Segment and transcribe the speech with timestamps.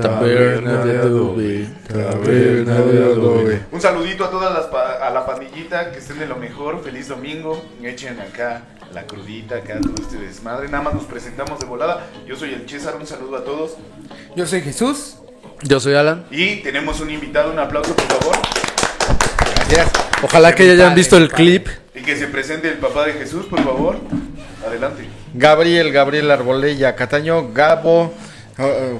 [0.00, 3.60] Taberna de adobe, taberna de adobe.
[3.72, 6.82] Un saludito a todas las pa- a la pandillita que estén de lo mejor.
[6.82, 7.62] Feliz domingo.
[7.82, 8.62] Echen acá
[8.94, 10.68] la crudita, acá todo este desmadre.
[10.68, 12.06] Nada más nos presentamos de volada.
[12.26, 12.96] Yo soy el César.
[12.98, 13.76] Un saludo a todos.
[14.34, 15.16] Yo soy Jesús.
[15.62, 16.24] Yo soy Alan.
[16.30, 17.52] Y tenemos un invitado.
[17.52, 18.36] Un aplauso, por favor.
[19.68, 19.90] Gracias.
[20.22, 21.66] Ojalá que ya hayan visto el clip.
[21.94, 23.96] Y que se presente el papá de Jesús, por favor.
[24.66, 25.04] Adelante.
[25.34, 28.12] Gabriel, Gabriel Arbolella, Cataño, Gabo,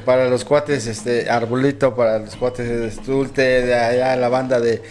[0.05, 4.82] para los cuates, este, Arbolito, para los cuates de Stulte, de allá, la banda de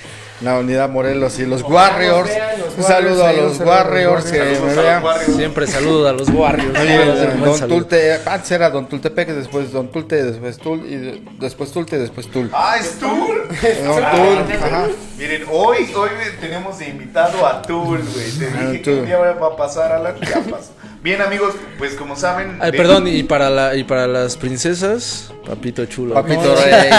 [0.42, 2.28] la Unidad Morelos y los Warriors.
[2.28, 5.04] vean, los Un saludo a Warriors, los a Warriors, que me a vean.
[5.04, 5.36] Warriors.
[5.38, 6.78] Siempre saludo a los Warriors.
[6.80, 7.06] Oye,
[7.44, 7.78] Don saludo.
[7.78, 12.28] Tulte, antes era Don Tultepec, después Don Tulte, después Tul, y de- después Tulte, después
[12.30, 12.50] Tul.
[12.54, 13.48] Ah, es Tool.
[13.86, 14.88] Don Tul, ajá.
[15.18, 16.10] Miren, hoy, hoy
[16.42, 18.32] tenemos de invitado a Tool, güey.
[18.38, 20.16] Te Ah, dije que un día va a pasar, Alan.
[20.20, 20.72] Ya pasó.
[21.02, 22.58] Bien, amigos, pues como saben.
[22.60, 26.16] Ay, de- perdón, y para la y para las princesas, papito chulo.
[26.16, 26.56] Papito ¿no?
[26.56, 26.90] Rey.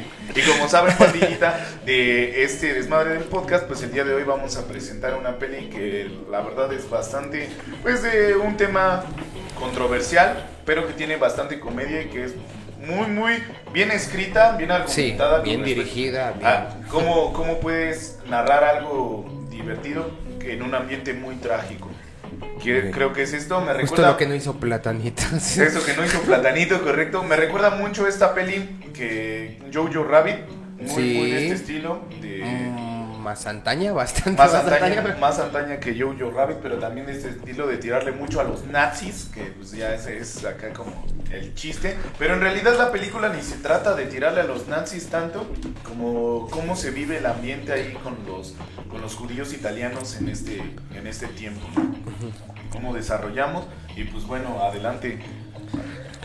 [0.36, 4.56] Y como saben, pandillita, de este desmadre del podcast, pues el día de hoy vamos
[4.56, 7.48] a presentar una peli que la verdad es bastante,
[7.82, 9.04] pues de un tema
[9.58, 12.34] controversial, pero que tiene bastante comedia y que es
[12.86, 13.42] muy, muy
[13.72, 15.36] bien escrita, bien Sí, argumentada.
[15.38, 16.32] con bien dirigida.
[16.32, 21.88] bien- a ¿cómo, ¿Cómo puedes narrar algo divertido en un ambiente muy trágico?
[22.66, 22.94] Que- Ok.
[22.94, 24.10] Creo que es esto, me Justo recuerda...
[24.10, 25.56] lo que no hizo Platanitas.
[25.58, 27.22] Eso que no hizo Platanito, correcto.
[27.22, 30.36] Me recuerda mucho esta peli que Jojo Rabbit,
[30.78, 31.14] muy, Sí.
[31.18, 35.16] muy de este estilo, de Mm, más antaña, bastante más más antaña, antaña.
[35.18, 39.28] más antaña que Jojo Rabbit, pero también este estilo de tirarle mucho a los nazis,
[39.34, 41.96] que pues ya ese es acá como el chiste.
[42.20, 45.44] Pero en realidad la película ni se trata de tirarle a los nazis tanto
[45.82, 48.54] como cómo se vive el ambiente ahí con los,
[48.88, 50.62] con los judíos italianos en este,
[50.94, 51.66] en este tiempo.
[52.70, 53.64] Cómo desarrollamos
[53.96, 55.18] y pues bueno, adelante.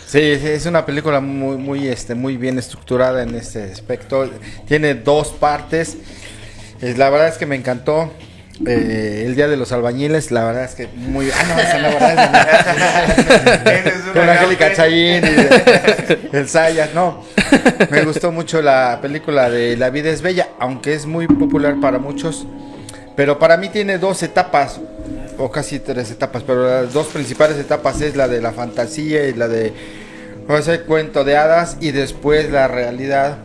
[0.06, 4.30] Sí, sí, es una película muy, muy, este, muy bien estructurada en este aspecto.
[4.68, 5.98] Tiene dos partes.
[6.82, 8.12] Eh, La verdad es que me encantó.
[8.68, 11.30] eh, el día de los albañiles, la verdad es que muy.
[11.32, 17.24] Ah, no, esa la verdad es con Angélica Chayín y el Sayas, no.
[17.90, 21.98] Me gustó mucho la película de La vida es bella, aunque es muy popular para
[21.98, 22.46] muchos.
[23.16, 24.80] Pero para mí tiene dos etapas,
[25.38, 29.34] o casi tres etapas, pero las dos principales etapas es la de la fantasía y
[29.34, 29.74] la de
[30.50, 33.38] ese cuento de hadas y después la realidad,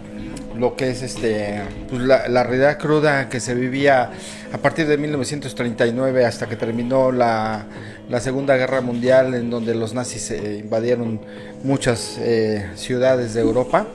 [0.59, 4.11] lo que es este, pues la, realidad cruda que se vivía
[4.53, 7.67] a partir de 1939 hasta que terminó la,
[8.09, 11.21] la Segunda Guerra Mundial en donde los nazis eh, invadieron
[11.63, 13.87] muchas eh, ciudades de Europa,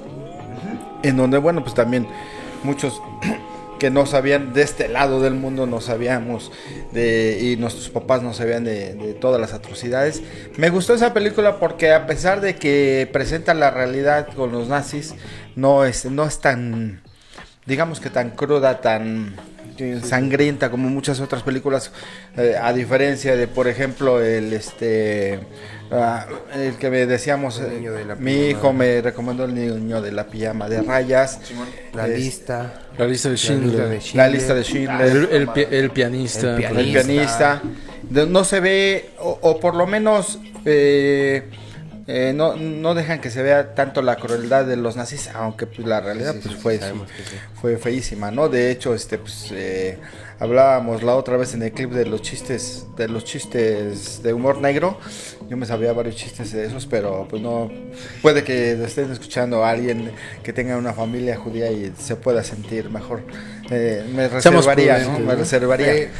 [1.04, 2.08] en donde bueno pues también
[2.64, 3.02] muchos
[3.82, 6.52] que no sabían de este lado del mundo, no sabíamos
[6.92, 10.22] de, y nuestros papás no sabían de, todas las atrocidades.
[10.56, 15.16] Me gustó esa película porque a pesar de que presenta la realidad con los nazis,
[15.56, 17.02] no es, no es tan,
[17.66, 19.36] digamos que tan cruda, tan
[19.80, 21.92] eh, sangrienta como muchas otras películas,
[22.38, 25.40] eh, a diferencia de, por ejemplo, el este...
[25.92, 26.26] ah,
[26.56, 30.02] el que me decíamos, El eh, niño de la mi hijo me recomendó el niño
[30.02, 31.40] de la pijama de rayas.
[31.94, 32.82] La Es- lista.
[32.98, 33.90] La lista de Schindler.
[33.90, 34.32] de la Schindler.
[34.32, 36.52] lista de Schindler, El, el el pianista.
[36.52, 37.02] El pianista.
[37.04, 37.62] pianista.
[38.28, 41.50] No se ve, o, o por lo menos eh,
[42.08, 45.88] eh, no, no dejan que se vea tanto la crueldad de los nazis, aunque pues
[45.88, 46.84] la realidad Sí, pues sí, fue, sí.
[47.60, 48.50] fue feísima, ¿no?
[48.50, 49.98] De hecho, este pues eh,
[50.40, 54.60] hablábamos la otra vez en el clip de los chistes, de los chistes de humor
[54.60, 55.00] negro.
[55.50, 57.70] Yo me sabía varios chistes de esos, pero pues no
[58.22, 60.12] puede que estén escuchando a alguien
[60.44, 63.22] que tenga una familia judía y se pueda sentir mejor.
[63.70, 65.20] Eh, me reservaría, ¿no?
[65.20, 65.94] Me reservaría.
[65.94, 66.12] Eh,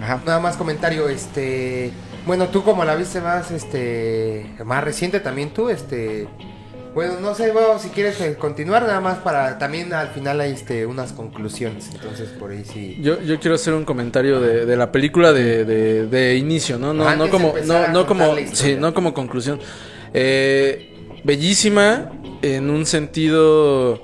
[0.00, 0.22] Ajá.
[0.24, 1.90] Nada más comentario, este,
[2.26, 6.28] bueno, tú como la viste más, este, más reciente también tú, este,
[6.94, 10.52] bueno, no sé, bueno, si quieres eh, continuar nada más para también al final hay,
[10.52, 12.98] este, unas conclusiones, entonces por ahí sí.
[13.00, 16.92] Yo, yo quiero hacer un comentario de, de la película de, de- de inicio, ¿no?
[16.92, 19.60] No, Antes no como, no, no como, sí, no como conclusión.
[20.12, 22.10] Eh, bellísima
[22.42, 24.02] en un sentido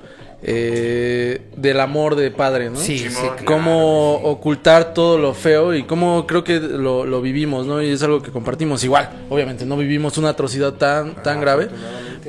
[0.49, 2.77] eh, del amor de padre, ¿no?
[2.77, 4.29] Sí, sí, claro, cómo sí.
[4.29, 7.83] ocultar todo lo feo y cómo creo que lo, lo vivimos, ¿no?
[7.83, 8.85] Y es algo que compartimos.
[8.85, 11.69] Igual, obviamente, no vivimos una atrocidad tan, tan grave,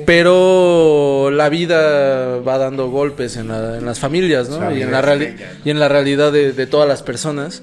[0.04, 4.58] pero la vida va dando golpes en, la- en las familias, ¿no?
[4.60, 7.62] La Y en la, reali- y en la realidad de, de todas las personas.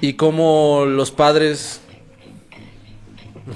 [0.00, 1.80] Y cómo los padres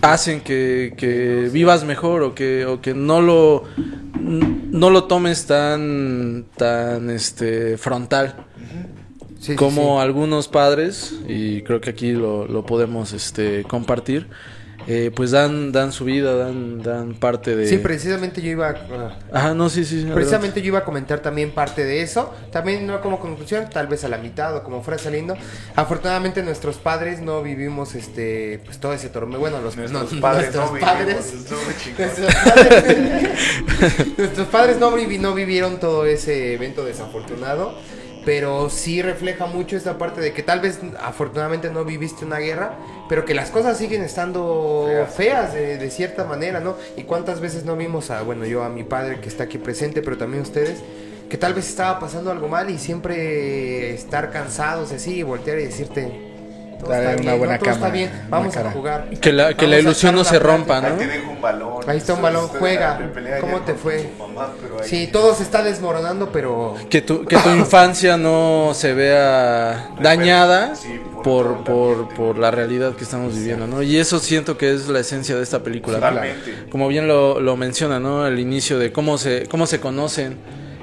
[0.03, 3.65] hacen que, que vivas mejor o que, o que no lo
[4.21, 8.35] no lo tomes tan tan este frontal
[9.41, 10.03] Sí, sí, como sí.
[10.03, 14.29] algunos padres y creo que aquí lo, lo podemos este compartir
[14.89, 17.67] eh, pues dan, dan su vida, dan, dan parte de...
[17.69, 19.19] Sí, precisamente yo iba a...
[19.33, 20.09] Ajá, no, sí, sí.
[20.13, 22.35] Precisamente yo iba a comentar también parte de eso.
[22.51, 25.37] También no como conclusión, tal vez a la mitad o como fuera saliendo.
[25.77, 29.39] Afortunadamente nuestros padres no vivimos este pues todo ese torneo.
[29.39, 31.59] Bueno, los Nuestros no, padres nuestros no.
[31.99, 32.99] Nuestros padres,
[34.19, 37.75] nuestros padres no, vivi- no vivieron todo ese evento desafortunado,
[38.29, 42.77] pero sí refleja mucho esta parte de que tal vez afortunadamente no viviste una guerra,
[43.09, 45.15] pero que las cosas siguen estando Feas.
[45.15, 46.77] feas de, de cierta manera, ¿no?
[46.99, 50.03] Y cuántas veces no vimos a, bueno, yo a mi padre que está aquí presente,
[50.03, 50.81] pero también ustedes,
[51.31, 55.65] que tal vez estaba pasando algo mal y siempre estar cansados así y voltear y
[55.65, 56.38] decirte...
[56.79, 57.59] Todo Dale está una bien, buena ¿no?
[57.59, 58.71] todo está cama, bien, una vamos a cara.
[58.73, 59.11] jugar.
[59.21, 60.97] Que la, que la ilusión no se rompa, Ahí ¿no?
[60.99, 61.83] te dejo un balón.
[61.89, 62.99] Ahí está un balón, juega.
[63.41, 64.11] ¿Cómo te fue?
[64.19, 66.77] mamá, pero ahí- Sí, todo se está desmoronando, pero...
[66.89, 72.95] Que tu, que tu infancia no se vea dañada Sí, por por, por la realidad
[72.95, 73.83] que estamos viviendo, ¿no?
[73.83, 75.97] Y eso siento que es la esencia de esta película.
[75.97, 76.67] Totalmente.
[76.71, 78.27] Como bien lo, lo menciona, ¿no?
[78.27, 80.37] El inicio de cómo se, cómo se conocen.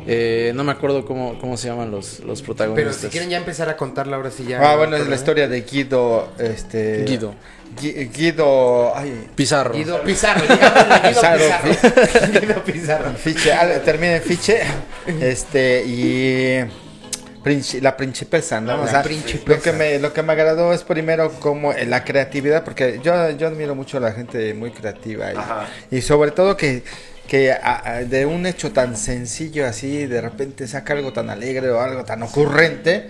[0.07, 2.97] Eh, no me acuerdo cómo, cómo se llaman los, los Pero protagonistas.
[2.97, 4.59] si quieren ya empezar a contarla ahora sí ya...
[4.71, 7.03] Ah, bueno, es la historia de Guido, este...
[7.05, 7.33] Guido.
[7.81, 9.73] Gui- Guido, ay, Pizarro.
[9.73, 12.31] Guido Pizarro, Pizarro, Pizarro.
[12.39, 13.11] Guido Pizarro.
[13.13, 14.61] Fiche, ah, termina en Fiche,
[15.19, 16.65] este, y
[17.81, 18.77] la principesa, ¿no?
[18.77, 19.55] La O sea, principesa.
[19.57, 23.47] Lo que me, lo que me agradó es primero como la creatividad, porque yo, yo
[23.47, 25.67] admiro mucho a la gente muy creativa y, Ajá.
[25.91, 26.83] y sobre todo que,
[27.27, 31.69] que a- a- de un hecho tan sencillo así, de repente saca algo tan alegre
[31.69, 33.09] o algo tan ocurrente,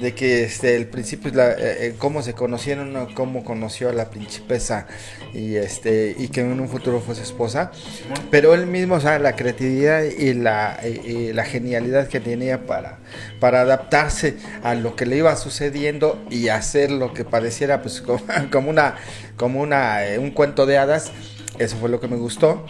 [0.00, 4.08] de que este, el principio la, eh, eh, cómo se conocieron, cómo conoció a la
[4.08, 4.86] principesa
[5.34, 7.70] y este y que en un futuro fue su esposa,
[8.30, 12.66] pero él mismo, o sea, la creatividad y la, y- y la genialidad que tenía
[12.66, 12.98] para,
[13.38, 18.22] para adaptarse a lo que le iba sucediendo y hacer lo que pareciera pues como,
[18.50, 18.94] como una
[19.36, 21.12] como una eh, un cuento de hadas,
[21.58, 22.64] eso fue lo que me gustó.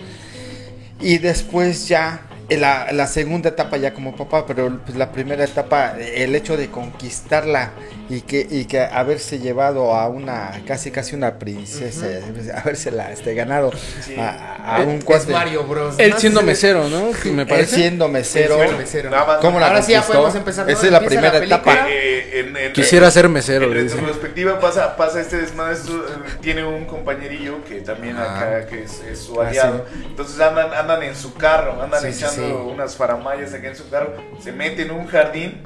[1.02, 5.44] Y después ya, en la, la segunda etapa ya como papá, pero pues la primera
[5.44, 7.72] etapa, el hecho de conquistarla
[8.14, 12.06] y que, y que haberse llevado a una, casi casi una princesa,
[12.62, 13.70] habérsela este, ganado
[14.02, 14.16] Sí.
[14.18, 15.32] a, a un Es cuate.
[15.32, 15.94] Mario Bros.
[15.98, 16.18] Él ¿no?
[16.18, 17.10] siendo Sí, mesero, ¿no?
[17.32, 17.76] Me Él parece.
[17.76, 18.56] siendo mesero.
[18.56, 19.10] Siendo mesero.
[19.10, 20.18] Nada más- ¿Cómo la Ahora sí ya conquistó?
[20.18, 20.72] podemos empezar, ¿no?
[20.72, 21.86] Esa es la primera la etapa.
[21.88, 26.64] Eh, en- en- Quisiera ser mesero, En retrospectiva pasa, pasa este desmadre, esto, eh, tiene
[26.64, 28.36] un compañerillo que también Ah.
[28.36, 29.86] acá, que es, es su Ah, aliado.
[30.06, 32.72] Entonces andan, andan en su carro, andan Sí, sí, echando sí.
[32.74, 34.12] unas faramayas acá en su carro,
[34.42, 35.62] se mete en un jardín.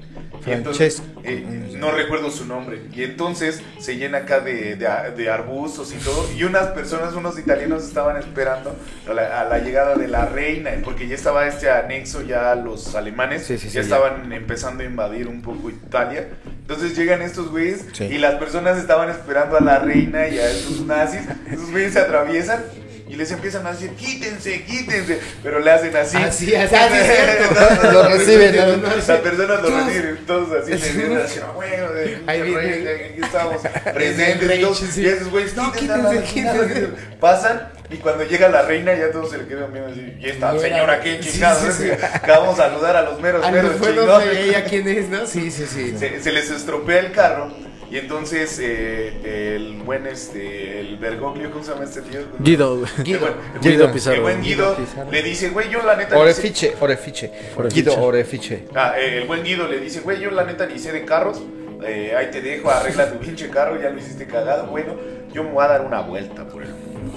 [0.47, 1.23] Y entonces, Francesco.
[1.25, 2.83] eh, no recuerdo su nombre.
[2.95, 6.31] Y entonces se llena acá de, de, de arbustos y todo.
[6.33, 8.77] Y unas personas, unos italianos estaban esperando
[9.09, 10.71] a la, a la llegada de la reina.
[10.85, 13.81] Porque ya estaba este anexo, ya los alemanes Sí, sí, sí, ya ya.
[13.83, 16.29] estaban empezando a invadir un poco Italia.
[16.61, 20.81] Entonces llegan estos güeyes y las personas estaban esperando a la reina y a estos
[20.81, 21.21] nazis.
[21.51, 22.65] Esos güeyes se atraviesan
[23.09, 25.21] y les empiezan a decir, quítense, quítense.
[25.43, 26.17] Pero le hacen así.
[26.17, 26.97] Así, así, así.
[27.93, 28.89] Lo reciben, ¿no?
[28.97, 32.91] Las personas lo Todos- reciben, todos así, así, "Ah, bueno, de- Ahí viene.
[33.13, 33.57] aquí estamos
[33.95, 34.59] presentes.
[34.59, 34.99] y todos-.
[34.99, 36.89] Y esos güeyes, no, Quítense, quítense.
[37.21, 40.17] Pasan y cuando llega la reina ya todos se le quedan viendo así.
[40.19, 41.77] Y esta señora, qué chingados.
[41.77, 45.27] que Acabamos a saludar a los meros, meros lo se veía quién es, ¿no?
[45.27, 45.97] Sí, sí, sí.
[45.97, 47.55] Se, se les estropea el carro
[47.91, 52.21] y entonces eh, el buen este el Bergoglio, ¿cómo se llama este tío?
[52.39, 52.91] Guido, güey.
[53.07, 54.17] El buen- el Guido Pizarro.
[54.17, 55.11] El buen Guido Guido Pizarro.
[55.11, 57.31] le dice, güey, yo la neta ni sé- Orefiche, orefiche.
[57.57, 57.81] Orefiche.
[57.91, 58.65] Guido Orefiche.
[58.75, 61.43] Ah, eh, el buen Guido le dice, güey, yo la neta ni sé de carros.
[61.87, 64.67] eh, ahí te dejo, arregla tu pinche carro, ya lo hiciste cagado.
[64.69, 64.95] Bueno,
[65.33, 66.65] yo me voy a dar una vuelta por.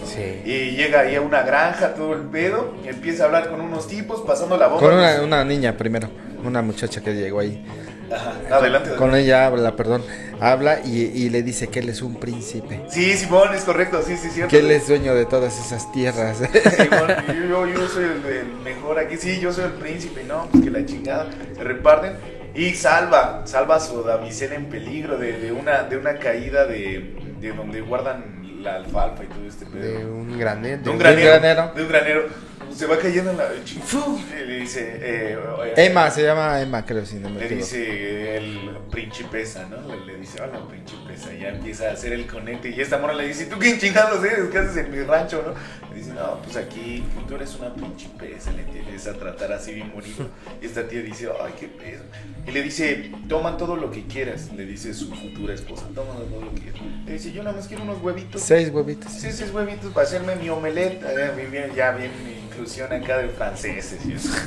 [0.06, 0.42] Sí.
[0.46, 3.88] Y llega ahí a una granja, todo el pedo, y empieza a hablar con unos
[3.88, 4.82] tipos, pasando la bomba.
[4.82, 6.10] Con una, una niña primero,
[6.44, 7.66] una muchacha que llegó ahí.
[8.12, 8.96] Ajá, adelante.
[8.96, 10.04] Con ella habla, perdón,
[10.40, 12.82] habla y, y le dice que él es un príncipe.
[12.90, 14.50] Sí, Simón, es correcto, sí, sí, cierto.
[14.50, 16.38] Que él es dueño de todas esas tierras.
[16.38, 20.48] Simón, yo, yo, yo soy el, el mejor aquí, sí, yo soy el príncipe, no,
[20.52, 22.14] pues que la chingada, se reparten
[22.56, 27.16] y salva, salva a su damisela en peligro de, de una, de una caída de,
[27.40, 29.82] de donde guardan la alfalfa y todo este pedo.
[29.82, 30.84] De un granete.
[30.84, 31.30] De un un granero.
[31.32, 31.72] granero.
[31.76, 32.49] De un granero.
[32.76, 33.46] Se va cayendo en la.
[33.54, 34.98] Y le dice.
[35.02, 35.38] eh,
[35.76, 37.66] Emma, se llama Emma, creo, si no me Le equivoco.
[37.66, 39.78] dice el principesa, ¿no?
[39.96, 41.34] Le, le dice, hola, principesa.
[41.34, 42.70] Ya empieza a hacer el conecte.
[42.70, 44.50] Y esta mora le dice, ¿tú quién chingados eres?
[44.50, 45.54] ¿Qué haces en mi rancho, no?
[45.92, 48.52] Le dice, no, pues aquí tú eres una principesa.
[48.52, 50.28] Le empieza a tratar así bien bonito.
[50.62, 52.04] Y esta tía dice, ay, qué pedo.
[52.48, 54.52] Y le dice, toma todo lo que quieras.
[54.56, 56.82] Le dice su futura esposa, toma todo lo que quieras.
[57.06, 58.42] Le dice, yo nada más quiero unos huevitos.
[58.42, 59.12] Seis huevitos.
[59.12, 61.02] Sí, seis huevitos para hacerme mi omelette,
[61.36, 62.12] bien, bien, ya bien
[62.60, 64.30] inclusión acá de franceses y eso.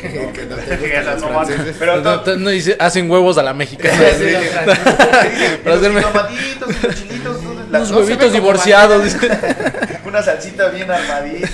[0.00, 1.76] Que no, Que no te que gustan no, los no, franceses.
[1.78, 3.96] Pero No, todo- no, no dice, hacen huevos a la mexicana.
[7.92, 9.16] Huevitos divorciados.
[10.04, 11.48] Una salsita bien armadita.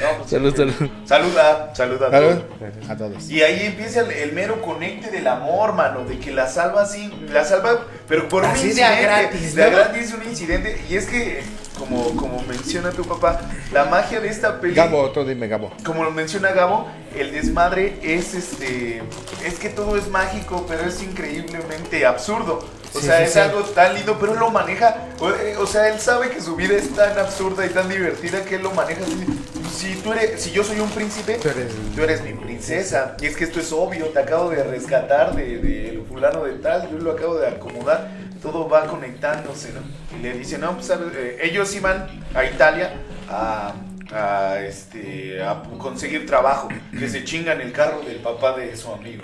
[0.00, 0.90] No, Salud, eh, salud.
[1.06, 2.36] Saluda, saluda a Salud.
[2.58, 2.90] todos.
[2.90, 3.30] A todos.
[3.30, 7.12] Y ahí empieza el, el mero conecte del amor, mano, de que la salva así,
[7.32, 9.02] la salva, pero por un Así a incidente.
[9.02, 9.70] gratis, ¿no?
[9.70, 10.84] gratis un incidente.
[10.90, 11.42] Y es que,
[11.78, 13.40] como, como menciona tu papá,
[13.72, 14.74] la magia de esta peli.
[14.74, 15.72] Gabo, tú dime, Gabo.
[15.84, 19.02] Como lo menciona Gabo, el desmadre es este.
[19.44, 22.66] Es que todo es mágico, pero es increíblemente absurdo.
[22.94, 23.38] O Sí, sea, sí, es sí.
[23.38, 24.96] algo tan lindo, pero él lo maneja.
[25.20, 28.44] O, eh, o sea, él sabe que su vida es tan absurda y tan divertida
[28.44, 29.26] que él lo maneja así.
[29.74, 33.16] Si tú eres, si yo soy un príncipe, Tú eres- tú eres mi princesa.
[33.20, 36.90] Y es que esto es obvio, te acabo de rescatar de, del fulano de tal,
[36.90, 38.08] yo lo acabo de acomodar.
[38.40, 39.80] Todo va conectándose, ¿no?
[40.18, 40.88] Y le dice, no, pues.
[40.90, 42.92] Eh, ellos iban a Italia
[43.28, 43.74] a,
[44.12, 49.22] a, este, a conseguir trabajo, que se chingan el carro del papá de su amigo.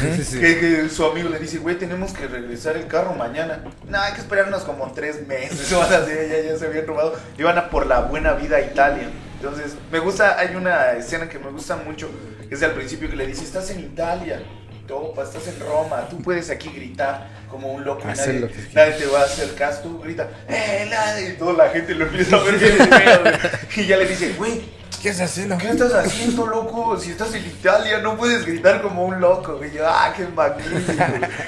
[0.00, 0.40] Sí, sí.
[0.40, 3.62] Que, que su amigo le dice, güey, tenemos que regresar el carro mañana.
[3.88, 5.72] No, hay que esperarnos como tres meses.
[5.72, 7.14] Van a decir, ya, ya se habían robado.
[7.38, 9.08] Iban a por la buena vida a Italia.
[9.36, 12.08] Entonces, me gusta, hay una escena que me gusta mucho,
[12.48, 14.42] que es al principio que le dice, estás en Italia.
[14.86, 18.54] Topa, estás en Roma, tú puedes aquí gritar como un loco y nadie, lo que
[18.54, 18.74] quieras.
[18.74, 22.06] nadie te va a hacer caso, tú grita, ¡eh, la-", Y toda la gente lo
[22.06, 23.34] empieza a ver que güey.
[23.76, 25.58] Y ya le dice, güey, ¿Qué estás haciendo?
[25.58, 26.98] ¿Qué estás haciendo, loco?
[26.98, 29.60] Si estás en Italia, no puedes gritar como un loco.
[29.62, 30.94] Y yo, ah, qué magnífico.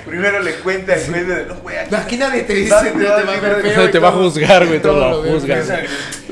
[0.04, 2.98] Primero le cuenta el güey de, no, güey, aquí, Aquí nadie te dice, Nadie no
[2.98, 4.22] te te va a va a ver decir, feo y Te va a todo.
[4.24, 5.58] juzgar, güey, Todo lo lo ves, juzga.
[5.58, 5.86] esa- y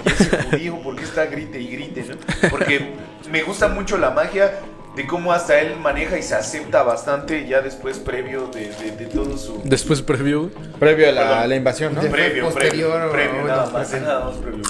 [0.04, 2.50] ese judío, ¿por qué está grite y grite, no?
[2.50, 2.92] Porque
[3.30, 4.52] me gusta mucho la magia
[4.97, 9.07] de cómo hasta él maneja y se acepta bastante ya después previo de, de, de
[9.07, 9.61] todo su...
[9.65, 10.51] Después preview.
[10.79, 11.39] Previo a la, Perdón.
[11.39, 12.01] a la invasión, ¿no?
[12.03, 14.01] Previo, previo, o- previo, nada más, ajá.
[14.05, 14.63] nada más previo.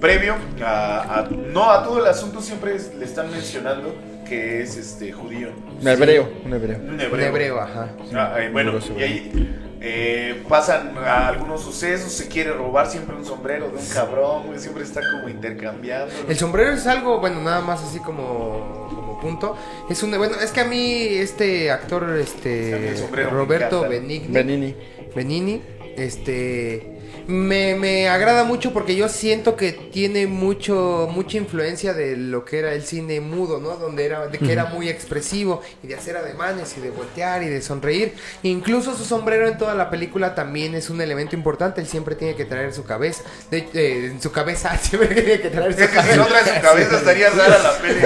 [0.00, 3.94] Previo a, a- no a todo el asunto siempre es- le están mencionando
[4.28, 5.48] que es este judío,
[5.80, 6.78] Un hebreo, un hebreo.
[6.78, 7.60] un Un hebreo.
[7.60, 7.88] ajá.
[8.14, 13.24] Ah, eh, bueno, y ahí eh, pasan a algunos sucesos, se quiere robar siempre un
[13.24, 16.14] sombrero de un cabrón, siempre está como intercambiando.
[16.28, 19.56] El sombrero es algo, bueno, nada más así como, como punto.
[19.88, 22.94] Es un, bueno, es que a mí este actor, este
[23.30, 23.88] Roberto encanta.
[23.88, 24.76] Benigni, Benini.
[25.14, 25.62] Benini,
[25.96, 26.91] este
[27.26, 32.58] me, me agrada mucho porque yo siento que tiene mucho mucha influencia de lo que
[32.58, 33.76] era el cine mudo, ¿no?
[33.76, 37.48] Donde era de que era muy expresivo y de hacer ademanes y de voltear y
[37.48, 38.14] de sonreír.
[38.42, 41.80] Incluso su sombrero en toda la película también es un elemento importante.
[41.80, 45.50] Él siempre tiene que traer su cabeza, de, eh, en su cabeza siempre tiene que
[45.50, 48.00] traer su Es que si no trae su cabeza estaría rara la peli.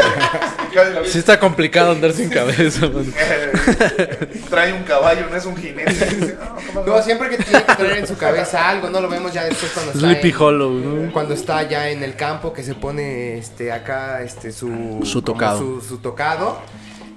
[1.06, 3.12] Sí está complicado andar sin cabeza, man.
[4.50, 6.36] Trae un caballo, no es un jinete.
[6.86, 9.72] No, siempre que tiene que traer en su cabeza algo, no lo vemos ya después
[9.72, 11.12] cuando está Sleepy en- Hollow, ¿no?
[11.12, 15.58] cuando está ya en el campo que se pone este acá este su Su tocado.
[15.58, 16.58] su, su tocado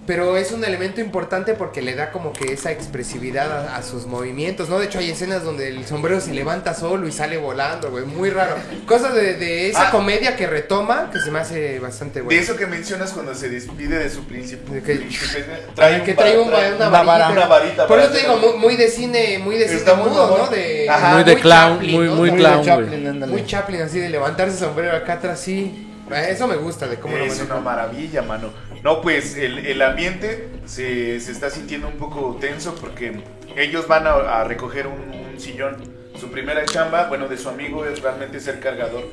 [0.09, 4.07] pero es un elemento importante porque le da como que esa expresividad a, a sus
[4.07, 4.79] movimientos, ¿no?
[4.79, 8.31] De hecho hay escenas donde el sombrero se levanta solo y sale volando, güey, muy
[8.31, 8.55] raro.
[8.87, 9.91] Cosas de, de esa Ah.
[9.91, 12.41] comedia que retoma que se me hace bastante De bueno.
[12.41, 14.73] eso que mencionas cuando se despide de su príncipe.
[14.73, 17.29] ¿De príncipe, Trae, que trae, un- trae- una, una varita.
[17.29, 20.09] una varita Por eso te digo, muy, muy de cine, muy de cine Está muy
[20.09, 20.39] mudo, mamón.
[20.39, 20.47] ¿no?
[20.47, 21.13] De, Ajá.
[21.13, 22.15] Muy de clown, Chaplin, muy, ¿no?
[22.15, 23.19] muy Muy clown, Chaplin.
[23.29, 25.85] Muy Chaplin, así de levantarse el sombrero acá atrás, sí.
[26.09, 28.51] Eso me gusta de cómo lo Es una maravilla, mano.
[28.83, 33.21] No, pues el, el ambiente se, se está sintiendo un poco tenso porque
[33.55, 35.77] ellos van a, a recoger un, un sillón.
[36.17, 39.05] Su primera chamba, bueno, de su amigo es realmente ser cargador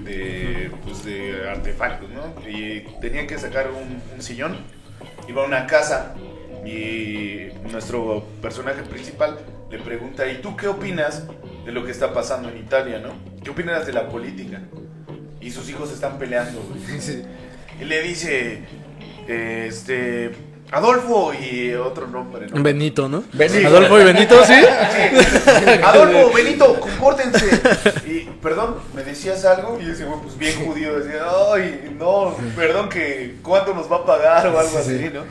[0.00, 2.34] de, pues, de artefactos, ¿no?
[2.48, 4.58] Y tenían que sacar un, un sillón.
[5.28, 6.14] Iba a una casa
[6.64, 9.38] y nuestro personaje principal
[9.70, 11.24] le pregunta, ¿y tú qué opinas
[11.64, 13.14] de lo que está pasando en Italia, no?
[13.42, 14.60] ¿Qué opinas de la política?
[15.40, 17.24] Y sus hijos están peleando, güey.
[17.80, 18.60] Y le dice,
[19.28, 20.32] este,
[20.72, 22.62] Adolfo y otro nombre, ¿no?
[22.62, 23.22] Benito, ¿no?
[23.32, 23.68] Benito.
[23.68, 24.54] Adolfo y Benito, ¿sí?
[24.54, 25.70] Sí.
[25.82, 27.46] Adolfo, Benito, compórtense.
[28.06, 29.78] Y, perdón, ¿me decías algo?
[29.80, 34.04] Y ese güey, pues bien judío, decía, ay, no, perdón, que ¿cuánto nos va a
[34.06, 35.10] pagar o algo Sí, así, sí.
[35.12, 35.22] no?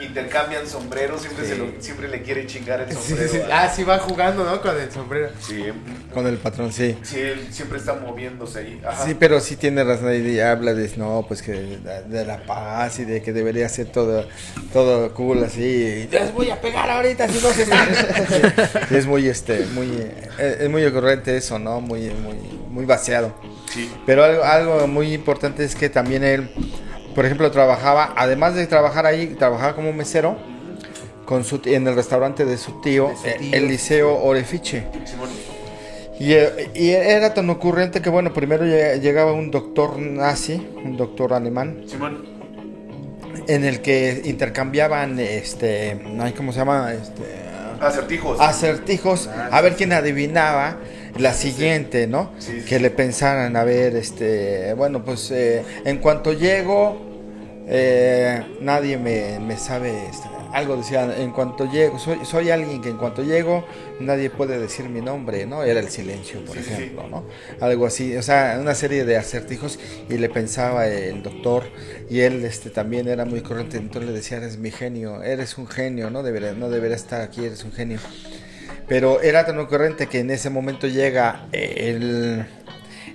[0.00, 3.28] Intercambian sombreros, siempre, se lo, siempre le quiere chingar el sombrero.
[3.30, 3.42] sí, sí.
[3.50, 4.60] a- Ah, sí, va jugando, ¿no?
[4.60, 5.28] Con el sombrero.
[5.40, 5.64] sí,
[6.12, 6.98] Con el patrón, sí.
[7.02, 8.80] sí, él siempre está moviéndose ahí.
[8.84, 9.04] Ajá.
[9.06, 12.98] Sí, pero sí tiene razón y habla de, no, pues que de, de la paz
[12.98, 14.26] y de que debería ser todo,
[14.72, 16.08] todo cool así.
[16.10, 17.64] Les voy a pegar ahorita si no se
[18.88, 19.86] Sí, Es muy, este, muy,
[20.38, 21.80] eh, es muy ocurrente eso, ¿no?
[21.80, 22.34] Muy, muy,
[22.68, 23.32] muy vaciado.
[23.72, 23.90] Sí.
[24.06, 26.50] Pero algo, algo muy importante es que también él,
[27.14, 30.36] por ejemplo, trabajaba, además de trabajar ahí, trabajaba como mesero
[31.24, 33.54] con su, en el restaurante de su tío, De eh, tío.
[33.54, 34.84] el Liceo Orefiche.
[35.04, 35.30] Simón.
[36.18, 40.96] Y, eh, y era tan ocurrente que, bueno, primero lle- llegaba un doctor nazi, un
[40.96, 42.24] doctor alemán, Simón.
[43.48, 45.98] en el que intercambiaban, este,
[46.36, 46.92] ¿cómo se llama?
[46.92, 47.22] Este,
[47.80, 48.40] Acertijos.
[48.40, 50.76] acertijos, a ver quién adivinaba
[51.18, 52.32] la siguiente, ¿no?
[52.38, 52.64] Sí, sí.
[52.64, 57.00] Que le pensaran, a ver, este, bueno, pues eh, en cuanto llego,
[57.66, 62.90] eh, nadie me, me sabe, este, algo decía, en cuanto llego, soy, soy alguien que
[62.90, 63.64] en cuanto llego,
[64.00, 65.62] nadie puede decir mi nombre, ¿no?
[65.64, 67.26] Era el silencio, por Sí, ejemplo, ¿no?
[67.60, 69.78] Algo así, o sea, una serie de acertijos
[70.08, 71.64] y le pensaba el doctor
[72.08, 75.66] y él este, también era muy corriente, entonces le decía, eres mi genio, eres un
[75.66, 77.98] genio, no debería, no debería estar aquí, eres un genio.
[78.88, 82.44] Pero era tan ocurrente que en ese momento llega el,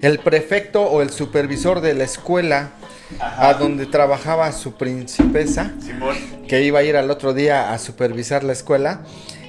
[0.01, 2.71] el prefecto o el supervisor de la escuela
[3.19, 6.15] a donde trabajaba su principesa, Simón.
[6.47, 9.01] que iba a ir al otro día a supervisar la escuela.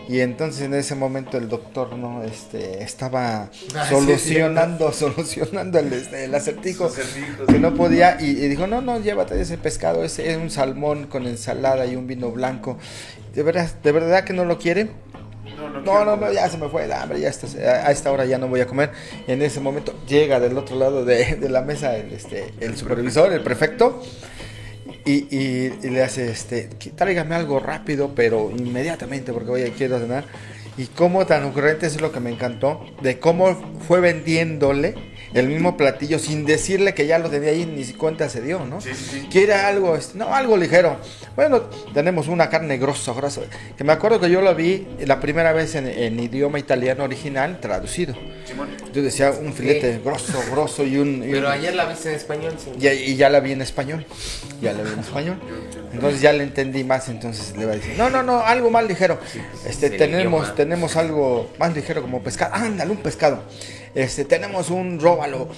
[0.09, 3.45] Y entonces en ese momento el doctor no este, estaba
[3.77, 6.91] Ah, sí, solucionando, solucionando el, este, el acertijo
[7.47, 8.17] que no podía.
[8.21, 11.95] Y, y dijo no no llévate ese pescado ese es un salmón con ensalada y
[11.95, 12.77] un vino blanco.
[13.37, 14.89] De verdad de verdad que no lo quiere
[15.85, 17.47] No, no, no, ya se me fue el hambre, ya está,
[17.87, 18.91] a esta hora ya no voy a comer.
[19.27, 23.33] En ese momento llega del otro lado de, de la mesa el, este, el supervisor,
[23.33, 24.03] el prefecto,
[25.05, 29.71] y, y- y le hace, este, "Que tráigame algo rápido, pero inmediatamente, porque voy a
[29.73, 30.25] quiero cenar.
[30.77, 34.95] Y cómo tan ocurrente, eso es lo que me encantó, de cómo fue vendiéndole
[35.35, 38.65] el mismo platillo sin decirle que ya lo tenía ahí, ni si cuenta se dio,
[38.65, 38.81] ¿no?
[38.81, 39.29] Sí, sí, sí.
[39.31, 40.97] Quiere algo, este, no, algo ligero.
[41.37, 41.63] Bueno,
[41.95, 43.43] tenemos una carne grosso, grosso.
[43.77, 47.61] Que me acuerdo que yo lo vi la primera vez en, en idioma italiano original
[47.61, 48.15] traducido.
[48.45, 48.69] Simón.
[48.93, 51.23] Yo decía un filete grosso, grosso y un.
[51.23, 52.71] y Pero un- ayer la viste en español, sí.
[52.81, 54.05] y, y ya la vi en español.
[54.61, 55.41] Ya la vi en español.
[55.93, 57.09] Entonces ya le entendí más.
[57.09, 59.19] Entonces le va a decir: No, no, no, algo más ligero.
[59.67, 62.55] Este, tenemos, tenemos algo más ligero como pescado.
[62.55, 63.43] Ándale, un pescado.
[63.95, 65.49] Este, tenemos un róbalo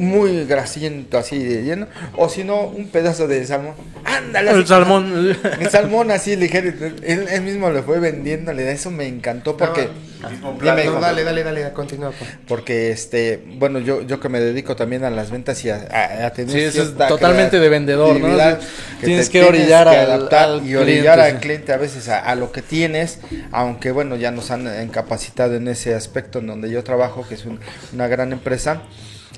[0.00, 1.86] muy grasiento así de lleno.
[2.16, 3.74] O si no, un pedazo de salmón.
[4.04, 5.36] Ándale, El salmón.
[5.60, 6.72] el salmón así ligero.
[7.02, 8.70] Él, él mismo le fue vendiéndole.
[8.72, 9.88] Eso me encantó porque.
[10.30, 10.84] Mismo Dime.
[10.84, 12.10] No, dale, dale, dale, continúa.
[12.10, 12.30] pues.
[12.46, 16.26] Porque este, bueno, yo, yo que me dedico también a las ventas y a, a-
[16.26, 18.28] a tener Sí, eso es totalmente de vendedor, ¿no?
[18.38, 18.66] Sí,
[19.04, 21.38] tienes que orillar que al- adaptar al y orillar cliente, al sí.
[21.40, 23.18] cliente a veces a, a lo que tienes,
[23.50, 27.46] aunque bueno, ya nos han incapacitado en ese aspecto en donde yo trabajo, que es
[27.46, 27.60] un-
[27.94, 28.82] una gran empresa.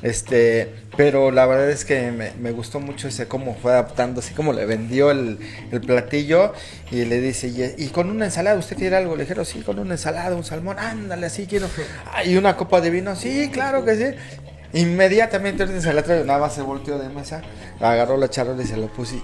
[0.00, 4.52] Este, pero la verdad es que me, gustó mucho ese cómo fue adaptando, así como
[4.52, 5.38] le vendió el,
[5.70, 6.54] el platillo
[6.90, 9.44] y le dice, y, y con una ensalada, ¿usted quiere algo ligero?
[9.44, 11.68] Sí, con una ensalada, un salmón, ándale, así quiero.
[12.12, 14.80] Ah, y una copa de vino, sí, claro que sí.
[14.80, 17.42] Inmediatamente se la traigo, nada más se volteó de mesa,
[17.78, 19.16] agarró la charola y se la puse.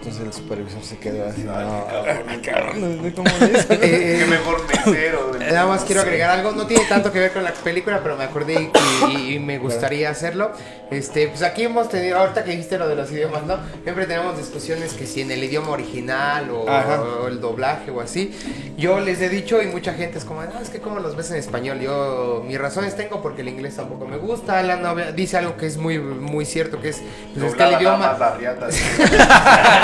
[0.00, 1.44] Entonces el supervisor se quedó así.
[1.54, 3.12] Ay, no, cabrón.
[3.14, 3.68] ¿cómo le hizo?
[3.68, 5.32] Qué mejor mesero.
[5.32, 5.84] del Eh, Nada más mundo.
[5.86, 8.70] quiero agregar algo, no tiene tanto que ver con la película, pero me acordé y,
[9.10, 10.52] y- y me gustaría hacerlo.
[10.90, 13.58] Este, pues aquí hemos tenido, ahorita que dijiste lo de los idiomas, ¿no?
[13.84, 18.34] Siempre tenemos discusiones que si en el idioma original o, el doblaje o así.
[18.78, 21.30] Yo les he dicho y mucha gente es como, no, es que como los ves
[21.30, 21.78] en español.
[21.80, 24.58] Yo mis razones tengo porque el inglés tampoco me gusta.
[24.60, 27.02] Alan dice algo que es muy muy cierto, que es,
[27.34, 28.68] pues es que el idioma más la riata.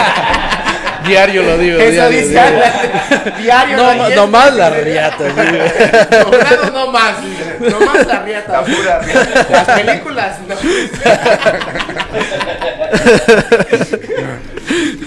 [1.07, 1.79] Diario lo digo.
[1.79, 2.65] Eso diario, dice diario.
[2.65, 3.43] Alan.
[3.43, 5.25] Diario No, no más la riata.
[5.29, 7.17] Doblado no más,
[7.61, 8.53] no más la riata.
[8.53, 9.47] La pura riata.
[9.51, 10.57] Las películas, no.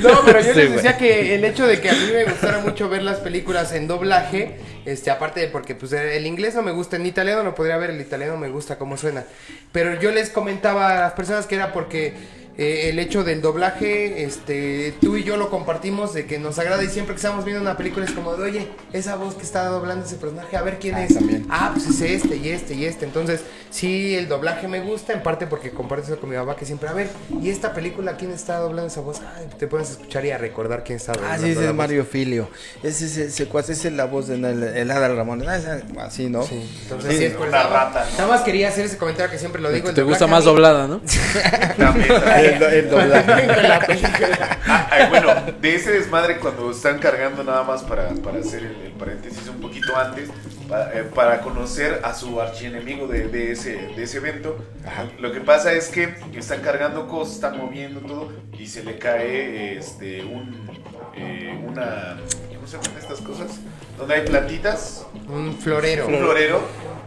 [0.02, 2.60] No, pero yo Sí, les decía que el hecho de que a mí me gustara
[2.60, 6.72] mucho ver las películas en doblaje, este, aparte de porque pues el inglés no me
[6.72, 9.26] gusta, en italiano lo podría ver, el italiano me gusta cómo suena.
[9.72, 12.14] Pero yo les comentaba a las personas que era porque
[12.58, 16.84] eh, el hecho del doblaje, este, tú y yo lo compartimos de que nos agrada
[16.84, 19.66] y siempre que estamos viendo una película es como de, oye, esa voz que está
[19.66, 21.14] doblando ese personaje, a ver quién Ah, es.
[21.14, 21.46] también.
[21.50, 23.06] Ah, pues es este y este y este.
[23.06, 26.66] Entonces, sí, el doblaje me gusta, en parte porque comparto eso con mi mamá que
[26.66, 27.10] siempre, a ver,
[27.42, 29.22] ¿y esta película quién está doblando esa voz?
[29.38, 31.36] Ay, te puedes escuchar y a recordar quién está doblando.
[31.36, 31.76] Ah, sí, ese la es.
[31.76, 32.50] Mario Filio.
[32.84, 35.44] Ese es ese cuate, esa es la voz de el, el Adal Ramón.
[35.48, 35.60] Ah,
[36.00, 36.44] Así, ¿no?
[36.44, 37.46] Sí, entonces Sí, sí, es eso.
[37.46, 38.18] rata, ¿no?
[38.18, 39.90] Nada más quería hacer ese comentario que siempre lo digo.
[39.90, 41.02] el Te gusta más doblada, ¿no?
[41.78, 42.10] También.
[42.56, 43.48] El, el doblaje.
[43.54, 44.60] con la película.
[44.68, 48.76] Ah, ay, bueno, de ese desmadre cuando están cargando nada más para, para hacer el,
[48.88, 50.30] el paréntesis un poquito antes,
[50.68, 55.06] para, eh, para conocer a su archienemigo de, de, ese, de ese evento, Ajá.
[55.20, 59.78] lo que pasa es que están cargando cosas, están moviendo todo y se le cae
[59.78, 60.70] este, un,
[61.16, 62.18] eh, una...
[62.54, 63.60] ¿Cómo se llaman estas cosas?
[63.98, 66.08] Donde hay plantitas, Un florero.
[66.08, 66.62] un florero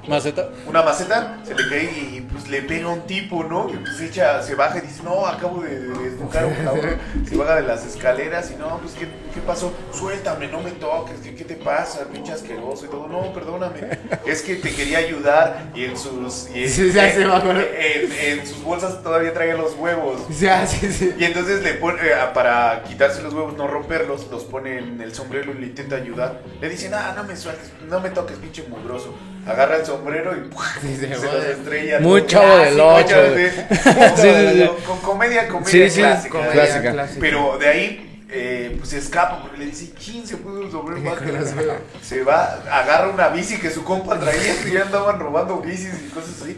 [0.09, 0.49] Maceta.
[0.67, 3.69] una maceta, se le cae y pues le pega a un tipo, ¿no?
[3.71, 6.97] Y pues echa, se baja y dice, no, acabo de, de desnucar un cabrón.
[7.29, 9.73] Se baja de las escaleras y no, pues ¿qué, qué pasó?
[9.93, 12.05] Suéltame, no me toques, ¿qué, qué te pasa?
[12.12, 13.07] Pinche asqueroso y todo.
[13.07, 13.81] No, perdóname.
[14.27, 16.49] Es que te quería ayudar y en sus...
[16.55, 17.61] y en- Sí, ya se me acuerdo.
[17.61, 20.21] en, en sus bolsas todavía trae los huevos.
[20.41, 21.15] Ya, sí, sí.
[21.19, 25.15] Y entonces le pone, eh, para quitarse los huevos, no romperlos, los pone en el
[25.15, 26.41] sombrero y le intenta ayudar.
[26.61, 29.15] Le dice, ah, no me sueltes, no me toques, pinche mugroso.
[29.46, 30.50] Agarra el sombrero y.
[30.81, 32.00] Sí, se se, los estrella.
[32.00, 33.42] Muy chavo del Clásico, ocho, chavo güey.
[33.44, 33.50] de-
[34.16, 34.70] Sí, sí, sí.
[34.87, 36.31] Con comedia, comedia Sí, clásica.
[36.31, 36.92] Comedia Clásica.
[36.92, 37.20] clásica.
[37.20, 41.00] Pero de ahí, eh, pues se escapa porque le dice, ¿quién se puso el sombrero?
[41.02, 41.83] más Con los grande?" huevos.
[42.02, 46.11] Se va, agarra una bici que su compa traía, que ya andaban robando bicis y
[46.11, 46.57] cosas así.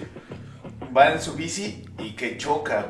[0.97, 2.87] Va en su bici y que choca.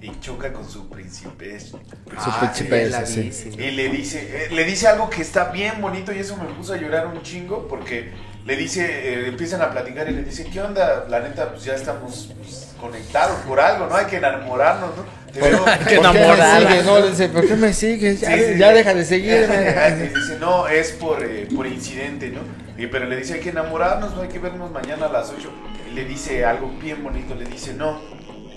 [0.00, 1.58] Y choca con su príncipe.
[1.58, 1.78] Su
[2.16, 3.50] Ah, príncipe sí.
[3.58, 6.74] Y le dice, eh, le dice algo que está bien bonito y eso me puso
[6.74, 8.12] a llorar un chingo porque
[8.46, 11.04] le dice, eh, empiezan a platicar y le dice, ¿qué onda?
[11.08, 13.94] La neta, pues ya estamos pues, conectados por algo, ¿no?
[13.96, 15.04] Hay que enamorarnos, ¿no?
[15.32, 16.68] Te veo- Hay que ¿Por qué me enamorarla.
[16.70, 16.84] sigues?
[16.86, 18.20] No, le dice, ¿por qué me sigues?
[18.20, 18.74] Ya, Sí, sí, ya sí.
[18.74, 19.74] deja de seguirme.
[20.12, 22.40] Y dice, no, es por, eh, por incidente, ¿no?
[22.80, 25.50] Y, pero le dice, hay que enamorarnos, no hay que vernos mañana a las 8.
[25.90, 28.00] Y le dice algo bien bonito, le dice, no,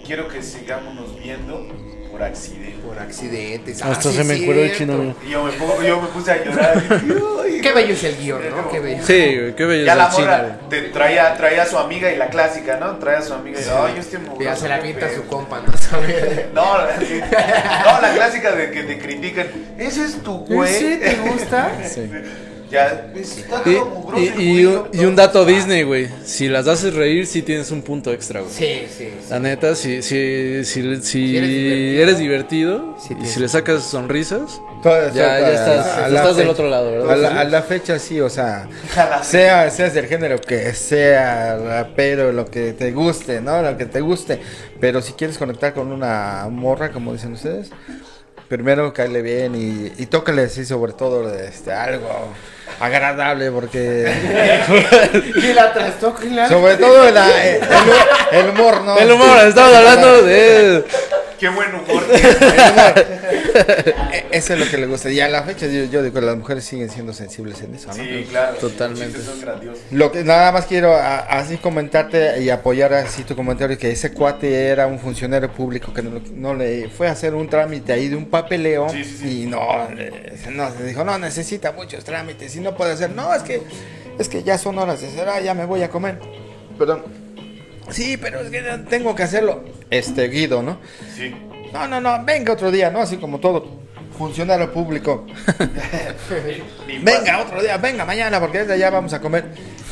[0.06, 1.68] quiero que sigámonos viendo
[2.20, 2.80] por accidente.
[2.86, 3.82] Por accidentes.
[3.82, 5.16] Hasta Ah, sí, se me es encueró el chino.
[5.26, 6.78] Y yo me, pongo- yo me puse a llorar.
[6.78, 8.70] y dije, "Ay, Qué bello es el guion, ¿no?
[8.72, 9.04] Qué bello.
[9.06, 12.12] Sí, güey, qué bello Ya es la el morra te traía, traía a su amiga
[12.12, 12.98] y la clásica, ¿no?
[12.98, 15.16] Trae a su amiga y ay, este mugroso, Ya se la avienta feo".
[15.18, 15.72] su compa, ¿no?
[16.54, 17.20] No, la, sí.
[17.22, 19.48] no, la clásica de que te critican.
[19.78, 20.74] Ese es tu güey.
[20.76, 21.72] ¿Ese te gusta?
[21.90, 22.10] Sí.
[22.70, 24.22] Ya, está Y, todo mugroso.
[24.38, 24.42] y-
[24.94, 26.08] y y un dato Disney, güey.
[26.24, 28.52] Si las haces reír, sí tienes un punto extra, güey.
[28.52, 29.10] Sí, sí.
[29.22, 29.28] sí.
[29.30, 32.02] La neta, si, si, si, si eres divertido.
[32.04, 36.50] eres divertido Sí y si le sacas sonrisas, ya, ya estás, a la estás del
[36.50, 37.18] otro lado, A ¿verdad?
[37.34, 38.68] la, a la fecha sí, o sea,
[39.24, 43.62] sea, seas del género que sea, rapero, lo que te guste, ¿no?
[43.62, 44.40] Lo que te guste.
[44.80, 47.72] Pero si quieres conectar con una morra, como dicen ustedes,
[48.48, 52.08] primero caerle bien y, y tócale así sobre todo este, algo
[52.80, 54.12] agradable, porque
[55.36, 57.62] Y la trastoca sobre todo la- el,
[58.32, 58.98] el humor, ¿no?
[58.98, 60.86] El humor, estamos hablando de...
[61.40, 62.04] Qué buen humor.
[62.14, 62.20] E-
[64.32, 65.10] Eso es lo que le gusta.
[65.10, 67.88] Y a la fecha yo, yo digo que las mujeres siguen siendo sensibles en eso,
[67.88, 67.94] ¿no?
[67.96, 68.56] Sí, claro.
[68.58, 69.22] Totalmente.
[69.22, 69.80] Son grandiosos.
[69.92, 74.12] Lo que nada más quiero a- así comentarte y apoyar así tu comentario que ese
[74.12, 78.10] cuate era un funcionario público que no, no le fue a hacer un trámite ahí
[78.10, 79.44] de un papeleo Sí, sí, sí.
[79.44, 79.60] y no,
[79.98, 83.62] eh, no se dijo no necesita muchos trámites y no puede hacer no es que
[84.18, 86.20] es que ya son horas de cerrar ya me voy a comer
[86.78, 87.04] perdón
[87.92, 90.80] sí pero es que tengo que hacerlo este Guido no
[91.16, 91.34] Sí.
[91.74, 93.80] no no no venga otro día no así como todo
[94.18, 95.26] funcionario público
[97.02, 99.46] Venga, otro día, venga mañana, porque desde allá vamos a comer.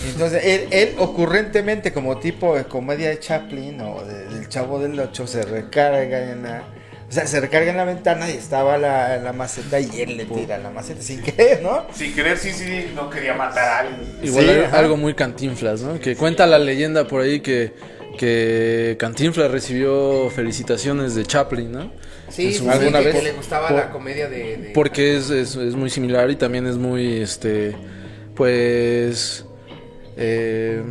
[0.07, 4.99] Entonces, él, él ocurrentemente, como tipo de comedia de Chaplin o de- del Chavo del
[4.99, 6.63] Ocho, se recarga en la.
[7.10, 10.26] O sea, se recarga en la ventana y estaba la, la maceta y él le
[10.26, 11.86] tira la maceta sin querer, ¿no?
[11.93, 14.17] Sin querer, sí, sí, no quería matar a alguien.
[14.22, 16.00] Igual Sí, algo muy cantinflas, ¿no?
[16.02, 17.74] Que cuenta la leyenda por ahí que,
[18.17, 21.91] que Cantinflas recibió felicitaciones de Chaplin, ¿no?
[22.28, 23.15] Sí, su- sí, alguna que, vez.
[23.15, 24.58] que le gustaba Por- la comedia de...
[24.58, 27.74] de- Porque es, es, es muy similar y también es muy, este,
[28.36, 29.46] pues,
[30.17, 30.82] eh,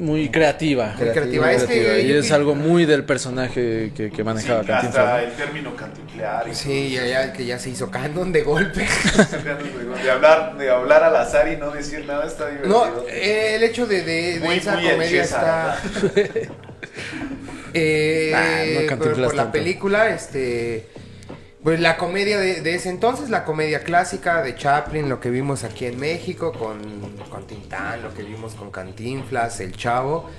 [0.00, 0.94] muy creativa.
[0.98, 1.46] Muy creativa.
[1.46, 5.22] Muy Es que y es algo muy del personaje que, que Sí, manejaba hasta Cantinflas.
[5.22, 6.48] el término cantinflear.
[6.48, 8.86] y Sí, ya, ya, que ya se hizo canon de golpe.
[10.02, 12.86] De hablar, de hablar al azar y no decir nada está divertido.
[12.86, 15.78] No, eh, el hecho de, de, de Muy, esa muy comedia hecheza.
[15.94, 16.50] está...
[17.72, 19.52] Eh, Ah, no por, la tanto.
[19.52, 20.88] película, este...
[21.62, 25.84] Pues la comedia de, ese entonces, la comedia clásica de Chaplin, lo que vimos aquí
[25.84, 26.80] en México con,
[27.28, 30.30] con Tintán, lo que vimos con Cantinflas, El Chavo.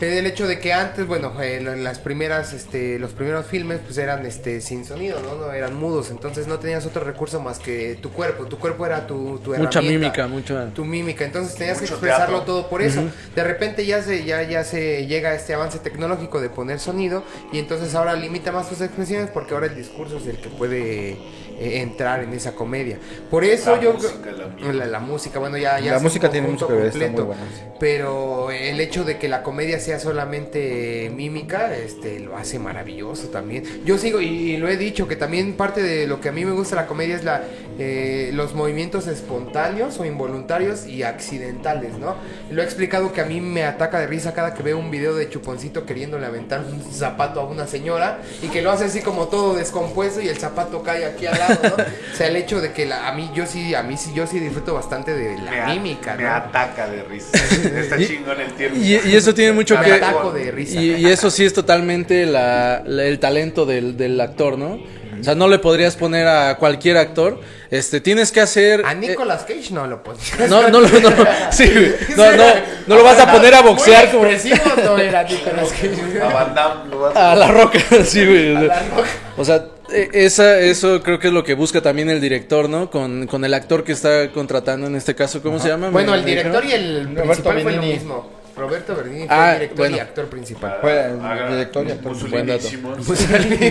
[0.00, 3.98] El hecho de que antes, bueno, en en las primeras, este, los primeros filmes, pues
[3.98, 5.34] eran este, sin sonido, ¿no?
[5.34, 8.46] no eran mudos, entonces no tenías otro recurso más que tu cuerpo.
[8.46, 10.74] Tu cuerpo era tu, tu Mucha herramienta mímica, mucha...
[10.74, 12.54] tu mímica, entonces tenías que expresarlo teatro.
[12.54, 13.02] todo por eso.
[13.34, 17.24] De repente ya se ya ya se llega a este avance tecnológico de poner sonido
[17.52, 21.16] y entonces ahora limita más tus expresiones porque ahora el discurso es el que puede
[21.58, 22.98] eh, entrar en esa comedia.
[23.30, 24.72] Por eso La yo música, la música.
[24.72, 27.42] la, la música, bueno, ya ya La música tiene mucho que ver, está muy buena,
[27.54, 27.62] sí.
[27.80, 33.64] Pero el hecho de que la comedia sea solamente mímica, este lo hace maravilloso también.
[33.84, 36.44] Yo sigo y, y lo he dicho que también parte de lo que a mí
[36.44, 37.42] me gusta la comedia es la
[37.78, 42.16] eh, los movimientos espontáneos o involuntarios y accidentales, ¿no?
[42.50, 45.14] Lo he explicado que a mí me ataca de risa cada que veo un video
[45.14, 49.28] de Chuponcito queriéndole aventar un zapato a una señora y que lo hace así como
[49.28, 51.74] todo descompuesto y el zapato cae aquí al lado, ¿no?
[51.74, 54.26] o sea, el hecho de que la- a mí yo sí, a mí sí, yo
[54.26, 56.34] sí disfruto bastante de Me la a- mímica, Me ¿no?
[56.34, 57.30] ataca de risa.
[57.78, 58.84] Está Y- chingón el término.
[58.84, 59.92] Y, y eso tiene mucho Me que...
[59.92, 60.80] ataco de risa.
[60.80, 64.78] Y, y eso sí es totalmente la- la- el talento del, del actor, ¿no?
[65.20, 67.40] O sea, no le podrías poner a cualquier actor.
[67.72, 68.84] Este, tienes que hacer...
[68.86, 70.46] A eh, Nicolas Cage no lo pondría.
[70.48, 71.68] no, no, lo- no, lo- sí,
[72.16, 72.44] no, no,
[72.86, 76.22] no lo vas a poner a boxear como no era Nicolas Cage.
[76.22, 78.54] A Van Damme lo vas a- a la roca, sí, güey.
[78.56, 79.08] A la roca.
[79.36, 82.90] O sea, esa, eso creo que es lo que busca también el director, ¿no?
[82.90, 85.90] Con, con el actor que está contratando en este caso, ¿cómo se llama?
[85.90, 87.94] Bueno, ¿Me- el director y el Roberto principal fue lo Benigni.
[87.98, 88.30] mismo.
[88.56, 89.96] Roberto Bernini fue Ah, el director bueno.
[89.96, 90.78] y actor principal.
[90.80, 92.12] Fue el Haga- director y actor.
[92.12, 93.70] Mussolini.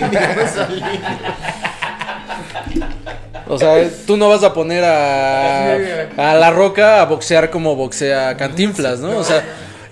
[3.50, 5.72] O sea, tú no vas a poner a,
[6.16, 9.16] a La Roca a boxear como boxea Cantinflas, ¿no?
[9.16, 9.42] O sea,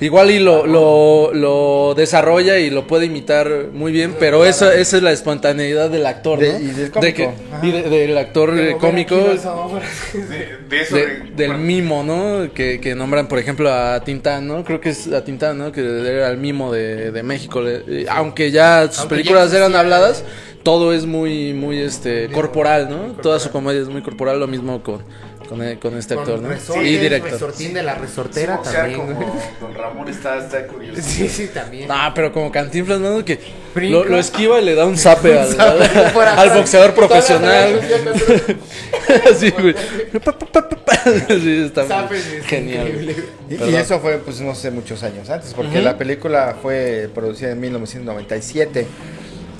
[0.01, 4.97] igual y lo, lo, lo desarrolla y lo puede imitar muy bien, pero esa, esa
[4.99, 6.45] es la espontaneidad del actor, ¿no?
[6.45, 7.67] De- y del De que- cómico.
[7.67, 9.17] y de- del actor cómico.
[9.17, 10.97] De, eso.
[10.97, 12.53] del bueno, mimo, ¿no?
[12.53, 14.65] Que, que nombran, por ejemplo, a Tintán, ¿no?
[14.65, 15.73] Creo que es a Tintán, ¿no?
[15.73, 17.63] Que era el mimo de, de México.
[17.67, 20.25] Eh, Aunque ya sus Aunque ya películas eran habladas,
[20.63, 23.13] todo es muy, muy, este, corporal, ¿no?
[23.23, 25.01] Toda su comedia es muy corporal, lo mismo con,
[25.49, 26.49] con, eh, con este actor, Con ¿no?
[26.51, 27.31] resortes, y director.
[27.33, 29.01] Resortín de la sí, resortera boxear también.
[29.07, 29.41] como.
[29.61, 31.01] Don Ramón está, está curioso.
[31.03, 31.89] Sí, sí, también.
[31.89, 33.25] No, pero como Cantinflas, ¿no?
[33.25, 33.39] Que
[33.77, 36.55] lo, lo esquiva y le da un zape al, al atrás.
[36.57, 37.81] boxeador profesional.
[39.39, 39.75] sí, güey.
[41.41, 42.89] Sí, está muy Zapes, es genial.
[42.89, 43.17] increíble.
[43.49, 45.85] Y, y eso fue, pues, no sé, muchos años antes, porque Ujú.
[45.85, 48.87] la película fue producida en 1997,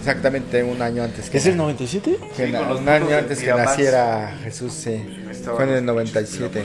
[0.07, 2.17] exactamente un año antes que, ¿Es el 97?
[2.37, 5.05] que Sí, na- con los un año antes que naciera Jesús, sí.
[5.45, 6.65] Fue en el los 97.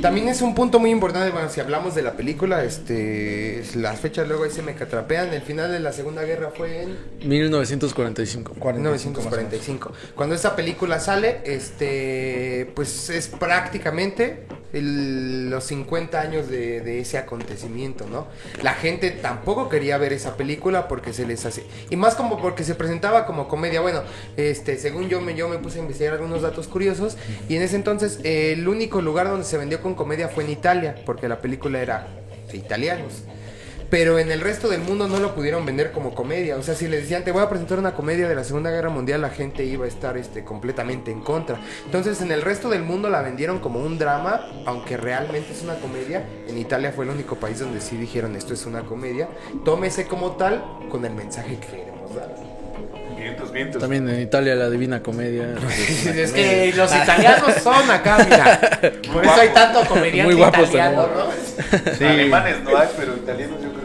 [0.00, 4.26] También es un punto muy importante, bueno, si hablamos de la película, este, las fechas
[4.26, 5.32] luego ahí se me catrapean.
[5.34, 6.96] El final de la Segunda Guerra fue en
[7.28, 8.54] 1945.
[8.58, 9.44] 45 más o menos.
[9.44, 9.92] 1945.
[10.14, 14.46] Cuando esta película sale, este, pues es prácticamente
[14.80, 18.26] los 50 años de, de ese acontecimiento, ¿no?
[18.62, 22.64] La gente tampoco quería ver esa película porque se les hace y más como porque
[22.64, 23.80] se presentaba como comedia.
[23.80, 24.02] Bueno,
[24.36, 27.16] este, según yo me yo me puse a investigar algunos datos curiosos
[27.48, 30.50] y en ese entonces eh, el único lugar donde se vendió con comedia fue en
[30.50, 32.06] Italia porque la película era
[32.50, 33.24] de italianos.
[33.92, 36.56] Pero en el resto del mundo no lo pudieron vender como comedia.
[36.56, 38.88] O sea, si les decían, te voy a presentar una comedia de la Segunda Guerra
[38.88, 41.60] Mundial, la gente iba a estar este, completamente en contra.
[41.84, 45.74] Entonces, en el resto del mundo la vendieron como un drama, aunque realmente es una
[45.74, 46.24] comedia.
[46.48, 49.28] En Italia fue el único país donde sí dijeron, esto es una comedia.
[49.62, 52.34] Tómese como tal con el mensaje que queremos dar.
[53.22, 53.80] Vientos, vientos.
[53.80, 55.54] También en Italia la Divina Comedia.
[56.14, 58.58] es que los italianos son acá, mira.
[59.12, 61.08] Por eso hay tanto comediante Muy guapos italiano.
[61.14, 61.92] ¿no?
[61.92, 62.04] Sí.
[62.04, 63.81] Alemanes no hay, pero italianos yo creo que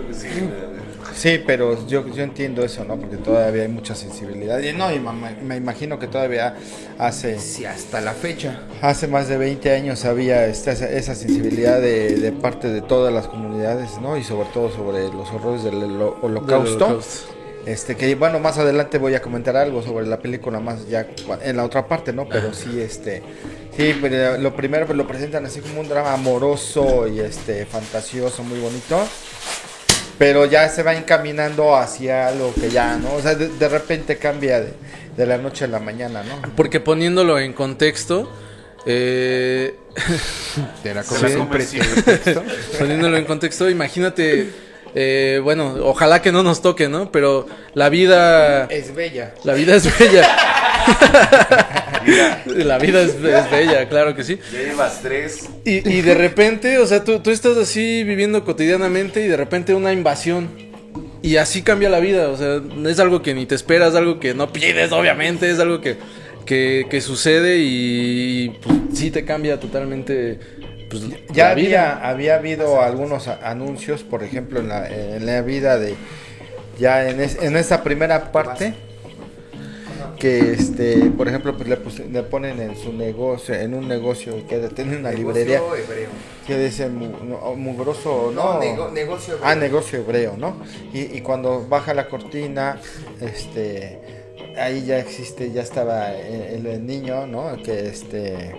[1.16, 1.42] sí.
[1.46, 2.98] Pero yo, yo entiendo eso, ¿no?
[2.98, 4.60] Porque todavía hay mucha sensibilidad.
[4.60, 5.00] Y no, y
[5.44, 6.56] me imagino que todavía
[7.00, 8.62] hace Sí, hasta la fecha.
[8.82, 13.28] Hace más de 20 años había esta- esa, sensibilidad de, de parte de todas las
[13.28, 14.18] comunidades, ¿no?
[14.18, 16.64] Y sobre todo sobre los horrores del holo- holocausto.
[16.76, 17.34] Del holocausto.
[17.66, 21.06] Este, que bueno, más adelante voy a comentar algo sobre la película más ya
[21.44, 22.26] en la otra parte, ¿no?
[22.30, 23.22] Pero sí, este,
[23.76, 28.42] sí, pero lo primero pues, lo presentan así como un drama amoroso y este, fantasioso,
[28.44, 29.06] muy bonito.
[30.18, 33.14] Pero ya se va encaminando hacia algo que ya, ¿no?
[33.14, 34.74] O sea, de, de repente cambia de,
[35.16, 36.42] de la noche a la mañana, ¿no?
[36.56, 38.32] Porque poniéndolo en contexto,
[38.86, 39.76] eh,
[40.84, 41.04] De la
[42.80, 44.50] poniéndolo en contexto, imagínate,
[44.96, 47.12] eh, bueno, ojalá que no nos toque, ¿no?
[47.12, 49.34] Pero la vida, Es bella.
[49.44, 50.28] la vida es bella.
[52.46, 54.40] la vida es, es bella, claro que sí.
[54.54, 55.50] Ya llevas tres.
[55.66, 59.74] Y, y de repente, o sea, tú, tú estás así viviendo cotidianamente y de repente
[59.74, 60.50] una invasión.
[61.22, 64.34] Y así cambia la vida, o sea, es algo que ni te esperas, algo que
[64.34, 65.98] no pides, obviamente, es algo que,
[66.46, 70.40] que, que sucede y pues, sí te cambia totalmente
[70.90, 71.92] pues, Ya la vida.
[71.94, 75.96] había, había habido algunos a- anuncios, por ejemplo, en la, en la vida de.
[76.80, 78.74] Ya en, es- en esta primera parte.
[80.20, 84.48] Que este, por ejemplo, pues le, pus- le ponen en su negocio, en un negocio
[84.48, 86.10] que tiene una librería Negocio hebreo.
[86.48, 89.48] que dice no, mugroso, No, no, nego- negocio hebreo.
[89.48, 90.58] Ah, negocio hebreo, ¿no?
[90.92, 92.82] Y, y cuando baja la cortina,
[93.22, 94.00] este,
[94.60, 97.56] ahí ya existe, ya estaba el, el niño, ¿no?
[97.62, 98.56] Que este,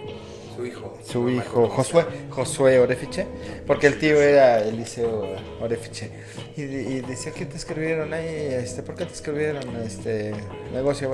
[0.58, 0.98] Su hijo.
[1.04, 3.26] su hijo Josué, Josué Orefiche,
[3.64, 6.10] porque el tío era Eliseo Orefiche.
[6.56, 8.26] Y, y decía, ¿qué te escribieron ahí?
[8.26, 10.32] Este, ¿Por qué te escribieron este
[10.72, 11.08] negocio?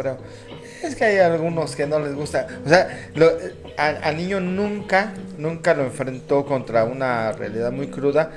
[0.83, 2.47] Es que hay algunos que no les gusta.
[2.65, 3.33] O sea, lo-
[3.77, 8.31] a- niño nunca, nunca lo enfrentó contra una realidad muy cruda.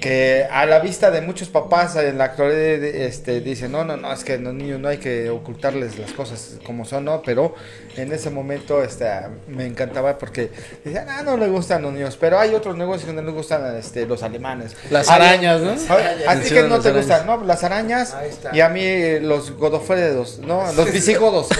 [0.00, 4.12] Que a la vista de muchos papás en la actualidad este, dicen, no, no, no,
[4.12, 7.22] es que los niños no hay que ocultarles las cosas como son, ¿no?
[7.22, 7.54] Pero
[7.96, 9.06] en ese momento este,
[9.48, 10.50] me encantaba porque
[10.84, 13.76] decían, ah, no le gustan los niños, pero hay otros negocios que no les gustan
[13.76, 14.76] este, los alemanes.
[14.90, 15.70] Las Hay- arañas, ¿no?
[15.92, 17.06] a ver, A ti que no te arañas.
[17.06, 17.44] gustan, ¿no?
[17.44, 18.14] Las arañas
[18.52, 20.62] y a mí eh, los godofredos, ¿no?
[20.72, 21.48] Los visigodos.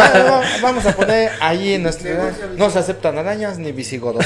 [0.00, 4.24] Ah, no, Vamos a poner ahí en nuestra ciudad, no se aceptan arañas ni visigodos.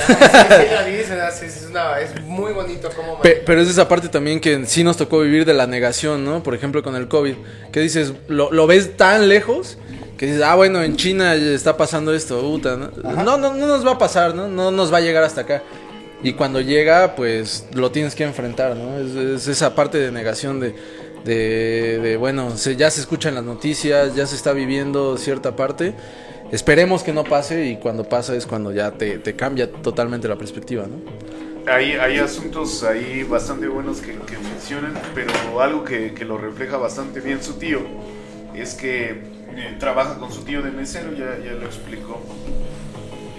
[0.89, 4.85] Es, es una- es muy bonito como Pe- pero es esa parte también que sí
[4.85, 6.43] nos tocó vivir de la negación, ¿no?
[6.43, 7.35] Por ejemplo, con el COVID.
[7.71, 9.79] Que dices, lo, lo ves tan lejos
[10.23, 12.93] que dices, ah, bueno, en China está pasando esto, puta, ¿no?
[13.25, 14.47] No, no, no nos va a pasar, ¿no?
[14.47, 15.65] No nos va a llegar hasta acá.
[16.23, 19.01] Y cuando llega, pues lo tienes que enfrentar, ¿no?
[19.01, 20.77] Es, es esa parte de negación de,
[21.25, 25.93] de, de, bueno, se, ya se escuchan las noticias, ya se está viviendo cierta parte.
[26.53, 30.37] Esperemos que no pase y cuando pasa es cuando ya te, te cambia totalmente la
[30.37, 31.01] perspectiva, ¿no?
[31.69, 36.77] Hay, hay asuntos ahí bastante buenos que, que mencionan, pero algo que, que lo refleja
[36.77, 37.81] bastante bien su tío
[38.55, 42.21] es que eh, trabaja con su tío de mesero, ya, ya lo explicó.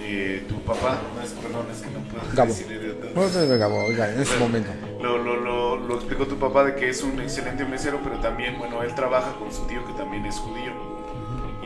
[0.06, 2.48] Eh, tu papá, no es, perdón, es que no puedo Gabo.
[2.52, 4.70] decir No Gabo, oiga, en ese momento.
[5.00, 8.58] lo, lo, lo, lo explicó tu papá de que es un excelente mesero, pero también,
[8.58, 10.72] bueno, él trabaja con su tío que también es judío.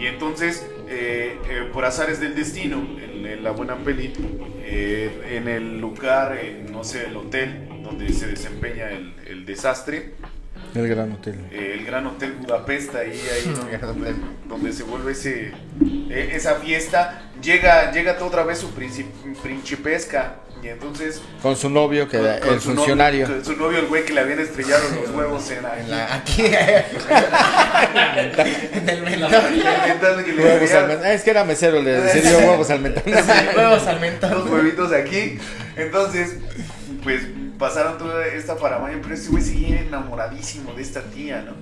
[0.00, 4.12] Y entonces, eh, eh, por azares del destino, en, en la buena peli,
[4.60, 10.14] eh, en el lugar, en, no sé, el hotel donde se desempeña el, el desastre,
[10.74, 11.34] El gran hotel.
[11.50, 13.54] eh, el gran hotel Budapest, ahí, ahí
[13.84, 14.14] donde,
[14.48, 15.52] donde se vuelve ese,
[16.10, 19.10] eh, esa fiesta, llega, llega otra vez su princip-
[19.42, 20.36] principesca.
[20.60, 23.44] Y entonces Con su novio, que con- era con el novio- funcionario.
[23.44, 26.42] su novio, el güey que le habían estrellado los huevos en, la- aquí.
[28.74, 29.44] en el mentón.
[31.04, 33.02] Es que era mesero, le sirvió huevos al mentón.
[33.56, 34.30] Huevos al mentón.
[34.32, 35.38] los huevitos aquí.
[35.76, 36.36] Entonces,
[37.04, 37.22] pues
[37.58, 41.52] pasaron toda esta paramaña, pero este güey seguía enamoradísimo de esta tía, ¿no?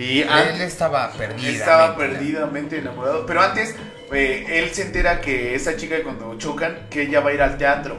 [0.00, 1.50] Y Él estaba perdido.
[1.52, 3.26] estaba perdidamente enamorado.
[3.26, 3.74] Pero antes,
[4.12, 7.58] eh, él se entera que esa chica cuando chocan, que ella va a ir al
[7.58, 7.98] teatro.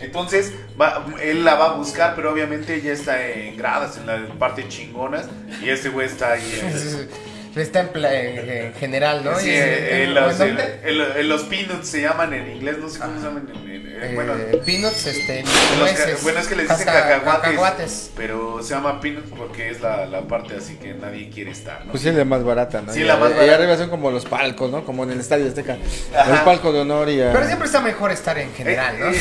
[0.00, 4.18] Entonces, va- él la va a buscar, pero obviamente ella está en gradas, en la
[4.38, 5.28] parte chingonas,
[5.62, 7.08] y este güey está ahí.
[7.56, 9.36] Está en, pla- en- en general, ¿no?
[9.38, 9.62] Sí, Y- en,
[10.02, 10.80] ¿en los, en- dónde?
[10.84, 14.02] en- en los peanuts se llaman en inglés, no sé cómo se llaman en, en-
[14.02, 15.42] en- bueno, Eh, peanuts, este,
[15.78, 18.10] nueces, bueno, es que les dicen caca- cacahuates, cacahuates.
[18.16, 21.90] pero se llama peanuts porque es la, la parte así que nadie quiere estar, ¿no?
[21.90, 22.92] Pues sí, es la más barata, ¿no?
[22.94, 23.54] Sí, y, la más y barata.
[23.56, 24.84] arriba son como los palcos, ¿no?
[24.84, 25.76] Como en el Estadio Azteca.
[26.16, 26.32] Ajá.
[26.38, 27.16] El palco de honor y...
[27.16, 29.10] Pero siempre está mejor estar en general, ¿no?
[29.10, 29.18] Eh,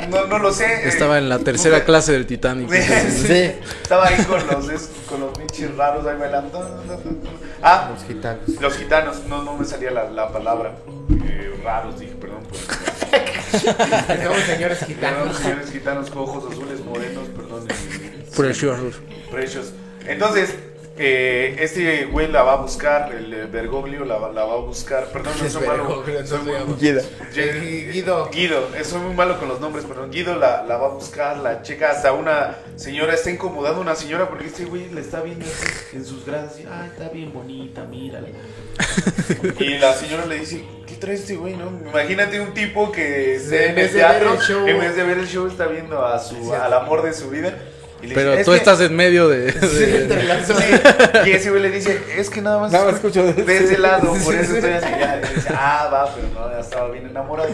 [0.00, 0.64] eh, no, no lo sé.
[0.64, 2.68] eh, Estaba en la tercera clase del Titanic.
[3.24, 3.52] Sí.
[3.82, 4.66] Estaba ahí con los,
[5.08, 6.82] con los pinches raros ahí bailando.
[7.62, 8.48] Ah, Los gitanos.
[8.60, 10.72] los gitanos, no, no me salía la, la palabra.
[11.26, 12.40] Eh, raros, dije, perdón.
[12.44, 12.58] Por,
[14.24, 15.36] Somos señores gitanos.
[15.36, 17.66] señores gitanos con ojos azules morenos, perdón.
[18.36, 18.78] Precious.
[19.30, 19.72] Precious.
[20.06, 20.54] Entonces,
[20.96, 25.06] eh, este güey la va a buscar, el Bergoglio la, va- la va a buscar.
[25.12, 26.04] Perdón, no soy malo.
[26.24, 26.74] Soy muy-
[27.92, 28.30] Guido.
[28.30, 30.10] Guido, eh, soy muy malo con los nombres, perdón.
[30.12, 34.28] Guido la, la va a buscar, la checa hasta una señora, está incomodando una señora
[34.28, 36.58] porque este güey le está viendo así en sus gradas.
[36.60, 38.28] y, Ah, está bien bonita, mírala.
[39.58, 41.70] y la señora le dice, ¿qué trae este güey, no?
[41.90, 44.66] Imagínate un tipo que Sí, en vez de ver el show.
[44.66, 47.52] en vez de ver el show, está viendo a su, al amor de su vida.
[48.12, 49.52] Pero dice, "Es tú que-" estás en medio de.
[49.52, 50.58] de- Entre las dos.
[50.58, 50.64] Sí,
[51.26, 53.78] y ese güey le dice, es que nada más, Nada más escucho de- de ese
[53.78, 54.88] lado, por eso estoy así.
[54.98, 57.50] Ya, y dice, ah, va, pero no, ya estaba bien enamorado.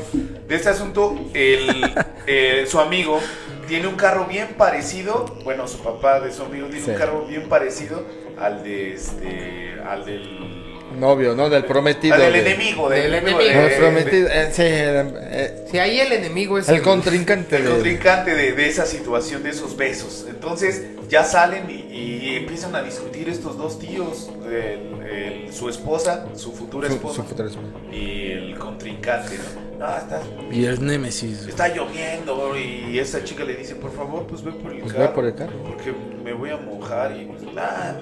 [0.48, 1.94] De este asunto, el,
[2.26, 3.20] eh, su amigo
[3.68, 6.90] tiene un carro bien parecido, bueno, su papá de su amigo tiene Sí.
[6.90, 8.02] un carro bien parecido
[8.40, 10.59] al de este, al del...
[10.98, 11.48] Novio, ¿no?
[11.48, 12.16] Del prometido.
[12.18, 13.38] del de- enemigo, del, Del enemigo.
[13.38, 17.56] de- El prometido, eh, sí, eh, Si ahí el enemigo es el contrincante.
[17.56, 20.26] el de- contrincante de, de esa situación, de esos besos.
[20.28, 25.06] Entonces ya salen y, y empiezan a discutir estos dos tíos, el-
[25.46, 29.36] el- su esposa, su futura esposa su y el contrincante.
[29.36, 29.70] ¿no?
[29.80, 31.46] No, está, Y el Némesis.
[31.46, 35.08] está lloviendo y esta chica le dice, por favor, pues ve por el Pues carro.
[35.08, 35.52] ve por el carro.
[35.64, 37.94] Porque me voy a mojar y pues, ah,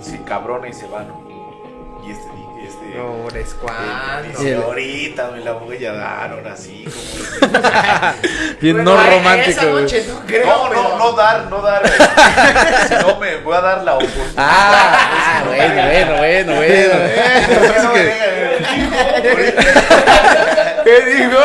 [0.00, 1.23] y se cabrona y se va, ¿no?
[2.06, 2.28] Y este,
[2.66, 4.28] este No, es eh, cuando.
[4.28, 7.52] dice, ahorita me la voy a dar, ahora sí, como
[8.60, 9.50] Bien Bueno, no romántico.
[9.50, 9.82] Esa güey.
[9.82, 10.46] noche no creo.
[10.46, 11.82] No, pero- no, no dar, no dar.
[13.06, 14.32] no me voy a dar la oportunidad.
[14.36, 16.94] Ah, ah, bueno, bueno, bueno, bueno.
[17.82, 18.24] No me deja-
[20.84, 21.38] ¿Qué dijo?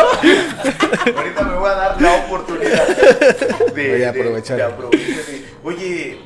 [1.17, 2.87] Ahorita me voy a dar la oportunidad
[3.73, 4.57] de, Voy a aprovechar.
[4.57, 6.19] de aprovechar de, Oye,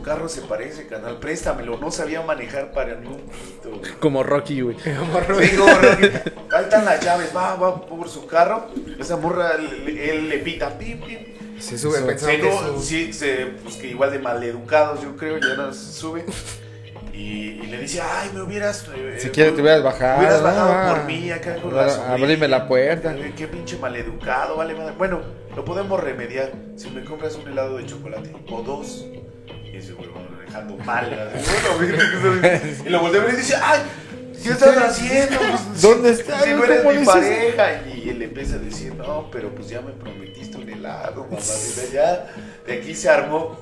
[0.00, 1.76] tu carro se parece, canal, préstamelo.
[1.78, 3.92] No sabía manejar para ningún pito, güey.
[4.00, 4.76] Como Rocky, güey.
[4.84, 6.06] Digo, Rocky,
[6.54, 8.68] ahí están las llaves, va, va por su carro.
[8.98, 11.18] Esa morra, él, le pita, pim, pim.
[11.58, 15.14] Se sube Se, pensando que no, es sí, se, pues que igual de maleducados, yo
[15.16, 16.24] creo, ya no se sube.
[17.12, 18.86] Y, y le dice, ay, me hubieras.
[18.94, 20.20] eh, Si quieres te hubieras bajado.
[20.20, 22.14] Hubieras bajado Ah, por mí acá con ah, la sombrilla.
[22.24, 23.14] Abrime la puerta.
[23.14, 24.94] Eh, Qué pinche maleducado, vale madre.
[24.96, 25.20] Bueno,
[25.54, 26.50] lo podemos remediar.
[26.76, 29.04] Si me compras un helado de chocolate o dos.
[29.80, 31.32] Y ese güey, bueno, dejando mal.
[32.84, 33.80] y lo voltea a ver y dice, ay,
[34.42, 35.38] ¿qué estás haciendo?
[35.38, 36.40] Pues, ¿Dónde si- está?
[36.42, 37.82] Si no eres ¿Cómo mi pareja.
[37.94, 41.40] Y él le empieza a decir, no, pero pues ya me prometiste un helado, mamá.
[41.92, 42.26] Ya,
[42.66, 43.58] de aquí se armó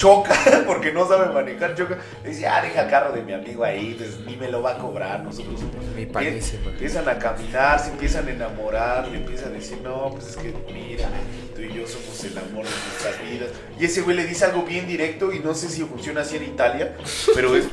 [0.00, 0.34] choca
[0.66, 1.98] porque no sabe manejar, choca.
[2.24, 4.72] Le dice, ah, deja el carro de mi amigo ahí, pues ni me lo va
[4.72, 5.84] a cobrar, nosotros somos.
[5.94, 6.02] Mi.
[6.02, 10.54] Empiezan a caminar, se empiezan a enamorar, le empiezan a decir, no, pues es que
[10.72, 11.08] mira,
[11.54, 13.50] tú y yo somos el amor de nuestras vidas.
[13.78, 16.44] Y ese güey le dice algo bien directo y no sé si funciona así en
[16.44, 16.96] Italia,
[17.34, 17.66] pero es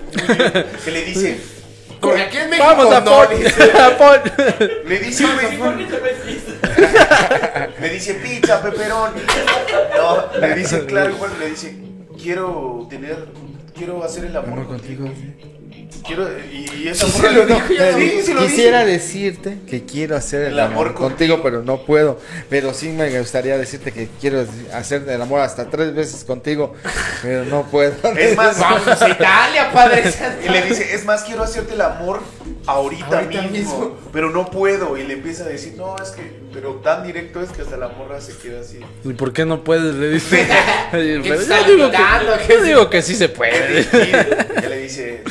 [0.83, 1.39] que le dice,
[2.01, 3.27] Con aquí en México, Vamos a no, Paul.
[3.39, 3.71] dice.
[3.81, 4.21] A Paul.
[4.85, 5.57] le dice, güey,
[7.81, 9.21] le dice pizza, pepperoni.
[9.95, 11.86] No, le dice, claro, bueno, le dice,
[12.21, 13.27] quiero tener,
[13.75, 15.05] quiero hacer el amor, Amor contigo.
[15.05, 15.56] contigo.
[16.05, 20.59] Quiero, y, Sí, morra lo sí, sí lo Quisiera decirte que quiero hacer el, El
[20.59, 22.19] amor, amor contigo, pero no puedo.
[22.49, 26.73] Pero sí me gustaría decirte que quiero hacer el amor hasta tres veces contigo,
[27.21, 27.93] pero no puedo.
[28.17, 30.03] Es más, Vamos a Italia, padre.
[30.45, 32.21] Y le dice, es más, quiero hacerte el amor
[32.65, 33.97] ahorita, Ahorita mismo, mismo.
[34.13, 34.97] pero no puedo.
[34.97, 37.89] Y le empieza a decir, no, es que, pero tan directo es que hasta la
[37.89, 38.79] morra se queda así.
[39.03, 39.93] ¿Y por qué no puedes?
[39.95, 40.47] Le dice.
[40.91, 43.81] Pero ¿Qué está yo, digo que, yo digo que sí se puede.
[43.81, 45.23] Y le dice,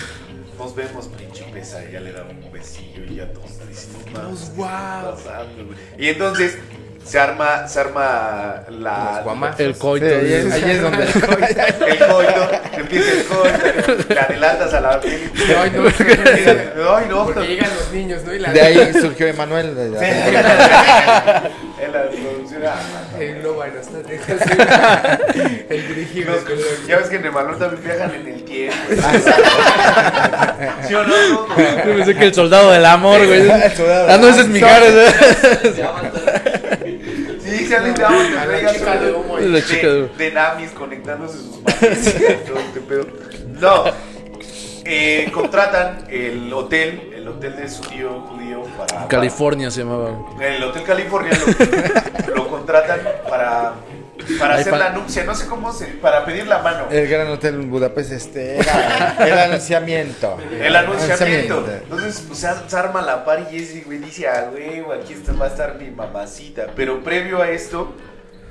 [0.67, 1.85] nos vemos, princesa.
[1.85, 5.67] Y ella le da un besillo y ya todos dicen, no mames, ¿qué está pasando,
[5.67, 5.79] güey?".
[5.97, 6.59] Y entonces
[7.07, 9.23] se arma, se arma la...
[9.59, 10.07] El Sí, coito.
[10.07, 11.05] ahí, es, ahí es donde.
[11.05, 15.01] El coito, empieza el coito, le adelantas a la.
[15.03, 15.85] Ay, no,
[16.97, 17.25] Ay, no.
[17.25, 18.35] Porque llegan los niños, ¿no?
[18.35, 19.75] Y la De ahí surgió Emanuel.
[19.99, 20.05] Sí.
[21.79, 22.63] En la producción.
[22.67, 24.25] ah, El globo aerostático.
[25.69, 26.07] El
[26.89, 28.77] ya ves que en el balón también viajan en el tiempo.
[30.89, 31.15] ¿Sí o no?
[31.87, 33.49] Yo pensé que el soldado del amor, güey.
[33.51, 34.87] El soldado Ah, no, ese es mi cara.
[34.87, 35.07] ¿eh?
[37.69, 37.81] Chica
[38.97, 39.19] de ¿no?
[39.19, 39.39] humo.
[39.39, 42.45] Es la chica de- de Namis conectándose sus manos.
[42.47, 43.07] todo este pedo.
[43.61, 43.85] No.
[44.89, 49.09] Eh, contratan el hotel, el hotel de su tío judío para.
[49.09, 50.17] California se llamaba.
[50.41, 51.33] El Hotel California
[52.29, 53.75] lo, lo contratan para,
[54.39, 55.87] para Ahí hacer pa- la anuncia, no sé cómo se.
[55.87, 56.87] para pedir la mano.
[56.91, 60.39] El Gran Hotel en Budapest, este, era el anunciamiento.
[60.61, 61.55] El anunciamiento.
[61.55, 61.67] Anunciamiento.
[61.85, 65.33] Entonces, pues se, se arma la par y ese güey dice, ah, huevo, aquí está,
[65.33, 66.69] va a estar mi mamacita.
[66.75, 67.95] Pero previo a esto,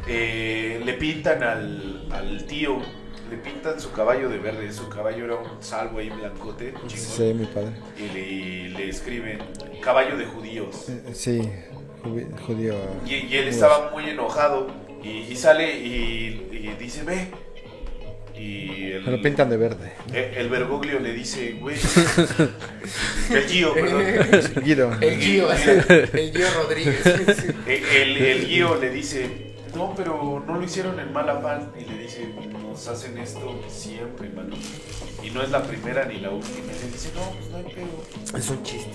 [0.07, 2.79] eh, le pintan al, al tío,
[3.29, 4.71] le pintan su caballo de verde.
[4.71, 6.97] Su caballo era un salvo ahí blancote, chingón.
[7.17, 7.71] Sí, mi padre.
[7.97, 9.39] Y le, le escriben,
[9.81, 10.85] caballo de judíos.
[11.13, 11.41] Sí,
[12.03, 12.75] ju- judío.
[13.05, 14.67] Y, y él estaba muy enojado
[15.05, 17.27] y, y sale y, y dice, ve.
[18.37, 19.93] Y el, Me lo pintan de verde.
[20.13, 21.77] eh, el Bergoglio le dice, güey.
[23.31, 24.03] el Gio, perdón.
[24.63, 24.91] Guido.
[24.99, 25.51] El Gio.
[25.53, 27.05] El Gio Rodríguez.
[27.65, 31.71] El, el, el Gio le dice, no, pero no lo hicieron en mala afán.
[31.79, 32.27] Y le dice,
[32.61, 34.55] nos hacen esto siempre, mano.
[35.23, 36.73] Y no es la primera ni la última.
[36.73, 38.37] Y le dice, no, pues no hay pedo.
[38.37, 38.91] Es un chiste.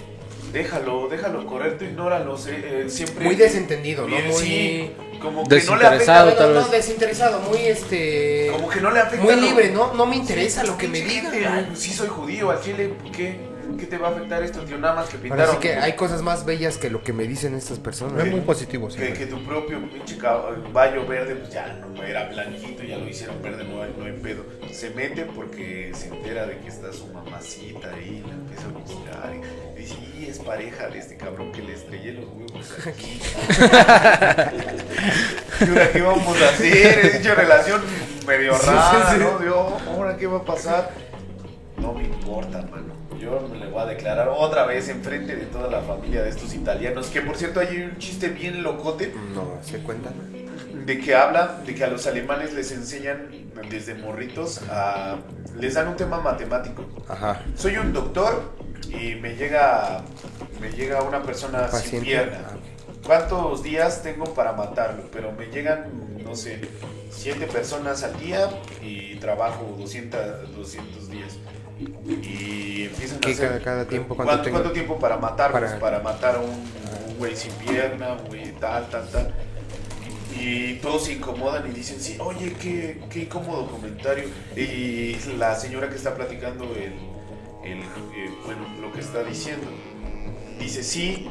[0.53, 2.37] Déjalo, déjalo correr, tú ignóralo.
[2.37, 3.25] sé, eh, siempre.
[3.25, 4.17] Muy desentendido, ¿no?
[4.17, 4.37] Bien, Muy.
[4.43, 4.91] Sí,
[5.21, 6.35] como que no le afecta.
[6.37, 6.71] Tal no, vez.
[6.71, 8.51] desinteresado, muy este.
[8.53, 9.25] Como que no le afecta.
[9.25, 9.95] Muy lo- libre, ¿no?
[9.95, 11.67] No me interesa Sí, lo que me digan.
[11.69, 13.39] pues sí soy judío, ¿a Chile qué,
[13.79, 14.77] qué te va a afectar esto, tío?
[14.79, 15.55] Nada más que pintaron.
[15.55, 18.25] sí que hay cosas más bellas que lo que me dicen estas personas.
[18.25, 19.19] Es muy positivo, que, siempre.
[19.19, 23.65] que tu propio pinche caballo verde, pues ya no era blanquito, ya lo hicieron verde,
[23.65, 24.45] no hay, no hay pedo.
[24.73, 29.33] Se mete porque se entera de que está su mamacita ahí, la empieza a buscar
[29.37, 29.70] y
[30.19, 33.21] y es pareja de este cabrón que le estrellé los huevos aquí.
[35.61, 37.07] ¿Y ahora qué vamos a hacer?
[37.07, 37.81] He dicho relación
[38.27, 39.23] medio Sí, rara, sí, sí.
[39.23, 39.39] ¿no?
[39.39, 40.91] Digo, ¿ahora qué va a pasar?
[41.77, 42.95] No me importa, mano.
[43.19, 46.55] Yo me le voy a declarar otra vez enfrente de toda la familia de estos
[46.55, 47.09] italianos.
[47.09, 50.15] Que por cierto hay un chiste bien locote No, ¿se cuentan?
[50.87, 53.29] de que habla de que a los alemanes les enseñan
[53.69, 55.17] desde morritos a.
[55.59, 56.87] les dan un tema matemático.
[57.07, 57.43] Ajá.
[57.55, 58.53] Soy un doctor
[58.89, 60.03] y me llega.
[60.61, 62.41] me llega una persona sin pierna.
[62.51, 62.57] Ah.
[63.07, 65.05] ¿Cuántos días tengo para matarlo?
[65.13, 65.91] Pero me llegan,
[66.23, 66.61] no sé,
[67.11, 68.49] siete personas al día
[68.83, 71.39] y trabajo 200, 200 días.
[71.79, 73.49] Y empiezan a ¿Qué hacer...
[73.49, 74.15] cada- cada tiempo?
[74.15, 74.57] ¿Cuánto ¿Cuánto, tengo?
[74.59, 75.51] cuánto tiempo para matar?
[75.51, 79.33] Para- Para, para matar a un, un güey sin pierna, un güey tal, tal, tal.
[80.39, 84.25] Y todos se incomodan y dicen, sí, oye, qué, qué incómodo comentario.
[84.57, 86.93] Y la señora que está platicando el,
[87.65, 89.67] el, eh, bueno, lo que está diciendo,
[90.59, 91.29] dice, sí,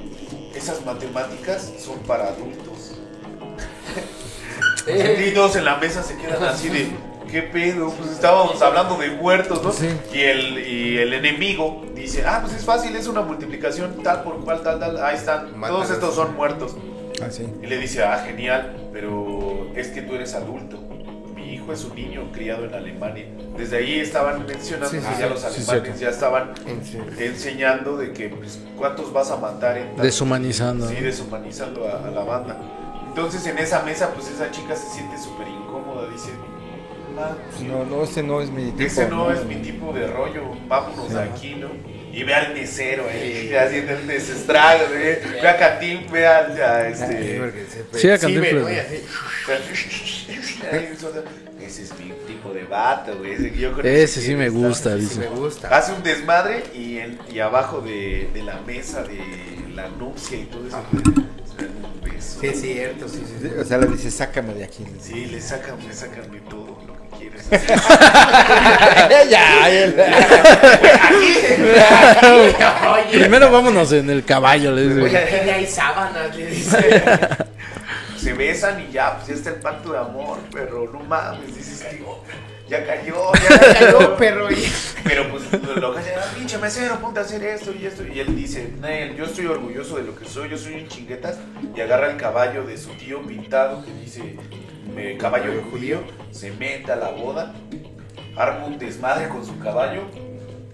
[0.56, 2.96] esas matemáticas son para adultos.
[4.88, 6.88] Y todos en la mesa se quedan así de,
[7.30, 7.92] ¿qué pedo?
[7.92, 9.72] Pues estábamos hablando de muertos, ¿no?
[9.72, 9.88] Sí.
[10.12, 14.44] Y, el, y el enemigo dice, ah, pues es fácil, es una multiplicación tal por
[14.44, 16.76] cual, tal, tal, ahí están, todos estos son muertos.
[17.22, 17.46] Así.
[17.62, 20.89] Y le dice, ah, genial, pero es que tú eres adulto.
[21.70, 23.26] Mi hijo es un niño criado en Alemania.
[23.58, 26.54] Desde ahí estaban mencionando Sí, que sí, ya sí, los alemanes ya estaban
[27.20, 30.88] enseñando de que pues, cuántos vas a matar en Deshumanizando.
[30.88, 32.58] Sí, deshumanizando a, a la banda.
[33.08, 36.08] Entonces en esa mesa, pues esa chica se siente súper incómoda.
[36.12, 36.30] Dice,
[37.16, 38.82] "Ma, pues, No, no, ese no es mi tipo.
[38.84, 41.68] ese no, es mi tipo de rollo, vámonos de aquí, ¿no?
[42.12, 45.22] Y ve al mesero, eh, haciendo el desestrago, eh.
[45.42, 46.48] ve a Catín, ve a,
[46.96, 47.42] Sí, este...
[47.94, 48.34] Sí, a sí.
[48.34, 49.04] Y así.
[51.62, 53.34] Ese es mi tipo de vato, güey.
[53.34, 55.20] Ese, yo con Ese sí quiero me gusta, Sí, dice.
[55.20, 55.76] me gusta.
[55.76, 59.20] Hace un desmadre y, en- y abajo de, de la mesa de
[59.76, 60.84] la nupcia y todo eso.
[62.20, 63.48] Sí, es cierto, sí, sí.
[63.60, 64.86] O sea, le dice, sácame de aquí.
[65.02, 67.50] Sí, le sacan, le sacan de todo lo que quieres.
[69.30, 69.96] ya, él.
[73.12, 75.06] Primero vámonos en el caballo, les digo.
[75.06, 77.02] Oye, aquí ya hay sábanas, le dice.
[78.18, 81.84] Se besan y ya, pues ya está el pacto de amor, pero no mames, dices
[81.84, 82.04] que
[82.70, 84.52] ya cayó, ya cayó, perro.
[84.52, 84.66] y-
[85.04, 88.04] Pero pues lo, lo callan, "Ah, pinche mesero, ponte a hacer esto y esto.
[88.06, 91.38] Y él dice, Nel, yo estoy orgulloso de lo que soy, yo soy un chinguetas.
[91.76, 94.36] Y agarra el caballo de su tío pintado que dice,
[95.20, 96.00] caballo de judío,
[96.32, 97.54] se mete a la boda,
[98.36, 100.02] arma un desmadre con su caballo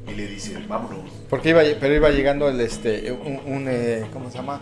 [0.07, 1.09] y le dice, vámonos.
[1.29, 4.61] Porque iba, pero iba llegando el, este, un, un, eh, ¿cómo se llama?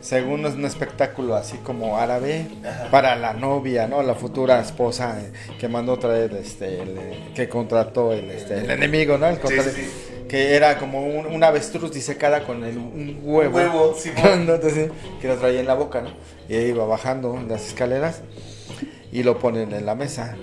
[0.00, 2.46] Según es un espectáculo así como árabe
[2.90, 4.02] para la novia, ¿no?
[4.02, 9.18] La futura esposa eh, que mandó traer, este, el, que contrató el, este, el enemigo,
[9.18, 9.26] ¿no?
[9.28, 9.90] El Sí, contra- sí,
[10.26, 13.56] Que era como un, un avestruz disecada con el, un huevo.
[13.58, 14.46] Huevo, Simón.
[14.46, 14.54] ¿no?
[14.54, 14.90] Entonces,
[15.20, 16.10] que lo traía en la boca, ¿no?
[16.48, 18.22] Y ahí iba bajando las escaleras
[19.12, 20.34] y lo ponen en la mesa.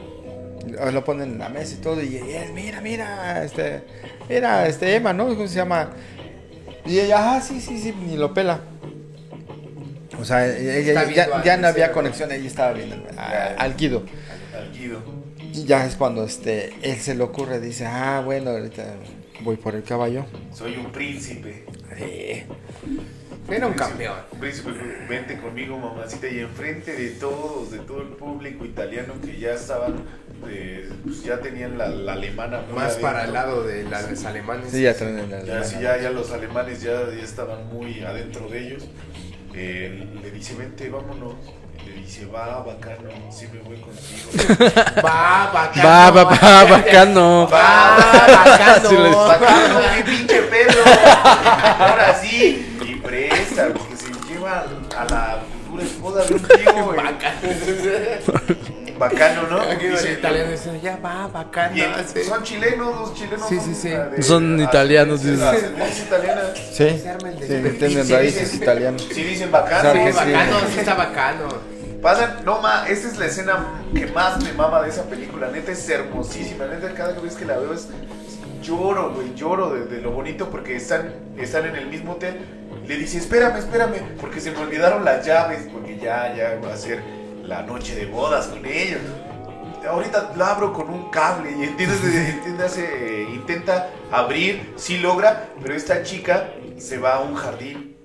[0.80, 2.04] Ah, Lo ponen en la mesa y todo.
[2.04, 3.82] Y él, mira, mira, este,
[4.30, 5.28] mira, este Emma, ¿no?
[5.30, 5.90] ¿Cómo se llama?
[6.86, 8.60] Y ella, ah, sí, sí, sí, ni lo pela.
[10.20, 14.04] O sea, ella ya, al ya no había conexión, ella estaba viendo a- al Guido.
[14.56, 15.02] Al Guido.
[15.54, 18.84] Y ya es cuando este, él se le ocurre, dice, ah, bueno, ahorita
[19.42, 20.26] voy por el caballo.
[20.54, 21.64] Soy un príncipe.
[23.50, 24.16] Era un campeón.
[24.40, 24.72] Príncipe,
[25.08, 26.28] vente conmigo, mamacita.
[26.28, 30.04] Y enfrente de todos, de todo el público italiano que ya estaban,
[30.50, 32.62] eh, pues ya tenían la, la alemana.
[32.76, 33.34] Más para el adentro.
[33.34, 34.70] lado de la- los alemanes.
[34.72, 38.50] Sí, ya traen la Ya, sí, ya, ya los alemanes ya, ya estaban muy adentro
[38.50, 38.84] de ellos.
[39.60, 41.34] Eh, le dice, vente, vámonos.
[41.84, 44.30] Le dice, va, bacano, sí me voy contigo.
[45.04, 45.88] Va, bacano.
[45.88, 47.48] Va, va, va, bacano.
[47.48, 47.98] Va,
[48.28, 48.90] bacano.
[48.90, 50.84] Sí, Bacano, mi pinche Pedro.
[51.80, 52.78] Ahora sí.
[52.86, 54.64] Y presta, porque se lleva
[54.96, 56.94] a la futura esposa de un tío.
[58.98, 59.62] Bacano, ¿no?
[59.62, 61.76] Aquí los italianos dicen, ya va, bacano.
[61.76, 62.24] Y en- sí.
[62.24, 63.90] son chilenos, los chilenos Sí, sí, sí.
[63.90, 65.22] de- Son ah, italianos.
[65.22, 65.36] Sí,
[66.76, 67.78] Se arma el sí, desperdicio.
[67.88, 68.58] tienen Sí, raíces sí.
[68.58, 69.02] italianas.
[69.14, 69.92] Sí dicen bacano.
[69.94, 70.12] Sí, sí.
[70.16, 71.48] bacano, sí está bacano.
[72.02, 75.72] Pasan, no ma, esta es la escena que más me mama de esa película, neta
[75.72, 77.88] es hermosísima, neta cada vez que la veo es
[78.62, 82.38] lloro, güey, lloro de, de lo bonito porque están, están en el mismo hotel.
[82.88, 86.78] Le dice, espérame, espérame, porque se me olvidaron las llaves, porque ya, ya va a
[86.78, 87.02] ser
[87.48, 89.00] la noche de bodas con ellos.
[89.88, 95.74] Ahorita la abro con un cable y entiendes, entiendes, eh, intenta abrir, sí logra, pero
[95.74, 97.96] esta chica se va a un jardín,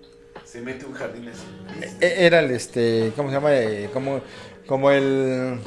[0.44, 1.96] se mete a un jardín así.
[2.00, 3.52] E- Era el, este, ¿cómo se llama?
[3.54, 4.20] Eh, como,
[4.66, 5.58] como el,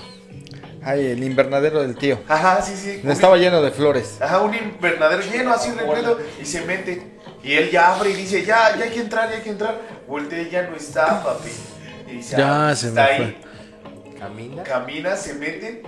[0.83, 2.19] ay, el invernadero del tío.
[2.29, 3.01] Ajá, sí, sí.
[3.05, 4.17] Estaba lleno de flores.
[4.21, 7.11] Ajá, un invernadero lleno así repleto y se mete.
[7.43, 9.81] Y él ya abre y dice, ya, ya hay que entrar, ya hay que entrar.
[10.07, 11.49] Voltea y ya no está, papi.
[12.07, 13.37] Y dice, Ya "Ah, se está me ahí.
[14.27, 14.63] Camina.
[14.63, 15.83] Camina, se mete.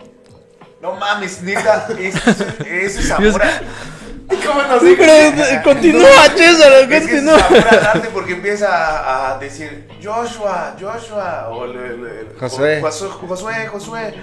[0.82, 3.62] No mames, neta, ese es, es amor a-
[4.46, 7.46] ¿Cómo nos Sí, pero continúa, César, Es que es continúa.
[7.48, 12.80] amor al arte porque empieza a, a decir Joshua, Joshua, o le- le- Josué.
[12.80, 14.14] o Josué, Josué, Josué.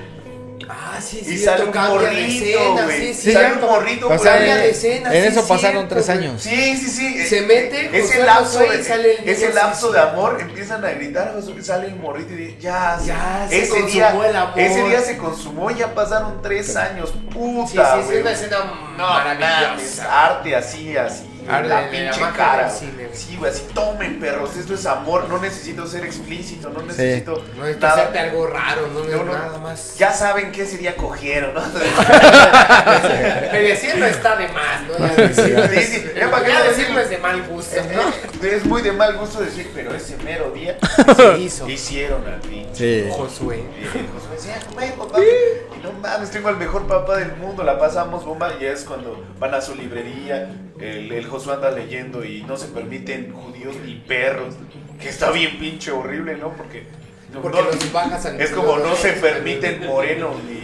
[0.69, 1.39] Ah, sí, Y sí.
[1.39, 3.15] sale un morrito, güey.
[3.15, 6.09] sí, Sale un morrito O sea, de escena, en sí eso es pasaron cierto, tres
[6.09, 6.43] años.
[6.43, 7.27] Sí, sí, sí.
[7.27, 10.91] Se mete, ese Josué lapso, y de, sale el ese lapso de amor empiezan a
[10.91, 13.87] gritar, sale el morrito y dice, ya, Ya, se ese consumó
[14.23, 14.59] día, el amor.
[14.59, 18.59] ese día se consumó, ya pasaron tres años, puta, Sí, sí, es una escena
[18.97, 20.27] maravillosa.
[20.27, 22.63] arte así, así, La pinche cara.
[22.69, 23.17] del cine, güey.
[23.17, 27.65] Sí, güey, así, tomen perros, esto es amor, no necesito ser explícito, no necesito No
[27.67, 27.93] nada.
[27.93, 29.33] hacerte algo raro, no, No, no.
[29.33, 29.97] nada más.
[29.99, 31.61] Ya saben que ese día cogieron, ¿no?
[33.53, 34.99] Decirlo está de más, ¿no?
[35.07, 38.47] Ya decirlo, Sí, sí, ya para ya lo decirlo es de mal gusto, ¿no?
[38.49, 40.77] Es muy de mal gusto decir, pero ese mero día
[41.17, 41.69] Se hizo.
[41.69, 43.05] hicieron al pinche.
[43.05, 43.11] Sí.
[43.11, 43.65] Josué.
[43.93, 45.19] Josué decía, güey, papá,
[46.13, 48.53] mames, tengo al mejor papá del mundo, la pasamos bomba.
[48.61, 50.49] Y es cuando van a su librería,
[50.79, 54.55] el, el Josué anda leyendo y no se permiten judíos ni perros,
[55.01, 56.51] que está bien pinche horrible, ¿no?
[56.57, 56.85] Porque,
[57.33, 60.64] no- Porque no- los bajas al es como no se permiten morenos ni,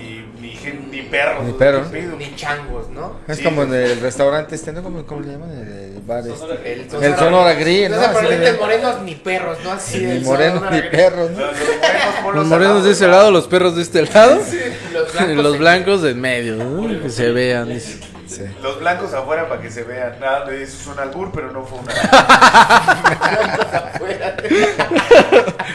[0.65, 1.45] ni, ni perros.
[1.45, 1.59] Ni ¿no?
[1.59, 1.89] perros.
[1.89, 2.17] ¿Qué pedo?
[2.17, 3.17] Ni changos, ¿no?
[3.29, 4.83] Es Sí, como en el restaurante este, ¿no?
[4.83, 5.51] ¿Cómo, cómo le llaman?
[5.51, 6.73] El, el bar este.
[6.73, 8.03] El El Sonora Grill, No ¿no?
[8.03, 9.73] se Así permiten le- morenos ni perros, ¿no?
[9.73, 11.47] Así Ni el morenos Sonora ni perros, Los, ¿no?
[11.47, 13.11] los morenos, Los morenos de ese ¿no?
[13.13, 14.37] lado, los perros de este lado.
[14.37, 17.03] Los Y blancos los en- blancos de en medio, ¿no?
[17.03, 17.69] Que se vean.
[17.69, 17.99] dice.
[18.31, 18.45] Sí.
[18.62, 20.20] Los blancos afuera para que se vean.
[20.20, 21.93] Nada, eso es un albur, pero no fue una.
[23.78, 24.37] afuera.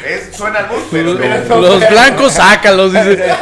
[0.06, 1.56] Es, suena albur, pero Los, no.
[1.62, 3.24] los blancos, sácalos, dice.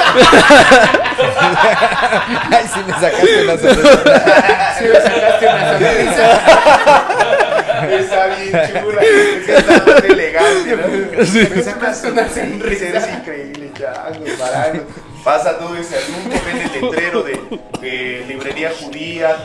[2.52, 4.76] Ay, sí me sacaste la sorpresa.
[4.80, 6.26] Sí me sacaste una sonrisa.
[8.00, 9.02] Está bien chula.
[9.02, 11.26] Es que está más elegante, ¿no?
[11.26, 11.48] Sí.
[11.54, 12.86] Me sacas una sonrisa.
[12.86, 14.84] Eres increíble, changos, marangos.
[15.24, 17.40] Pasa todo ese asunto, ven el letrero de,
[18.28, 19.38] librería judía.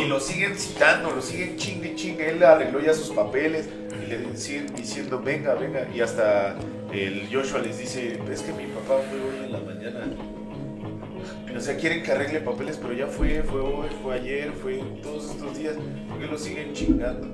[0.00, 2.30] Y lo siguen citando, lo siguen chingue chingue.
[2.30, 3.68] Él arregló ya sus papeles
[4.02, 5.86] y le siguen diciendo, venga, venga.
[5.94, 6.56] Y hasta
[6.92, 10.06] el Joshua les dice, es que mi papá fue hoy en la mañana.
[11.56, 15.30] O sea, quieren que arregle papeles, pero ya fue, fue hoy, fue ayer, fue todos
[15.30, 15.74] estos días.
[16.08, 17.28] porque lo siguen chingando?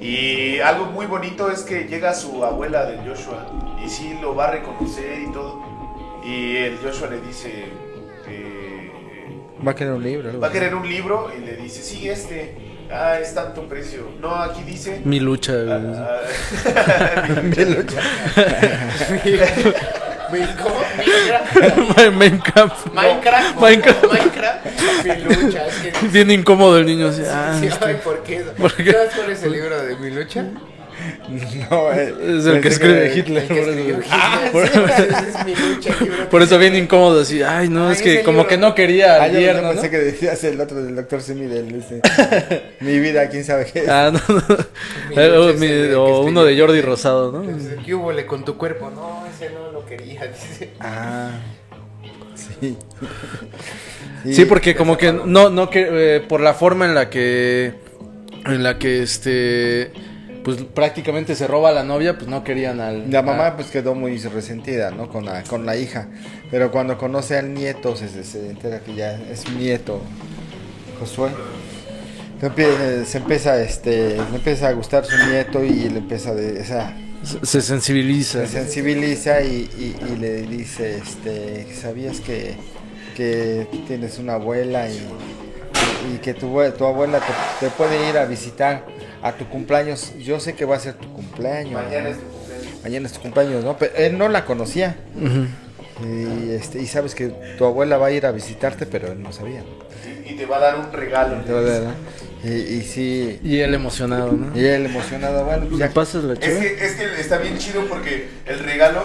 [0.00, 3.46] Y algo muy bonito es que llega su abuela de Joshua
[3.84, 5.62] y sí lo va a reconocer y todo.
[6.24, 7.66] Y el Joshua le dice,
[9.66, 10.28] Va a querer un libro.
[10.28, 12.54] algo va a querer un libro y le dice, sí, este,
[12.90, 14.08] ah, es tanto precio.
[14.20, 15.00] No, aquí dice...
[15.04, 15.52] Mi lucha.
[15.68, 16.20] ah,
[16.76, 18.00] ah, Mi lucha.
[20.62, 20.74] ¿Cómo?
[22.12, 22.92] Minecraft.
[22.92, 23.56] Minecraft.
[23.60, 24.04] Minecraft.
[24.12, 24.66] Minecraft.
[24.66, 26.08] Es que.
[26.08, 27.08] Bien incómodo el niño.
[27.08, 28.40] Así, ah, Sí, ay, ¿por qué?
[28.40, 28.92] ¿Por qué?
[28.92, 30.44] ¿Sabes cuál es el libro de Milucha?
[31.70, 33.42] No, eh, es el que escribe Hitler.
[33.42, 33.94] El que
[34.52, 34.80] por eso.
[34.84, 35.08] Hitler.
[35.12, 37.42] por- Sí, es Por que- eso bien incómodo así.
[37.42, 38.48] Ay, no, Ay, es que como libro.
[38.48, 39.90] que no quería Ah, al yo, pensé ¿no?
[39.90, 42.00] que decías el otro del doctor Simi del ese.
[42.80, 43.88] Mi vida, quién sabe qué es.
[43.88, 44.42] Ah, no, no.
[45.10, 46.84] Mi Eh, o lucha es mi- que o uno de Jordi Hitler.
[46.90, 47.42] Rosado, ¿no?
[47.84, 48.90] ¿Qué hubo le con tu cuerpo?
[48.90, 50.22] No, ese no lo quería.
[50.26, 50.70] Dice.
[50.80, 51.30] Ah,
[52.34, 52.76] sí.
[54.32, 55.86] Sí, porque como que no, no que
[56.16, 57.74] eh, por la forma en la que,
[58.46, 59.92] en la que este,
[60.44, 63.10] pues prácticamente se roba a la novia, pues no querían al.
[63.10, 65.08] La a- mamá pues quedó muy resentida, ¿no?
[65.08, 66.08] Con la, con la hija.
[66.50, 70.00] Pero cuando conoce al nieto, se, se- se entera que ya es nieto,
[71.00, 71.30] Josué.
[72.40, 76.60] Se empie- se empieza, este, le empieza a gustar su nieto y le empieza de,
[76.60, 78.40] o sea, se- se sensibiliza.
[78.46, 82.54] se sensibiliza y, y- y le dice, este, ¿sabías que,
[83.16, 85.00] que tienes una abuela y,
[86.14, 88.84] y que tu, tu abuela te, te puede ir a visitar
[89.24, 90.12] a tu cumpleaños?
[90.18, 91.72] Yo sé que va a ser tu cumpleaños.
[91.72, 92.08] Mañana ¿no?
[92.10, 92.82] es tu cumpleaños.
[92.84, 93.78] Mañana es tu cumpleaños, ¿no?
[93.78, 94.96] Pero él no la conocía.
[96.04, 99.32] Y, este, y sabes que tu abuela va a ir a visitarte, pero él no
[99.32, 99.62] sabía.
[100.26, 101.42] Y, y te va a dar un regalo.
[101.42, 102.50] De verdad, ¿no?
[102.50, 104.54] Y, y sí, Y él emocionado, ¿no?
[104.60, 107.86] y él emocionado, bueno, pues ¿Ya pasas la Es que, es que está bien chido
[107.88, 109.04] porque el regalo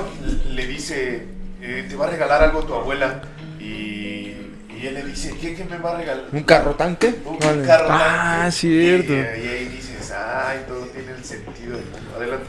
[0.50, 1.24] le dice,
[1.62, 3.22] eh, te va a regalar algo tu abuela.
[3.62, 4.34] Y,
[4.78, 6.26] y él le dice, ¿qué, qué me va a regalar?
[6.34, 7.16] un carro tanque.
[7.24, 7.66] Un Vale.
[7.66, 8.52] carro Ah, tanque.
[8.58, 9.14] cierto.
[9.14, 9.89] Y, y ahí dices,
[10.20, 11.78] ay, todo tiene el sentido.
[11.78, 12.16] del mundo".
[12.18, 12.46] Adelante.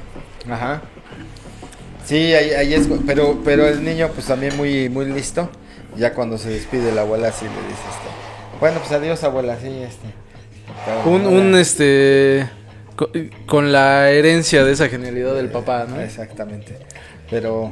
[0.51, 0.83] Ajá.
[2.05, 5.49] Sí, ahí, ahí es, pero, pero el niño pues también muy, muy listo.
[5.97, 9.68] Ya cuando se despide la abuela sí le dice este, bueno pues adiós abuela, sí,
[9.83, 11.09] este.
[11.09, 12.49] Un, un este,
[12.97, 13.11] co-
[13.47, 16.01] con la herencia de esa genialidad del papá, ¿no?
[16.01, 16.79] Exactamente.
[17.29, 17.71] Pero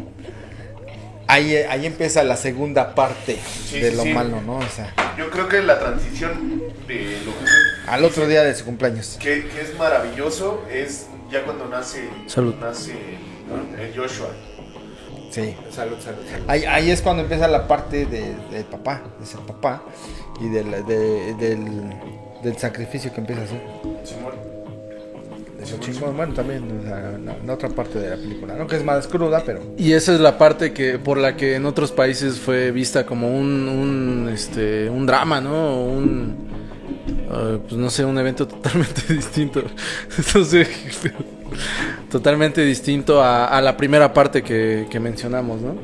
[1.29, 4.09] ahí, ahí empieza la segunda parte Sí, de sí, lo sí.
[4.13, 4.57] malo, ¿no?
[4.59, 7.51] O sea, Yo creo que la transición de lo que es,
[7.87, 9.17] al otro día de su cumpleaños.
[9.21, 12.55] que, que es maravilloso es ya cuando nace, Salud.
[12.61, 12.95] nace
[13.49, 13.81] ¿no?
[13.83, 14.29] el Joshua.
[15.31, 15.55] Sí.
[15.71, 16.21] Salud, salud.
[16.49, 19.83] Ahí, ahí es cuando empieza la parte de, del papá, de ser papá
[20.41, 21.93] y del, de- del,
[22.43, 23.61] del sacrificio que empieza a hacer.
[24.05, 24.33] Simón.
[25.59, 26.17] Lo chingón.
[26.17, 28.67] Bueno, también sea, la, la otra parte de la película, ¿no?
[28.67, 29.75] Que es más cruda, pero...
[29.77, 33.29] Y esa es la parte que por la que en otros países fue vista como
[33.37, 35.85] un, un este un drama, ¿no?
[35.85, 36.37] Un
[37.31, 39.63] uh, pues no sé, un evento totalmente distinto.
[40.33, 41.17] pero
[42.11, 45.77] totalmente distinto a, a la primera parte que, que mencionamos, ¿no?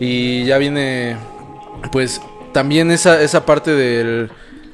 [0.00, 1.16] Y ya viene
[1.90, 2.20] pues
[2.52, 4.30] también esa, esa parte del,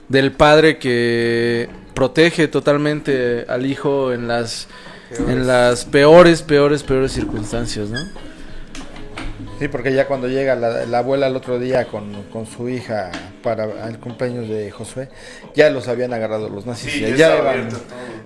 [0.08, 1.68] del padre que
[1.99, 4.68] protege totalmente al hijo en las
[5.11, 7.99] en las peores, peores, peores circunstancias, ¿no?
[9.59, 13.11] Sí, porque ya cuando llega la, la abuela el otro día con, con su hija
[13.42, 15.09] para el cumpleaños de Josué,
[15.54, 16.92] ya los habían agarrado los nazis.
[16.92, 17.68] Sí, ya, ya iban,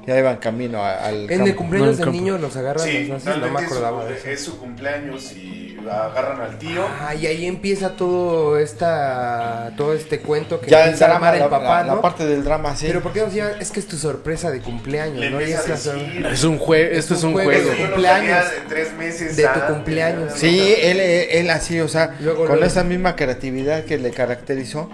[0.07, 1.57] ya iban camino a- al En el campo.
[1.57, 2.12] cumpleaños No, del campo.
[2.20, 4.30] niño los agarran Sí, los nazis, no me es acordaba de su, eso.
[4.30, 6.85] es su cumpleaños y agarran al tío.
[7.01, 11.28] Ah, y ahí empieza todo esta todo este cuento que Ya el empieza a drama,
[11.28, 12.01] armar la, el papá, la- la ¿no?
[12.01, 12.87] parte del drama, sí.
[12.87, 13.55] Pero ¿por qué nos llaman?
[13.61, 15.41] Es que es tu sorpresa de cumpleaños, Le ¿no?
[15.41, 16.26] Y es la sor- decir.
[16.26, 17.51] Es un juego, esto es un juego.
[17.51, 17.70] juego.
[17.72, 18.51] Lo cumpleaños.
[18.51, 20.33] de tres meses De tu antes, cumpleaños.
[20.37, 22.64] Sí, él, él así, o sea, Luego, con luego.
[22.64, 24.91] esa misma creatividad que le caracterizó,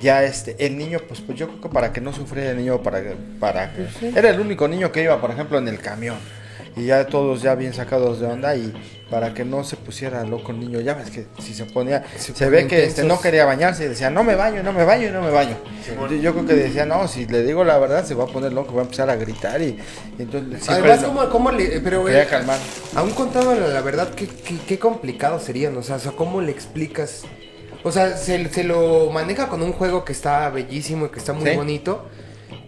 [0.00, 2.82] ya este, el niño, pues, pues yo creo que para que no sufriera el niño,
[2.82, 3.02] para,
[3.38, 3.72] para,
[4.16, 6.16] era el único niño que iba, por ejemplo, en el camión,
[6.76, 8.72] y ya todos ya bien sacados de onda, y
[9.10, 12.48] para que no se pusiera loco el niño, ya ves que si se ponía, Se
[12.48, 15.20] ve que este, no quería bañarse, y decía, no me baño, no me baño, no
[15.20, 15.56] me baño.
[16.08, 18.52] Yo, yo creo que decía, no, si le digo la verdad, se va a poner
[18.52, 19.76] loco, va a empezar a gritar, y,
[20.18, 21.80] y entonces Además, ¿cómo, cómo le...?
[21.80, 22.58] Pero, quería eh, calmar.
[22.94, 25.80] aún contando la, la verdad, ¿qué, qué, qué complicado sería, ¿no?
[25.80, 27.22] O sea, o sea, ¿cómo le explicas?
[27.82, 31.32] O sea, se, se lo maneja con un juego que está bellísimo y que está
[31.32, 31.56] muy Sí.
[31.56, 32.06] bonito,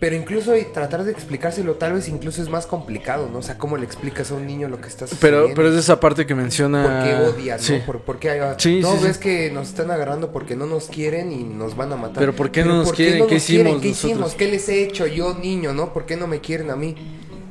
[0.02, 3.38] pero incluso y tratar de explicárselo tal vez incluso es más complicado, ¿no?
[3.38, 6.00] O sea, ¿cómo le explicas a un niño lo que está Pero, pero es esa
[6.00, 6.82] parte que menciona.
[6.82, 7.74] ¿Por qué odian, Sí.
[7.74, 7.86] no?
[7.86, 9.04] ¿Por, por qué hay- Sí, no, sí, sí.
[9.04, 12.18] ves que nos están agarrando porque no nos quieren y nos van a matar.
[12.18, 13.28] Pero ¿por qué no nos quieren?
[13.28, 14.10] ¿Qué hicimos ¿Qué nosotros?
[14.10, 14.34] hicimos?
[14.34, 15.92] ¿Qué les he hecho yo, niño, no?
[15.92, 16.96] ¿Por qué no me quieren a mí?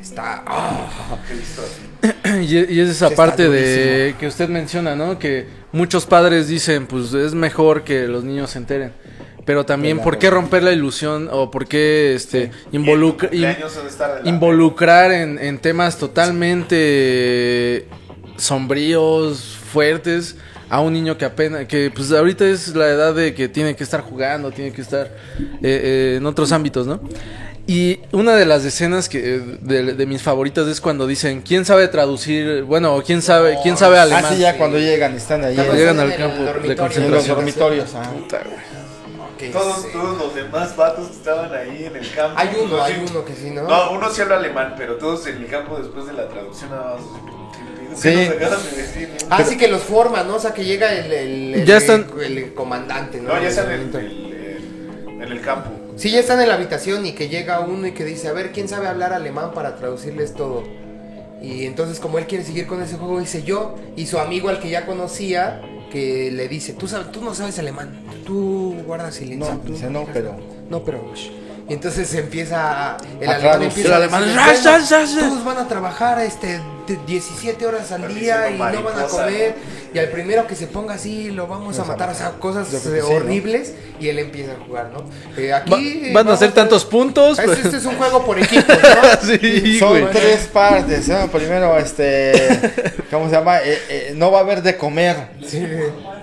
[0.01, 0.43] Está...
[0.45, 1.17] ah.
[1.23, 2.41] Así.
[2.41, 5.17] Y, y es esa parte de que usted menciona, ¿no?
[5.19, 8.91] Que muchos padres dicen, pues es mejor que los niños se enteren.
[9.45, 13.29] Pero también, ¿por qué romper la ilusión o por qué este, involucra-
[14.23, 17.87] involucrar en, en temas totalmente
[18.37, 20.35] sombríos, fuertes,
[20.69, 23.83] a un niño que apenas, que pues ahorita es la edad de que tiene que
[23.83, 27.01] estar jugando, tiene que estar eh, eh, en otros ámbitos, ¿no?
[27.67, 31.63] Y una de las escenas que eh, de, de mis favoritas es cuando dicen, ¿quién
[31.65, 32.63] sabe traducir?
[32.63, 34.23] Bueno, ¿quién sabe, quién sabe alemán?
[34.25, 35.55] Ah, sí, ya cuando llegan, están ahí.
[35.55, 36.71] Cuando llegan al campo de dormitorio.
[36.71, 37.35] En los concentración.
[37.35, 38.11] dormitorios, ah.
[39.41, 39.85] Que Todos,
[40.19, 42.35] los demás vatos que estaban ahí en el campo.
[42.39, 43.63] Hay uno, no hay uno que sí, ¿no?
[43.63, 46.95] No, uno sí habla alemán, pero todos en el campo después de la traducción nada
[46.95, 47.01] más.
[48.01, 48.29] ¿Qué Sí.
[48.39, 49.27] no?
[49.31, 50.35] Ah, sí que los forman, ¿no?
[50.35, 53.33] O sea, que llega el, el, el- Ya están- el, el comandante, ¿no?
[53.33, 55.69] No, ya están en el, el- en el campo.
[55.97, 58.51] Sí, ya están en la habitación y que llega uno y que dice, a ver,
[58.51, 60.63] ¿quién sabe hablar alemán para traducirles todo?
[61.41, 64.59] Y entonces como él quiere seguir con ese juego, dice yo, y su amigo al
[64.59, 65.61] que ya conocía,
[65.91, 69.53] que le dice, tú, sabes, tú no sabes alemán, tú guardas silencio.
[69.53, 70.35] No, tú dice, no, pero-
[70.69, 71.11] No, pero...
[71.13, 71.29] shh".
[71.69, 75.15] Y entonces empieza, el A alemán empieza El a alemán, decir, "Ras, "Bueno, ras, ras".
[75.15, 79.55] todos van a trabajar este de 17 horas al día y no van a comer
[79.93, 82.67] y al primero que se ponga así lo vamos a matar, o sea, cosas
[83.03, 85.03] horribles y él empieza a jugar, ¿no?
[85.37, 87.37] Eh, Va- aquí van a hacer tantos puntos.
[87.39, 89.27] Este, pues- este es un juego por equipos, ¿no?
[89.39, 90.11] sí, Son güey.
[90.11, 91.27] tres partes, ¿no?
[91.27, 92.31] Primero, este,
[93.11, 93.59] ¿cómo se llama?
[93.59, 95.15] Eh, eh, no va a haber de comer.
[95.45, 95.67] Sí.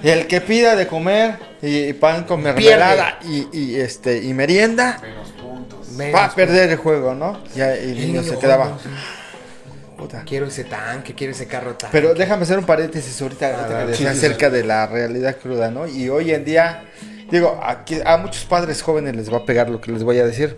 [0.02, 4.98] El que pida de comer y, y pan con mermelada y, y, este y merienda
[5.02, 6.14] Menos puntos.
[6.14, 7.40] Va a perder el juego, ¿no?
[7.56, 8.78] Ya y el niño se quedaba.
[9.98, 10.22] Puta.
[10.24, 11.92] Quiero ese tanque, quiero ese carro tanque.
[11.92, 14.26] Pero déjame hacer un paréntesis ahorita, ahorita Ah, que sí, decía sí, sí.
[14.26, 15.86] acerca de la realidad cruda, ¿no?
[15.86, 16.84] Y hoy en día,
[17.30, 20.24] digo, aquí, a muchos padres jóvenes les va a pegar lo que les voy a
[20.24, 20.56] decir.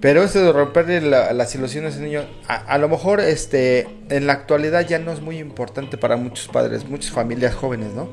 [0.00, 4.26] Pero esto de romperle la- las ilusiones al niño, a, a lo mejor este, en
[4.26, 8.08] la actualidad ya no es muy importante para muchos padres, muchas familias jóvenes, ¿no?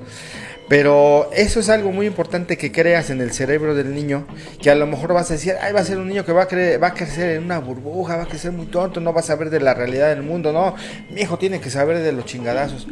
[0.69, 4.27] Pero eso es algo muy importante que creas en el cerebro del niño,
[4.61, 6.43] que a lo mejor vas a decir, ay, va a ser un niño que va
[6.43, 9.21] a, cre- va a crecer en una burbuja, va a crecer muy tonto, no va
[9.21, 10.75] a saber de la realidad del mundo, no,
[11.09, 12.87] mi hijo tiene que saber de los chingadazos.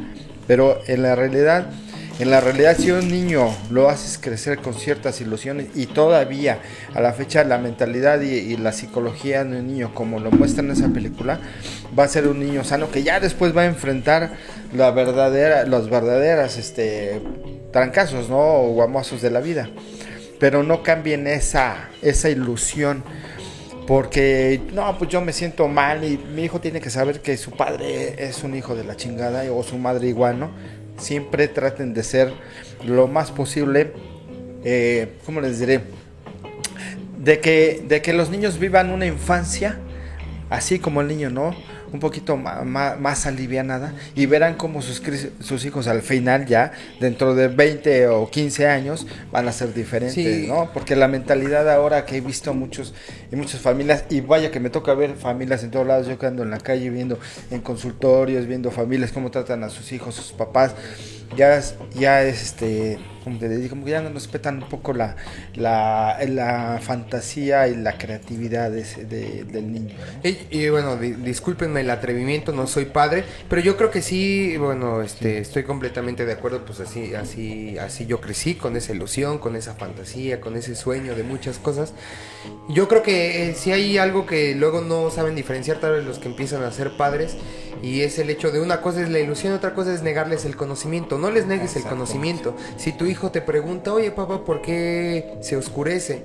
[0.48, 1.68] Pero en la realidad,
[2.20, 6.60] en la realidad si un niño lo haces crecer con ciertas ilusiones y todavía
[6.96, 10.72] a la fecha la mentalidad y, la psicología de un niño, como lo muestra en
[10.72, 11.40] esa película,
[11.98, 14.32] va a ser un niño sano que ya después va a enfrentar
[14.74, 17.22] la verdadera, los verdaderas este,
[17.78, 18.40] trancazos, ¿no?
[18.40, 19.70] O guamazos de la vida.
[20.40, 23.04] Pero no cambien esa, esa ilusión.
[23.86, 27.52] Porque, no, pues yo me siento mal y mi hijo tiene que saber que su
[27.52, 30.50] padre es un hijo de la chingada o su madre igual, ¿no?
[30.98, 32.34] Siempre traten de ser
[32.84, 33.94] lo más posible,
[34.64, 35.82] eh, ¿cómo les diré?
[37.20, 39.78] De que, de que los niños vivan una infancia
[40.50, 41.56] así como el niño, ¿no?
[41.94, 42.64] Un poquito ma-
[43.00, 45.02] más alivianada y verán cómo sus,
[45.40, 50.16] sus hijos al final ya, dentro de 20 o 15 años, van a ser diferentes,
[50.16, 50.46] Sí.
[50.48, 50.72] ¿no?
[50.74, 52.94] Porque la mentalidad ahora que he visto muchos
[53.32, 56.26] y muchas familias, y vaya que me toca ver familias en todos lados, yo que
[56.26, 57.20] ando en la calle viendo
[57.52, 60.76] en consultorios, viendo familias, cómo tratan a sus hijos, sus papás,
[61.38, 61.62] ya
[61.96, 65.16] ya es este, como que, como que ya no respetan un poco la,
[65.56, 69.96] la, la fantasía y la creatividad de ese- de- del niño.
[70.24, 70.30] ¿no?
[70.30, 74.56] Y, y bueno, di- discúlpenme el atrevimiento, no soy padre, pero yo creo que sí,
[74.58, 79.38] bueno, este, estoy completamente de acuerdo, pues así, así, así yo crecí con esa ilusión,
[79.40, 81.94] con esa fantasía, con ese sueño de muchas cosas.
[82.70, 86.20] Yo creo que eh, si hay algo que luego no saben diferenciar tal vez los
[86.20, 87.36] que empiezan a ser padres
[87.82, 90.56] y es el hecho de una cosa es la ilusión, otra cosa es negarles el
[90.56, 91.18] conocimiento.
[91.18, 92.56] No les negues el conocimiento.
[92.78, 96.24] Si tu hijo te pregunta, oye papá, ¿por qué se oscurece?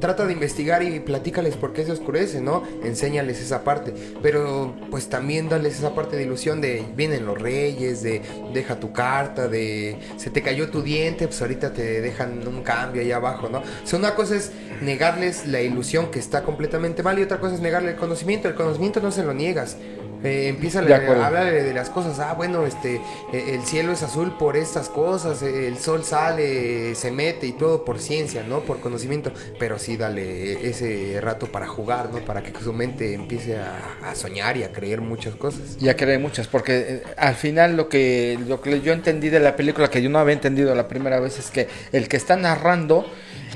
[0.00, 2.62] Trata de investigar y platícales por qué se oscurece, ¿no?
[2.82, 3.92] Enséñales esa parte.
[4.22, 8.22] Pero pues también dales esa parte de ilusión de vienen los reyes, de
[8.54, 13.02] deja tu carta, de se te cayó tu diente, pues ahorita te dejan un cambio
[13.02, 13.58] ahí abajo, ¿no?
[13.58, 17.56] O sea, una cosa es negarles la ilusión que está completamente mal y otra cosa
[17.56, 18.48] es negarle el conocimiento.
[18.48, 19.76] El conocimiento no se lo niegas.
[20.22, 22.18] Eh, empieza a hablar de las cosas.
[22.18, 22.96] Ah, bueno, este,
[23.32, 27.84] eh, el cielo es azul por estas cosas, el sol sale, se mete y todo
[27.84, 28.60] por ciencia, ¿no?
[28.60, 29.32] Por conocimiento.
[29.58, 32.18] Pero sí, dale ese rato para jugar, ¿no?
[32.18, 35.78] Para que su mente empiece a, a soñar y a creer muchas cosas.
[35.78, 39.56] Ya creé muchas, porque eh, al final lo que, lo que yo entendí de la
[39.56, 43.06] película, que yo no había entendido la primera vez, es que el que está narrando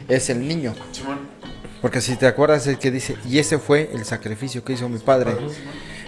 [0.08, 0.74] es el niño.
[1.82, 4.98] Porque si te acuerdas el que dice, y ese fue el sacrificio que hizo mi
[4.98, 5.32] padre.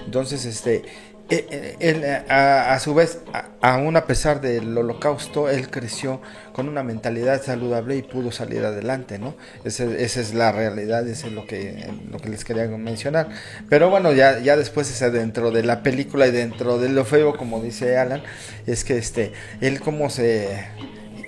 [0.07, 0.85] Entonces, este,
[1.29, 6.21] eh, eh, él, eh, a, su vez, a- aún a pesar del holocausto, él creció
[6.53, 9.37] con una mentalidad saludable y pudo salir adelante, ¿no?
[9.65, 13.29] Ese- esa es la realidad, eso es lo que, lo que les quería mencionar.
[13.69, 17.37] Pero bueno, ya, ya después esa dentro de la película y dentro de lo feo,
[17.37, 18.23] como dice Alan,
[18.67, 20.65] es que este, él como se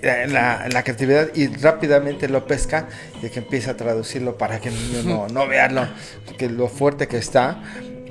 [0.02, 2.88] la, la creatividad y rápidamente lo pesca
[3.20, 5.88] y que empieza a traducirlo para que el niño no, no vea lo,
[6.36, 7.60] que lo fuerte que está.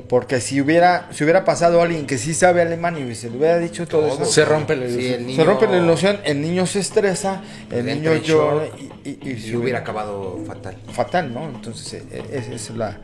[0.10, 3.58] Porque si hubiera, si hubiera pasado alguien que sí sabe alemán y se le hubiera
[3.60, 5.14] dicho todo, eso, Se rompe la Sí, ilusión.
[5.20, 8.68] el niño- se rompe la ilusión, el niño se estresa, el niño llora
[9.04, 10.78] y, y- y Y se hubiera acabado fatal.
[10.94, 11.50] fatal, ¿no?
[11.50, 13.00] Entonces, eh, eh, ese es la,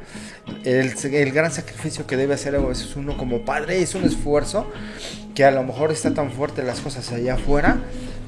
[0.64, 3.82] el, el gran sacrificio que debe hacer a veces uno como padre.
[3.82, 4.72] Es un esfuerzo
[5.36, 7.80] que a lo mejor está tan fuerte las cosas allá afuera,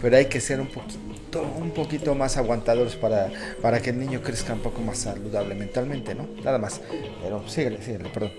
[0.01, 0.99] pero hay que ser un poquito,
[1.41, 3.29] un poquito más aguantadores para,
[3.61, 6.27] para que el niño crezca un poco más saludable mentalmente, ¿no?
[6.43, 6.81] Nada más.
[7.21, 8.31] Pero síguele, síguele, perdón.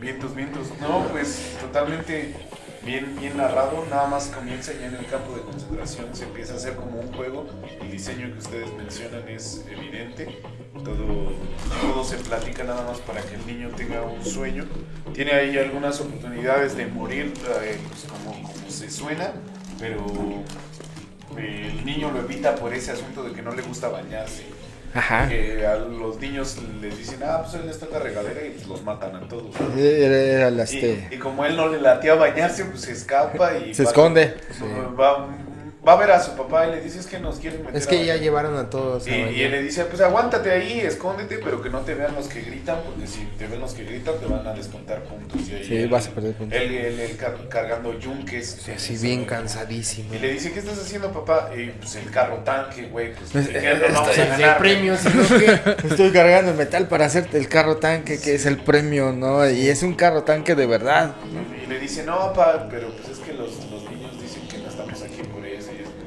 [0.00, 0.68] Vientos, vientos.
[0.80, 2.34] No, pues totalmente
[2.84, 3.84] bien, bien narrado.
[3.88, 6.14] Nada más comienza ya en el campo de concentración.
[6.14, 7.46] Se empieza a hacer como un juego.
[7.80, 10.40] El diseño que ustedes mencionan es evidente.
[10.84, 11.32] Todo,
[11.80, 14.64] todo se platica nada más para que el niño tenga un sueño.
[15.12, 17.32] Tiene ahí algunas oportunidades de morir,
[17.62, 19.32] eh, pues como, se suena,
[19.78, 20.04] pero
[21.38, 24.44] el niño lo evita por ese asunto de que no le gusta bañarse.
[24.94, 25.26] Ajá.
[25.26, 28.82] Que a los niños les dicen, ah, pues él les toca regadera y pues los
[28.82, 29.54] matan a todos.
[29.76, 32.92] Era, era la, Y, este, y como él no le latía a bañarse, pues se
[32.92, 33.74] escapa y...
[33.74, 34.34] Se va- esconde.
[34.98, 35.28] Va, va
[35.84, 37.96] a ver a su papá y le dice, es que nos quieren meter Es que
[37.96, 38.20] a ya bañar".
[38.20, 39.04] llevaron a todos.
[39.06, 42.14] a Y, y él le dice, pues aguántate ahí, escóndete, pero que no te vean
[42.14, 45.40] los que gritan, porque si te ven los que gritan te van a descontar puntos.
[45.48, 46.56] Y ahí Sí, él- vas a perder puntos.
[46.60, 48.58] Él, él- él car- cargando yunques.
[48.64, 50.14] Sí, así bien cansadísimo.
[50.14, 51.50] Y le dice, ¿qué estás haciendo, papá?
[51.56, 54.96] Y pues el carro tanque, güey, pues Pues, ¿de qué no vamos a ganar, premio,
[54.96, 55.60] si no, ¿qué?
[55.88, 59.48] Estoy cargando el metal para hacerte el carro tanque, que es el premio, ¿no?
[59.50, 61.14] Y es un carro tanque de verdad.
[61.64, 63.50] Y le dice, no, papá, pero pues es que los,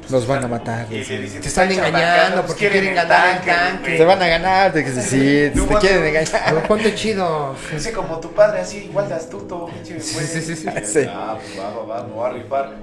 [0.08, 3.42] pues, Nos van a matar, Y le Te están engañando porque quieren ganar
[3.84, 3.98] el.
[3.98, 6.64] Te van a ganar, que sí, sí, te cuando- quieren engañar.
[6.68, 7.56] Ponte chido.
[7.72, 11.00] Dice como tu padre, así, igual de astuto, pinche Sí, sí, sí, sí.
[11.10, 12.74] Ah, pues va, va, va, me voy a rifar.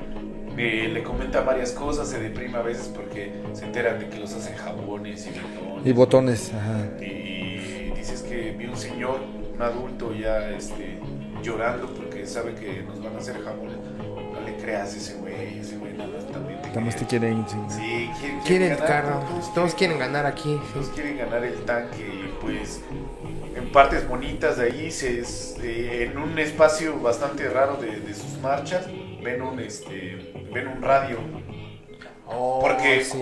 [0.57, 4.55] Le comenta varias cosas, se deprime a veces porque se enteran de que los hacen
[4.57, 5.87] jabones y botones.
[5.87, 7.03] Y botones, ajá.
[7.05, 9.21] Y dices que vi un señor,
[9.55, 10.99] un adulto ya este,
[11.43, 13.77] llorando porque sabe que nos van a hacer jabones.
[13.99, 16.12] No le creas ese güey, ese güey nada
[16.81, 17.27] más también te quiere.
[17.29, 17.47] quieren.
[17.49, 17.77] sí.
[17.77, 19.21] Sí, quiere, Quiere el ganar, carro.
[19.55, 20.59] Todos quieren ganar aquí.
[20.73, 22.83] todos quieren ganar el tanque y pues
[23.55, 28.15] en partes bonitas de ahí se es- eh, en un espacio bastante raro de, de
[28.15, 28.87] sus marchas
[29.23, 31.19] ven un este ven un radio
[32.61, 33.19] porque sí.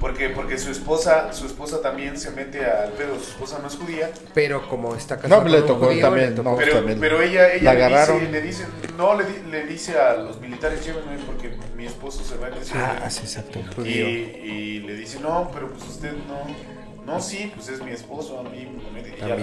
[0.00, 3.76] porque porque su esposa su esposa también se mete al pedo su esposa no es
[3.76, 6.50] judía Pero como está casado No, le tocó judío, también, le tocó.
[6.50, 6.56] no.
[6.56, 7.00] pero, también.
[7.00, 8.20] pero ella, ella La le, agarraron.
[8.20, 12.22] dice, le dice no le, di- le dice a los militares llévenme porque mi esposo
[12.24, 13.10] se va ese Ah, avión".
[13.10, 13.58] sí, exacto.
[13.84, 18.44] y, le dice no pero pues usted no No, sí, pues es mi esposo, a
[18.44, 19.36] mí me mete- y, la-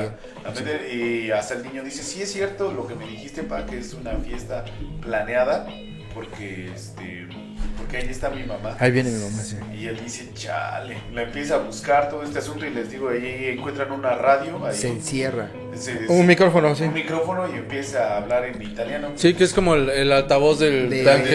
[0.51, 3.77] mete- y hasta el niño dice, sí es cierto lo que me dijiste, pa, que
[3.77, 4.65] es una fiesta
[4.99, 5.67] planeada,
[6.15, 7.27] porque este
[7.77, 8.75] porque ahí está mi mamá.
[8.79, 9.57] Ahí viene mi mamá, sí.
[9.77, 13.55] Y él dice, chale, la empieza a buscar todo este asunto y les digo, ahí
[13.57, 15.49] encuentran una radio, ahí Se encierra.
[15.75, 16.83] se- Un micrófono, sí.
[16.83, 19.09] un micrófono y empieza a hablar en italiano.
[19.15, 21.29] Sí, que es como el, el altavoz del De- tanque,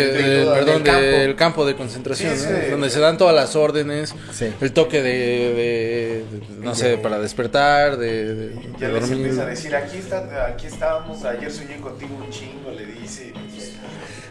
[0.54, 1.00] perdón, campo.
[1.00, 2.58] del campo de concentración, Sí, ¿no?
[2.60, 2.70] sí.
[2.70, 4.52] donde se dan todas las órdenes, Sí.
[4.60, 9.18] el toque de, de- de- no sé, para despertar, de, ya de les dormir.
[9.26, 13.32] empieza a decir, aquí, está, aquí estábamos, ayer soñé contigo un chingo, le dice.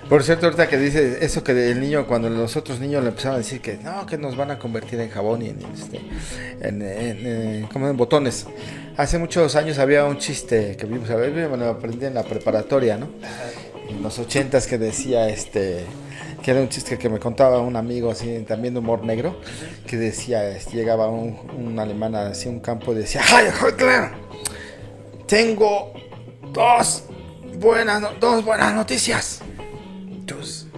[0.09, 3.35] Por cierto, ahorita que dice eso que el niño, cuando los otros niños le empezaban
[3.35, 5.99] a decir que no, que nos van a convertir en jabón y en, este,
[6.61, 8.45] en, en, como en botones.
[8.97, 12.23] Hace muchos años había un chiste que vimos, a ver, me lo aprendí en la
[12.23, 13.09] preparatoria, ¿no?
[13.89, 15.85] En los ochentas que decía, este,
[16.43, 19.41] que era un chiste que me contaba un amigo así, también de humor negro,
[19.87, 24.11] que decía, este, llegaba un, un alemán así a un campo y decía, ¡Ay, Hitler!
[25.25, 25.93] Tengo
[26.53, 27.05] dos
[27.57, 29.41] buenas, dos buenas noticias.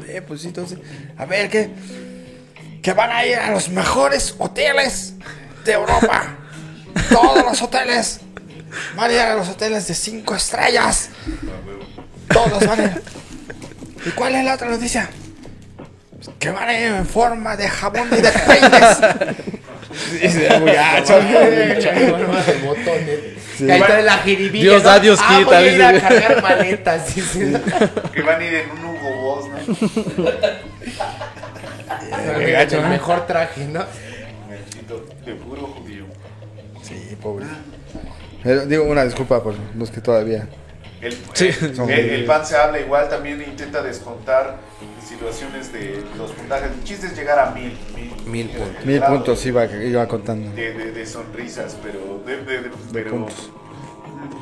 [0.08, 0.80] Eh, pues sí, entonces,
[1.18, 1.70] a ver, que,
[2.82, 5.16] que van a ir a los mejores hoteles
[5.66, 6.38] de Europa.
[7.10, 8.22] Todos los hoteles.
[8.96, 11.10] Van a ir a los hoteles de cinco estrellas.
[12.30, 13.04] Todos van a ir.
[14.06, 15.10] ¿Y cuál es la otra noticia?
[16.40, 18.98] Que van a ir en forma de jabón y de peines.
[20.22, 21.20] Sí, sí, muy gacho.
[21.20, 23.20] De botones.
[23.58, 23.70] Sí.
[23.72, 24.64] Ahí la jiribilla.
[24.64, 27.16] Dios da, Dios ah, quita, Voy a ir a cargar maletas.
[27.16, 27.60] dice.
[28.14, 30.28] Que van a ir en un Hugo Boss, ¿no?
[32.40, 32.90] El gacho, ¿no?
[32.90, 33.84] mejor traje, ¿no?
[35.26, 36.06] De puro judío.
[36.84, 37.46] Sí, pobre.
[38.44, 40.48] Pero, digo una disculpa por los que todavía.
[41.02, 41.50] El, Sí.
[41.62, 44.56] el, el- el pan se habla igual, también intenta descontar
[45.06, 46.70] situaciones de los puntajes.
[46.72, 47.78] El chiste es llegar a mil.
[48.30, 48.86] Mil, puntos.
[48.86, 50.52] Mil puntos iba, iba contando.
[50.56, 52.22] De, de, de sonrisas, pero...
[52.26, 53.52] De, de- de- pero- puntos.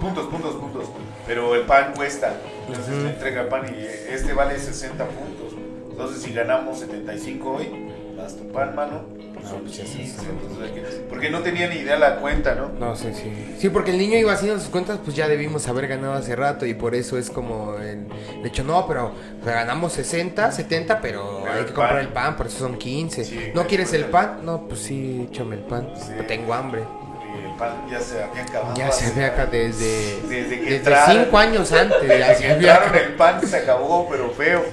[0.02, 0.86] Puntos, puntos, puntos.
[1.28, 2.40] Pero el pan cuesta.
[2.68, 3.84] Entonces le entrega el pan y
[4.14, 5.54] este vale 60 puntos.
[5.92, 7.70] Entonces si ganamos 75 hoy,
[8.16, 9.04] más tu pan, mano,
[9.34, 10.22] pues son 15.
[10.30, 12.70] entonces hay que- porque no tenía ni idea la cuenta, ¿no?
[12.80, 13.32] No sé, sí.
[13.60, 16.66] Sí, porque el niño iba haciendo sus cuentas, pues ya debimos haber ganado hace rato
[16.66, 18.08] y por eso es como el,
[18.42, 19.12] de hecho no, pero
[19.44, 22.00] ganamos 60, 70, pero Pero hay que comprar pan.
[22.00, 23.24] el pan, por eso son 15.
[23.26, 24.40] Sí, ¿No quieres el pan?
[24.44, 25.90] No, pues sí, échame el pan.
[25.98, 26.12] Sí.
[26.18, 26.82] Yo tengo hambre.
[26.82, 28.76] Y el pan ya se había acabado.
[28.76, 31.24] Ya se ve acá desde Desde que desde entraron.
[31.26, 32.02] cinco años antes.
[32.08, 32.98] Ya Desde se que ve entraron acá.
[33.00, 34.64] el pan se acabó, pero feo.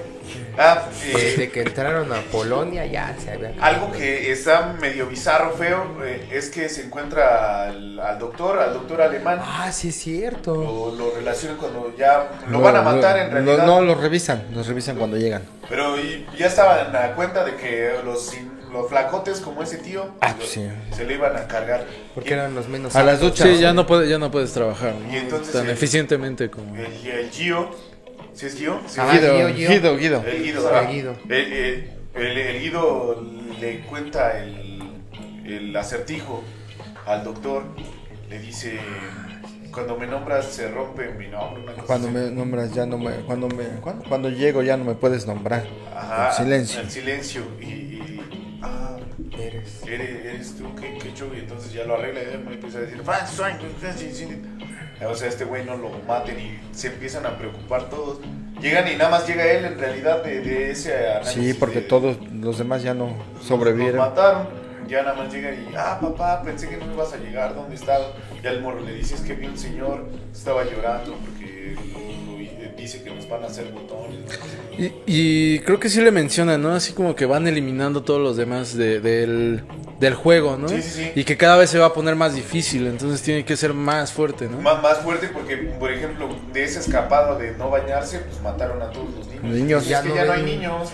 [0.59, 5.53] Ah, eh, Desde que entraron a Polonia ya se había algo que está medio bizarro,
[5.53, 9.41] feo, eh, es que se encuentra al, al doctor, al doctor alemán.
[9.43, 10.55] Ah, sí es cierto.
[10.55, 13.67] Lo, lo relacionan cuando ya lo van a matar en No, realidad.
[13.67, 15.43] No, los revisan, los revisan cuando llegan.
[15.69, 18.33] Pero y- ya estaban a cuenta de que los,
[18.71, 20.69] los flacotes como ese tío Ah, lo- pues sí.
[20.95, 21.85] se le iban a cargar.
[22.15, 23.31] Porque eran los menos A las aptos.
[23.31, 23.49] duchas.
[23.49, 25.11] Sí, ya no, puede, ya no puedes trabajar ¿no?
[25.13, 26.77] Y entonces tan el- eficientemente como...
[26.77, 27.71] El, el Gio,
[28.35, 28.81] ¿sí es Gio?
[28.87, 29.71] Sí, Ah, Guido, Guido, Guido.
[29.71, 30.25] Guido, Guido.
[30.27, 31.17] El Guido, Ah, ah, Guido.
[31.29, 33.25] El, el- el- el Guido
[33.61, 34.83] le cuenta el,
[35.45, 36.43] el acertijo
[37.07, 37.65] al doctor.
[38.29, 38.79] Le dice,
[39.73, 41.63] cuando me nombras se rompe mi nombre.
[41.63, 42.17] Una cosa Cuando así.
[42.17, 45.67] me nombras ya no me, cuando me, cuando, cuando llego ya no me puedes nombrar.
[45.95, 46.81] Ajá, En silencio.
[46.81, 47.43] El silencio.
[47.61, 48.22] Y, y-
[49.39, 49.83] Eres.
[49.87, 51.09] eres, eres tú, qué, qué.
[51.37, 53.01] Y entonces ya lo arregla y me empieza a decir,
[55.05, 58.21] o sea, este güey no lo maten y se empiezan a preocupar todos.
[58.61, 61.89] Llegan y nada más llega él en realidad de, de ese análisis Sí, porque de-
[61.89, 63.99] todos los demás ya no sobrevivieron.
[63.99, 64.63] mataron.
[64.89, 67.75] Ya nada más llega y, ah, papá, pensé que no me ibas a llegar, ¿dónde
[67.77, 68.09] estabas?
[68.43, 71.42] Ya el morro le dice, es que vi un señor, estaba llorando porque
[72.77, 74.19] dice que nos van a hacer botones.
[74.27, 74.85] no.
[74.85, 76.73] Y, y creo que sí le mencionan, ¿no?
[76.75, 79.63] Así como que van eliminando todos los demás de- del,
[80.01, 80.69] del juego, ¿no?
[80.69, 81.13] Sí, sí, sí.
[81.15, 84.13] Y que cada vez se va a poner más difícil, entonces tiene que ser más
[84.13, 84.59] fuerte, ¿no?
[84.61, 88.91] Más, más fuerte porque, por ejemplo, de ese escapado de no bañarse, pues mataron a
[88.91, 89.45] todos los niños.
[89.45, 89.87] Niños.
[89.87, 90.89] Y Ya es que no ya no ven- hay niños.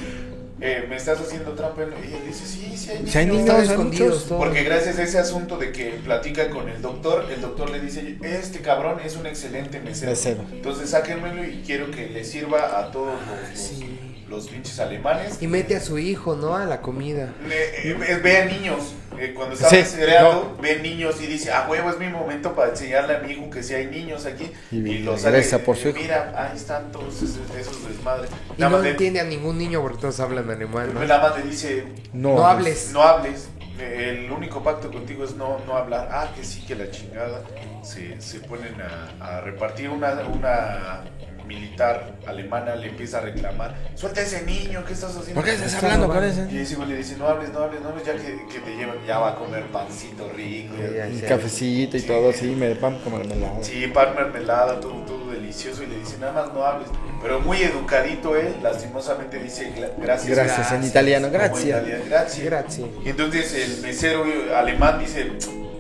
[0.61, 1.83] Eh, me estás haciendo trampa.
[1.83, 3.17] Y él dice, sí, sí hay niños.
[3.17, 4.39] Hay niños, Estaban hay escondidos muchos.
[4.39, 8.19] Porque gracias a ese asunto de que platica con el doctor, el doctor le dice,
[8.23, 10.11] este cabrón es un excelente mesero.
[10.11, 10.45] Mesero.
[10.53, 14.08] Entonces sáquenmelo y quiero que le sirva a todos los, los, Sí.
[14.29, 15.41] Los pinches alemanes.
[15.43, 16.55] Y mete a su hijo, ¿no?
[16.57, 17.33] A la comida.
[17.51, 18.95] Eh, eh, ve a niños.
[19.19, 22.71] eh, cuando está Sí, mesereando, ve niños y dice, a huevo, es mi momento para
[22.71, 24.51] enseñarle a mi hijo que sí hay niños aquí.
[24.71, 25.99] Y Y, los regresa por su hijo.
[25.99, 28.31] Mira, ahí están todos esos, esos desmadres.
[28.57, 31.01] Y Nada no le- entiende a ningún niño porque todos hablan alemán, ¿no?
[31.05, 32.91] Nada más le dice, No, No hables.
[32.93, 33.49] no hables.
[33.81, 36.09] el único pacto contigo es no, no hablar.
[36.13, 37.43] Ah, que sí, que la chingada.
[37.83, 41.05] Se, se ponen a, a repartir una, una
[41.49, 43.75] militar alemana, le empieza a reclamar.
[43.95, 45.35] Suelta a ese niño, ¿qué estás haciendo?
[45.35, 46.77] ¿Por qué estás hablando con Y ese?
[46.77, 49.19] güey le dice, no hables, no hables, no hables, ya que, que te llevan, ya
[49.19, 50.75] va a comer pancito rico.
[50.77, 53.63] Y cafecito y todo así, me pan como mermelada.
[53.63, 55.83] Sí, pan mermelada, todo, todo delicioso.
[55.83, 56.89] Y le dice, nada más no hables.
[57.23, 60.37] Pero muy educadito él, lastimosamente dice, "Gra- gracias.
[60.37, 61.65] Gracias, en italiano, gracias.
[61.65, 62.45] italiano, gracias.
[62.45, 62.89] Gracias.
[63.05, 64.25] Y entonces el mesero
[64.55, 65.33] alemán dice,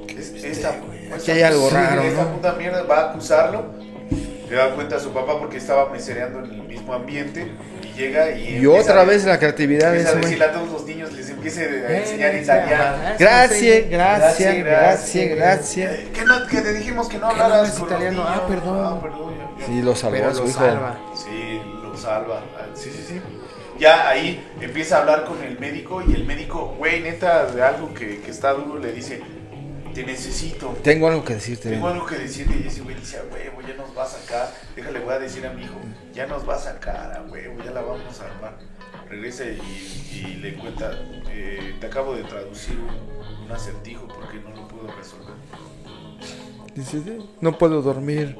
[0.09, 0.75] "Es- esta,
[1.15, 2.35] Aquí hay algo sí, raro, esta ¿no?
[2.35, 3.73] puta mierda va a acusarlo.
[4.49, 7.47] Le da cuenta a su papá porque estaba mesereando en el mismo ambiente
[7.83, 8.43] y llega y...
[8.43, 11.29] Y empieza otra a- vez la creatividad Empieza a decirle a todos los niños, les
[11.29, 12.97] empiece a Eh, enseñar italiano.
[13.19, 15.93] Gracias, gracias, gracias, gracias.
[15.93, 18.25] Eh, Que, no, que te dijimos que no hablaras italiano.
[18.27, 18.79] Ah, perdón.
[18.87, 19.67] Ah, perdón, ya- ya.
[19.67, 20.59] Sí, lo salvó Pero su lo hijo.
[20.59, 20.99] salva.
[21.15, 22.43] Sí, lo salva.
[22.59, 23.21] Ah, Sí, sí, sí.
[23.79, 27.93] Ya ahí empieza a hablar con el médico y el médico, güey, neta, de algo
[27.95, 29.21] que, que está duro, le dice,
[30.05, 30.69] te necesito.
[30.83, 31.71] Tengo algo que decirte.
[31.71, 34.49] Tengo algo que decirte y ese güey dice, a huevo, ya nos va a sacar.
[34.77, 35.81] Déjale, voy a decir a mi hijo,
[36.15, 38.59] ya nos va a sacar, a huevo, ya la vamos a armar.
[39.09, 39.59] Regresa y,
[40.13, 40.93] y le cuenta,
[41.31, 45.35] eh, te acabo de traducir un, un acertijo porque no lo puedo resolver.
[46.75, 48.37] Dice, "Sí, no puedo dormir.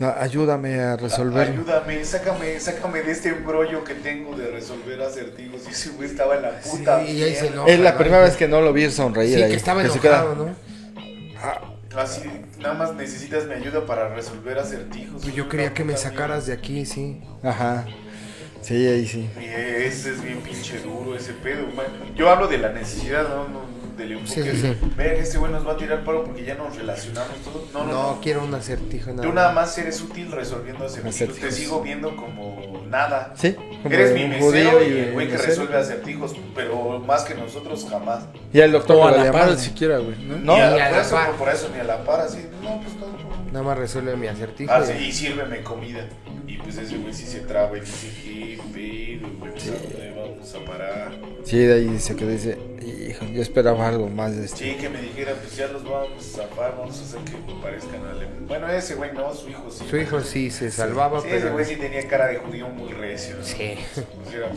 [0.00, 1.50] No, ayúdame a resolver.
[1.50, 5.62] Ayúdame, sácame, sácame de este embrollo que tengo de resolver acertijos.
[5.68, 7.04] Y ese güey estaba en la puta.
[7.06, 7.70] Sí, y ahí se enoja.
[7.70, 7.98] Es la ¿no?
[7.98, 9.50] primera vez que no lo vi sonreír Sí, ahí.
[9.52, 10.63] que estaba se enojado, queda- ¿no?
[11.96, 12.22] Así,
[12.58, 15.22] nada más necesitas mi ayuda para resolver acertijos.
[15.22, 17.22] Pues yo quería que me sacaras de aquí, sí.
[17.42, 17.86] Ajá.
[18.62, 19.28] Sí, ahí sí.
[19.40, 21.66] Y ese es bien pinche duro ese pedo.
[21.76, 21.86] man.
[22.16, 24.42] Yo hablo de la necesidad, no, no del enfoque.
[24.42, 24.90] Sí, sí, sí.
[24.96, 27.72] Vean, este güey nos va a tirar paro porque ya nos relacionamos todos.
[27.72, 28.20] No, no, No, no.
[28.20, 29.10] quiero un acertijo.
[29.10, 31.38] Nada Tú nada más eres útil resolviendo acertijos.
[31.40, 33.32] Te sigo viendo como nada.
[33.36, 33.54] Sí.
[33.82, 35.50] como Eres mi mesero y el güey que mesero.
[35.50, 38.24] resuelve acertijos, pero más que nosotros jamás.
[38.52, 40.16] Y el doctor O a la par siquiera, güey.
[40.24, 40.36] ¿no?
[40.38, 41.30] No, Ni a- ni a por, la eso, par.
[41.32, 42.46] por eso ni a la par, así.
[42.62, 43.06] No, pues no.
[43.06, 43.34] no.
[43.52, 44.72] Nada más resuelve mi acertijo.
[44.72, 46.06] Ah, y sírveme comida.
[46.46, 49.52] Y pues ese güey sí se traba y dice, ¿qué pedo, güey?
[50.52, 51.48] Pues.
[51.48, 52.58] Sí, de ahí se quedó y dice,
[53.08, 54.58] hijo, yo esperaba algo más de esto.
[54.58, 58.04] Sí, que me dijera, pues ya los vamos a zafar, vamos a hacer que parezcan
[58.04, 58.48] alemanes.
[58.48, 59.84] Bueno, ese güey no, su hijo sí.
[59.88, 63.36] Su hijo sí se salvaba, Sí, ese güey sí tenía cara de judío muy recio.
[63.36, 63.44] ¿no?
[63.44, 63.74] Sí.
[64.24, 64.50] Pues era,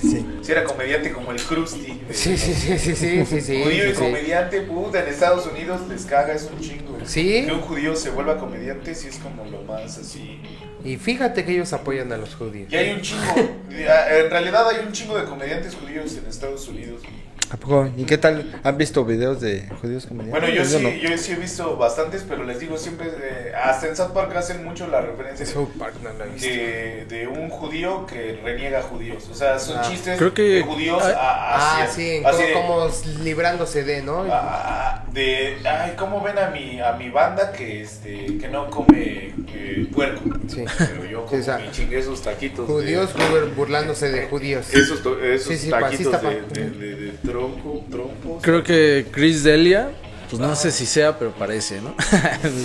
[0.00, 0.26] Sí.
[0.42, 2.00] sí era comediante como el Krusty.
[2.10, 3.62] Sí, sí, sí, sí, sí, sí, sí.
[3.62, 4.00] Judío sí, y sí.
[4.00, 6.98] comediante, puta, en Estados Unidos les caga, es un chingo.
[7.04, 7.44] Sí.
[7.46, 10.40] Que un judío se vuelva comediante, sí es como lo más así.
[10.86, 12.72] Y fíjate que ellos apoyan a los judíos.
[12.72, 17.02] Y hay un chingo, en realidad hay un chingo de comediantes judíos en Estados Unidos.
[17.48, 17.88] ¿A poco?
[17.96, 18.58] ¿Y qué tal?
[18.64, 20.40] ¿Han visto videos de judíos comediantes?
[20.40, 20.90] Bueno, yo sí, no.
[20.90, 24.64] yo sí he visto bastantes, pero les digo siempre, eh, hasta en South Park hacen
[24.64, 26.48] mucho la referencia South Park no lo he visto.
[26.48, 29.28] de, de un judío que reniega a judíos.
[29.30, 29.82] O sea, son Ah.
[29.88, 32.90] chistes Creo que- de judíos a, Ah, hacia- sí, así de- como, como
[33.22, 34.26] librándose de, ¿no?
[34.28, 39.32] Ah, de ay cómo ven a mi a mi banda que este que no come
[39.48, 40.64] eh, puerco Sí.
[40.78, 44.26] pero yo Sí, como o sea, me chingué esos taquitos Judíos de, bur- burlándose de
[44.26, 44.66] judíos.
[44.74, 49.42] esos esos Sí, sí, pa- sí taquitos de, de- de tronco trompos Creo que Chris
[49.42, 49.90] Delia,
[50.30, 51.94] pues no sé si sea, pero parece, ¿no?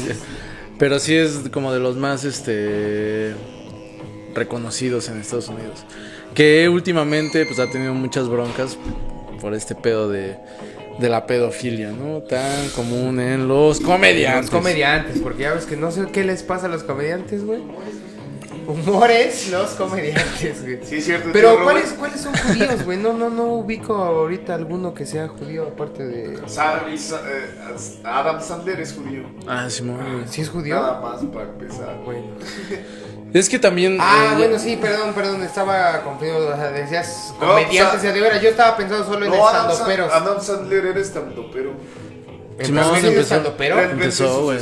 [0.79, 3.35] pero sí es como de los más este
[4.33, 5.85] reconocidos en Estados Unidos.
[6.33, 8.77] Que últimamente pues ha tenido muchas broncas
[9.41, 10.37] por este pedo de,
[10.99, 12.21] de la pedofilia, ¿no?
[12.21, 14.51] Tan común en los comediantes.
[14.51, 17.59] Los comediantes, porque ya ves que no sé qué les pasa a los comediantes, güey.
[18.67, 20.79] Humores, los comediantes, güey.
[20.83, 21.63] sí es cierto Pero.
[21.63, 22.97] ¿cuáles, ¿cuáles son judíos, güey?
[22.97, 26.35] No, no, no ubico ahorita alguno que sea judío aparte de...
[26.35, 26.39] Eh,
[28.03, 30.27] Adam Sandler es judío Ah, Simón, güey.
[30.27, 30.75] ¿Sí es judío?
[30.75, 32.27] nada más para empezar Bueno.
[33.33, 33.97] Es que también...
[33.97, 36.49] Ah, eh, bueno, sí, perdón, perdón, estaba confundido.
[36.49, 39.31] O sea, decías No, comediantes, o sea, y de veras, yo estaba pensando solo en
[39.31, 40.11] no estandoperos.
[40.11, 41.71] Adam Sandler era estandopero
[42.59, 43.53] Simón, ¿Empezó siendo empezó.
[43.57, 44.59] Realmente empezó, sus güey.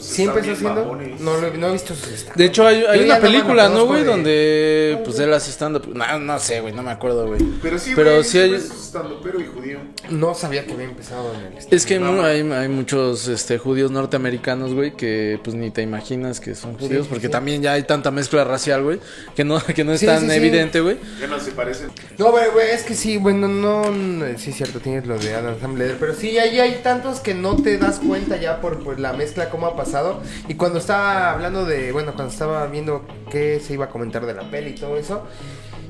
[0.00, 1.20] ¿Sí empezó mamones.
[1.20, 3.68] No, lo he- no he visto sus stand De hecho, hay, hay una no película,
[3.68, 4.02] ¿no, güey?
[4.02, 5.88] de- Donde pues él hace stand-up.
[5.94, 7.40] No, no sé, güey, no me acuerdo, güey.
[7.62, 9.78] pero sí Pero güey, sí hay- es standopero y judío
[10.10, 13.58] No sabía que había empezado en el Es que hay, mu- hay, hay muchos este,
[13.58, 17.32] judíos norteamericanos, güey, que pues ni te imaginas que son judíos, porque sí.
[17.32, 19.00] también ya hay tanta mezcla racial, güey,
[19.34, 20.32] que no, que no es Sí, tan sí, sí.
[20.36, 20.98] evidente, güey.
[21.20, 21.88] ya no se parecen
[22.18, 25.34] No, güey, güey, es que sí, bueno, no, no, sí es cierto, tienes lo de
[25.34, 28.98] Adam Sandler, pero sí, ahí hay tantos que no te das cuenta ya por pues,
[28.98, 30.20] la mezcla cómo ha pasado.
[30.48, 34.34] Y cuando estaba hablando de, bueno, cuando estaba viendo qué se iba a comentar de
[34.34, 35.24] la peli y todo eso,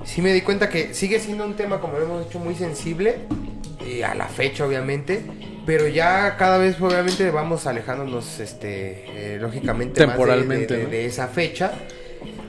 [0.05, 3.21] sí me di cuenta que sigue siendo un tema, como lo hemos dicho, muy sensible,
[3.87, 5.23] y a la fecha, obviamente.
[5.67, 10.85] Pero ya cada vez, obviamente, vamos alejándonos, este, eh, lógicamente, más de- Temporalmente, de, de-
[10.85, 10.91] ¿no?
[10.91, 11.73] de esa fecha.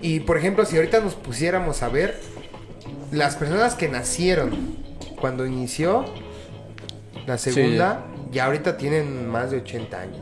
[0.01, 2.19] Y por ejemplo, si ahorita nos pusiéramos a ver
[3.11, 4.77] las personas que nacieron
[5.19, 6.05] cuando inició,
[7.27, 10.19] La segunda, ya ahorita tienen más de 80 años.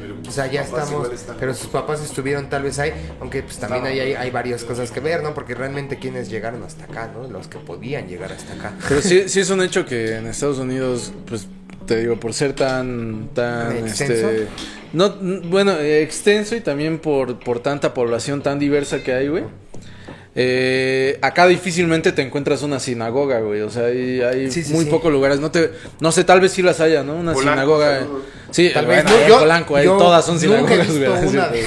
[0.00, 1.08] Pero, O sea, ya estamos,
[1.40, 3.88] pero sus papás estuvieron tal vez ahí, aunque pues también No.
[3.90, 5.34] ahí hay, hay varias cosas que ver, ¿no?
[5.34, 7.26] Porque realmente quienes llegaron hasta acá, ¿no?
[7.28, 8.72] Los que podían llegar hasta acá.
[8.88, 11.48] Pero sí, sí es un hecho que en Estados Unidos, pues
[11.86, 14.28] te digo, por ser tan, tan, ¿Extenso?
[14.30, 14.46] este,
[14.92, 19.44] no, n- bueno, extenso y también por, por tanta población tan diversa que hay, güey.
[20.40, 23.60] Eh, acá difícilmente te encuentras una sinagoga, güey.
[23.62, 24.90] O sea, hay, hay Sí, sí, muy sí.
[24.90, 25.40] pocos lugares.
[25.40, 27.16] No te, no sé, tal vez sí las haya, ¿no?
[27.16, 27.50] Una Polanco,
[27.80, 28.06] sinagoga.
[28.52, 31.64] Sí, Tal vez no, yo, Polanco, ahí yo todas son nunca sinagogas, güey.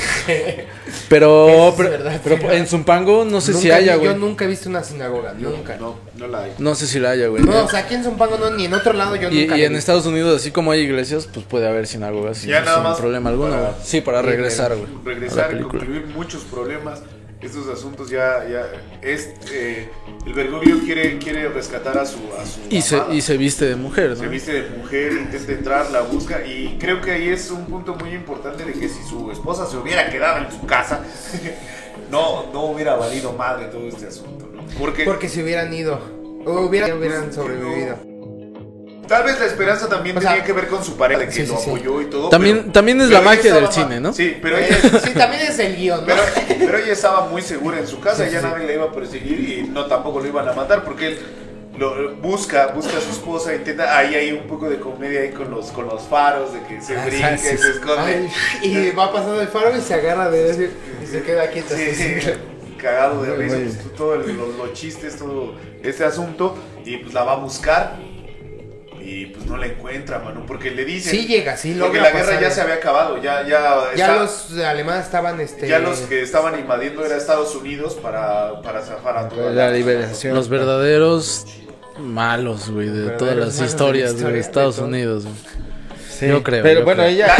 [1.10, 4.08] Pero, es pero, verdad, pero pero- en Zumpango no sé si Nunca haya, güey.
[4.08, 5.76] Yo nunca he visto una sinagoga, nunca.
[5.78, 6.52] No, No, no la hay.
[6.58, 7.44] No sé si la haya, güey.
[7.44, 9.76] o sea, aquí en Zumpango no, ni en otro lado yo Y, nunca y en.
[9.76, 13.30] Estados Unidos, así como hay iglesias, pues puede haber sinagogas Ya nada sin más problema
[13.30, 13.58] alguno.
[13.84, 14.86] Sí, para regresar, güey.
[14.86, 17.00] a la regresar y concluir muchos problemas.
[17.42, 18.68] Estos asuntos ya, ya
[19.02, 19.90] es eh,
[20.28, 23.76] el Bergoglio quiere, quiere rescatar a su, a su Y se, y se viste de
[23.76, 24.30] mujer, Se ¿no?
[24.30, 28.12] viste de mujer, intenta entrar, la busca y creo que ahí es un punto muy
[28.12, 31.04] importante de que si su esposa se hubiera quedado en su casa,
[32.12, 34.64] no, no hubiera valido madre todo este asunto, ¿no?
[34.78, 36.00] Porque, Porque si hubieran ido,
[36.46, 38.11] hubieran sobrevivido.
[39.12, 41.32] Tal vez la esperanza también O tenía sea, que ver con su pareja, de que
[41.34, 41.70] sí, sí, lo sí.
[41.70, 42.30] apoyó y todo.
[42.30, 44.14] También- pero- también es pero la ella magia del estaba- cine, ¿no?
[44.14, 46.06] Sí, pero ella, Eh, sí, también es el guion, ¿no?
[46.08, 46.22] Pero,
[46.60, 48.92] pero ella estaba muy segura en su casa, Sí, ya sí, nadie la iba a
[48.92, 51.20] perseguir y no tampoco lo iban a matar porque él
[51.78, 55.50] lo, busca, busca a su esposa, intenta, ahí hay un poco de comedia ahí con
[55.52, 57.58] los, con los faros, de que se Ah, brinca, sí, y sí.
[57.58, 58.02] se esconde.
[58.02, 58.30] Ay,
[58.62, 60.62] y va pasando el faro y se agarra de eso
[61.04, 61.76] y se queda quieto.
[61.76, 62.22] Sí, así.
[62.22, 62.32] sí,
[62.78, 67.24] cagado de risa, pues, todo el- los, los chistes, todo este asunto y pues la
[67.24, 67.98] va a buscar
[69.04, 72.40] y pues no la encuentra, mano, porque le dicen Sí llega, sí porque la guerra
[72.40, 75.68] ya el- se había acabado, ya ya Ya está- los alemanes estaban, este...
[75.68, 80.34] ya los que estaban invadiendo era Estados Unidos para, para zafar a toda La liberación.
[80.36, 81.46] Los verdaderos
[82.00, 84.84] malos, güey, de Verdaderos todas las malos de la historias historia, de Estados de.
[84.84, 85.24] Unidos.
[86.20, 87.14] Sí, Yo creo, Pero yo bueno, creo.
[87.16, 87.36] Ella,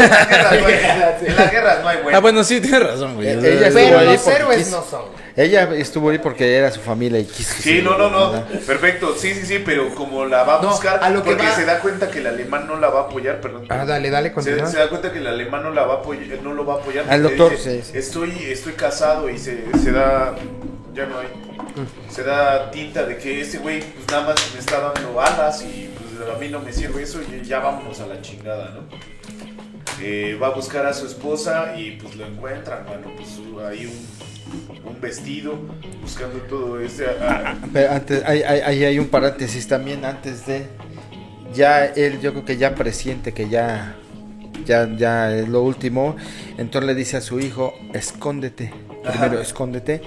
[1.20, 2.18] en las guerras no hay, no bueno.
[2.18, 3.28] Ah, bueno, sí, tienes razón, güey.
[3.28, 5.21] Eh, ella Pero los héroes no son.
[5.36, 7.54] Ella estuvo ahí porque era su familia y quiso.
[7.54, 8.44] Sí, seguir, no, no, no.
[8.66, 11.46] Perfecto, sí, sí, sí, pero como la va a No, buscar, a lo que porque
[11.46, 13.64] va- se da cuenta que el alemán no la va a apoyar, perdón.
[13.68, 14.66] Ah, dale, dale, Se, continúa.
[14.66, 16.76] se da cuenta que el alemán no la va a apoyar, no lo va a
[16.78, 17.04] apoyar.
[17.08, 17.98] Al doctor, dice, sí, sí.
[17.98, 20.34] Estoy, estoy casado y se, se da,
[20.94, 21.28] ya no hay,
[21.72, 22.12] Mm.
[22.12, 25.88] se da tinta de que ese güey pues nada más me está dando alas y
[25.96, 28.80] pues a mí no me sirve eso y ya vámonos a la chingada, ¿no?
[30.02, 33.28] Eh, va a buscar a su esposa y pues lo encuentran, mano, pues
[33.70, 34.06] hay un,
[34.84, 35.54] un vestido
[36.00, 37.06] buscando todo este...
[37.20, 40.66] ah, Pero antes, ahí hay un paréntesis también antes de.
[41.54, 43.96] Ya él, yo creo que ya presiente que ya.
[44.64, 46.16] Ya, ya es lo último.
[46.56, 48.72] Entonces le dice a su hijo: Escóndete.
[49.02, 50.02] Primero, escóndete.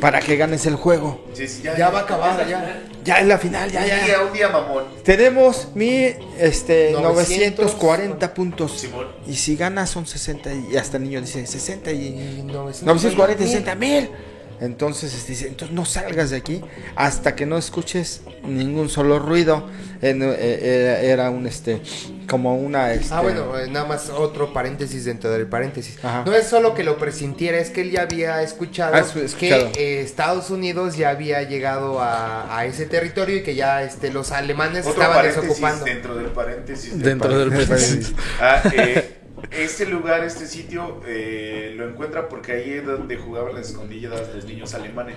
[0.00, 1.24] Para que ganes el juego.
[1.32, 2.82] sí, sí, Ya va a acabar, ya.
[3.04, 4.06] Ya es la final, ya, Ya, ya.
[4.08, 4.84] ya, un día mamón.
[5.04, 8.72] Tenemos mi este 900, 940 puntos.
[8.80, 9.06] Simón.
[9.26, 13.46] Y si ganas son 60 y hasta el niño dice 60 y Y 940 y
[13.46, 14.10] 60 mil.
[14.60, 16.62] Entonces este, dice, entonces no salgas de aquí
[16.94, 19.68] hasta que no escuches ningún solo ruido.
[20.02, 21.80] Eh, era, un este
[22.28, 25.98] como una este, Ah, bueno, eh, nada más otro paréntesis dentro del paréntesis.
[26.04, 26.22] Ajá.
[26.26, 29.72] No es solo que lo presintiera, es que él ya había escuchado, Ah, escuchado.
[29.72, 34.10] que eh, Estados Unidos ya había llegado a, a ese territorio y que ya este,
[34.10, 35.84] los alemanes Otro estaban paréntesis desocupando.
[35.84, 36.90] dentro del paréntesis.
[36.92, 38.12] del Dentro del paréntesis.
[38.40, 39.16] Ah, eh,
[39.50, 44.44] este lugar, este sitio, eh, lo encuentra porque ahí es donde jugaban las escondillas los
[44.44, 45.16] niños alemanes.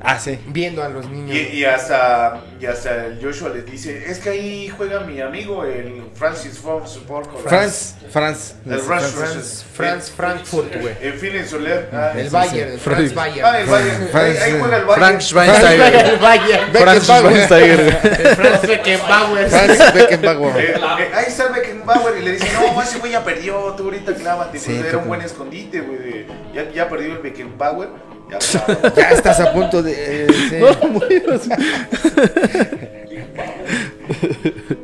[0.00, 0.38] Ah, sí.
[0.48, 1.36] Viendo a los niños.
[1.36, 5.64] Y, y hasta, y hasta el Joshua les dice, es que ahí juega mi amigo,
[5.64, 7.30] el Francis von Support.
[7.46, 8.54] Franz, Franz.
[8.66, 10.94] El Franz, Franz, Franz Frankfurt, güey.
[11.00, 11.88] En fin, en Soler.
[11.92, 13.46] Ah, El Bayern, el Franz Bayern.
[13.46, 14.10] Ah, el Bayern.
[14.12, 15.00] Ahí, ahí juega el Bayern.
[15.00, 16.04] Frank Schweinsteiger.
[16.06, 16.72] el Bayern.
[16.72, 17.80] Frank Schweinsteiger.
[17.80, 19.48] El Franz Beckenbauer.
[19.48, 20.56] Franz Beckenbauer.
[20.60, 23.84] Eh, eh, ahí está el Beckenbauer y le dice, no, ese güey ya perdió, tú
[23.84, 24.58] ahorita clávate.
[24.58, 26.26] Sí, pues era un buen escondite, güey.
[26.54, 27.88] Ya, ya perdió el Beckenbauer.
[28.30, 28.92] Ya, claro.
[28.96, 31.50] Ya estás a punto de eh, sí.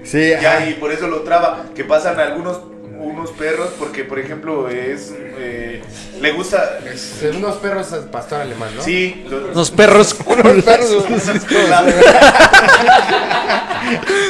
[0.04, 0.66] Sí, Ya, ajá.
[0.70, 1.66] y por eso lo traba.
[1.74, 2.60] Que pasan algunos
[2.98, 5.12] unos perros, porque por ejemplo es.
[5.38, 5.80] eh,
[6.20, 6.78] le gusta.
[7.20, 8.82] Son unos perros pastor alemán, ¿no?
[8.82, 10.90] Sí, los, Los perros Unos perros.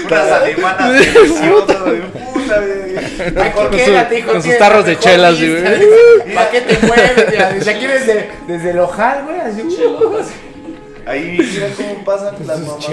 [0.07, 2.99] unas alemanas deliciosas, de puta, de-
[3.41, 6.35] Ay, ¿por Con su- con sus tarros de chelas, güey.
[6.35, 7.17] ¿Para qué te mueves?
[7.55, 9.63] Desde aquí desde, desde el ojal, güey, así.
[11.07, 12.87] Ahí mira cómo pasan las mamás.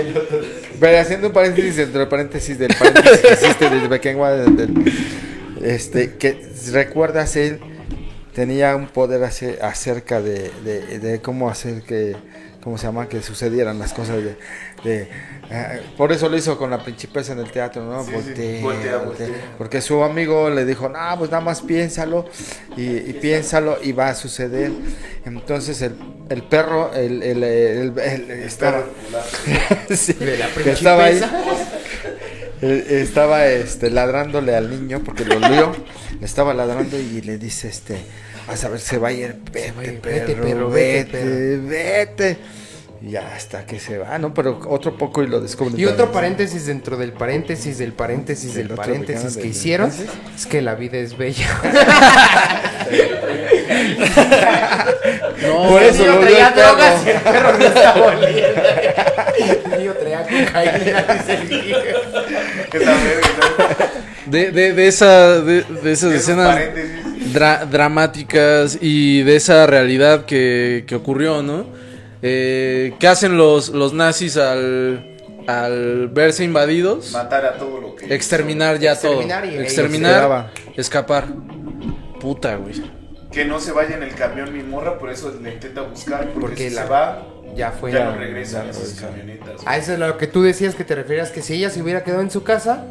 [0.80, 4.94] Pero haciendo un paréntesis dentro del paréntesis del paréntesis que existe del Beckenbauer, del-
[5.64, 7.60] este, que recuerdas él
[8.34, 12.16] tenía un poder ace- acerca de, de, de cómo hacer que
[12.64, 13.08] ¿cómo se llama?
[13.08, 14.38] Que sucedieran las cosas de...
[14.84, 15.08] de,
[15.52, 18.04] eh, por eso lo hizo con la principesa en el teatro, ¿no?
[18.04, 19.28] Sí, Voltea, voltea, voltea.
[19.28, 19.28] voltea.
[19.60, 22.26] Porque su amigo le dijo, no, pues nada más piénsalo
[22.76, 24.72] y, y piénsalo y va a suceder.
[25.26, 25.94] Entonces el,
[26.30, 28.84] el perro, el, el, el- el- estaba,
[29.96, 31.22] Sí, De la que estaba ahí,
[32.62, 35.76] estaba este, ladrándole al niño porque lo olió,
[36.20, 37.98] le estaba ladrando y le dice, este,
[38.48, 42.38] vas a ver, se va a ir, vete, perro, vete, perro, vete, vete, vete.
[43.02, 44.34] Y ya hasta que se va, ¿no?
[44.34, 45.74] Pero otro poco y lo descubre.
[45.78, 49.92] Y otro paréntesis dentro del paréntesis del paréntesis del paréntesis que hicieron
[50.36, 51.48] es que la vida es bella.
[55.42, 58.62] No, Por eso el niño traía drogas y el perro no estaba oliendo.
[59.66, 61.78] El niño traía cocaína, dice el niño.
[64.28, 66.60] De, de, de, esa, de, de esas escenas
[67.34, 71.66] dra- dramáticas y de esa realidad que, que ocurrió, ¿no?
[72.24, 75.16] Eh, ¿Qué hacen los, los nazis al,
[75.46, 77.12] al verse invadidos?
[77.12, 78.14] Matar a todo lo que.
[78.16, 79.58] Exterminar ya Exterminar y todo.
[79.60, 81.28] ellos Exterminar, escapar.
[82.20, 82.82] Puta, güey.
[83.32, 86.22] Que no se vaya en el camión mi morra, por eso le intenta buscar.
[86.30, 87.92] Porque, Porque si la- se va, Ya fue.
[87.92, 89.10] ya no regresan esas regresan.
[89.10, 89.62] camionetas.
[89.66, 92.04] A eso es lo que tú decías que te referías que si ella se hubiera
[92.04, 92.84] quedado en su casa,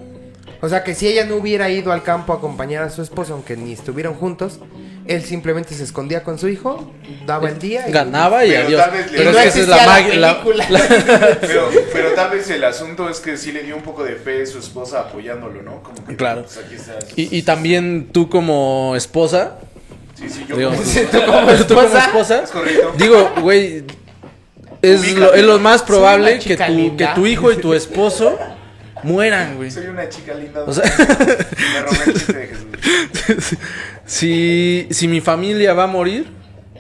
[0.61, 3.35] o sea, que si ella no hubiera ido al campo a acompañar a su esposo,
[3.35, 4.61] aunque ni estuvieran juntos,
[5.07, 6.91] él simplemente se escondía con su hijo,
[7.27, 8.81] daba el día y Ganaba y Pero adiós.
[8.83, 10.15] tal vez le- Pero no es que esa es la magia.
[10.17, 10.67] la- película.
[10.71, 14.15] la- Pero, pero tal vez el asunto es que sí le dio un poco de
[14.15, 15.83] fe a su esposa apoyándolo, ¿no?
[15.83, 16.45] Como que, Claro.
[16.45, 16.99] pues, aquí está.
[17.17, 19.59] y, y también tú como esposa.
[20.15, 20.83] Sí, sí, yo digo, como-
[21.69, 22.43] tú como esposa.
[22.45, 22.93] Es correcto.
[22.97, 23.85] Digo, güey.
[24.85, 28.39] Es Ubícate, lo, es lo más probable que tu, que tu hijo y tu esposo
[29.03, 29.71] mueran, güey.
[29.71, 30.65] Soy una chica linda.
[30.67, 30.85] O sea-
[31.75, 33.59] me robé el chiste de Jesús.
[34.07, 36.27] Si, si mi familia va a morir,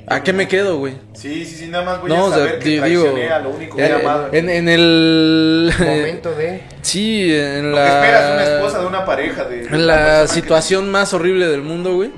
[0.06, 0.94] ¿a qué me quedo, güey?
[1.14, 3.38] Sí, sí, sí, nada más voy No, a o sea, saber que di- digo, a
[3.38, 4.28] lo único que he en, amado.
[4.32, 5.72] en, en el...
[5.78, 8.54] momento de Sí, en Lo que esperas una la...
[8.56, 9.44] esposa de una pareja.
[9.44, 12.10] De, En la persona que- situación más horrible del mundo, güey.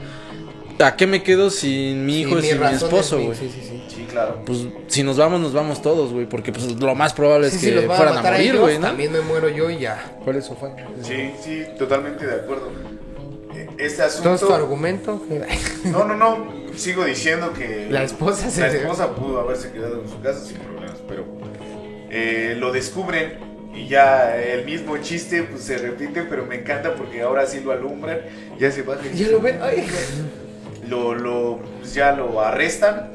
[0.81, 3.39] ¿A qué me quedo sin mi hijo y sin mi esposo, güey?
[3.39, 3.96] Sí, sí, sí.
[4.17, 4.43] Claro.
[4.47, 6.27] Pues si nos vamos, nos vamos todos, güey.
[6.27, 8.51] Porque pues lo más probable Sí, es si que a fueran a matar a morir,
[8.51, 8.87] ellos, güey, ¿no?
[8.87, 10.17] también me muero yo y ya.
[10.25, 10.71] Por eso fue.
[11.03, 12.71] Sí, sí, totalmente de acuerdo.
[13.79, 14.55] Este Entonces tu asunto.
[14.55, 15.23] argumento,
[15.85, 16.47] No, no, no.
[16.77, 17.89] Sigo diciendo que.
[17.91, 21.25] La esposa se- La esposa pudo haberse quedado en su casa sin problemas, pero.
[22.11, 23.35] eh, lo descubren
[23.75, 27.73] y ya el mismo chiste pues, se repite, pero me encanta porque ahora sí lo
[27.73, 28.21] alumbran.
[28.59, 29.03] Ya se baja.
[29.15, 29.87] ya lo ven, ay,
[30.89, 33.11] Lo, lo, pues, ya lo arrestan,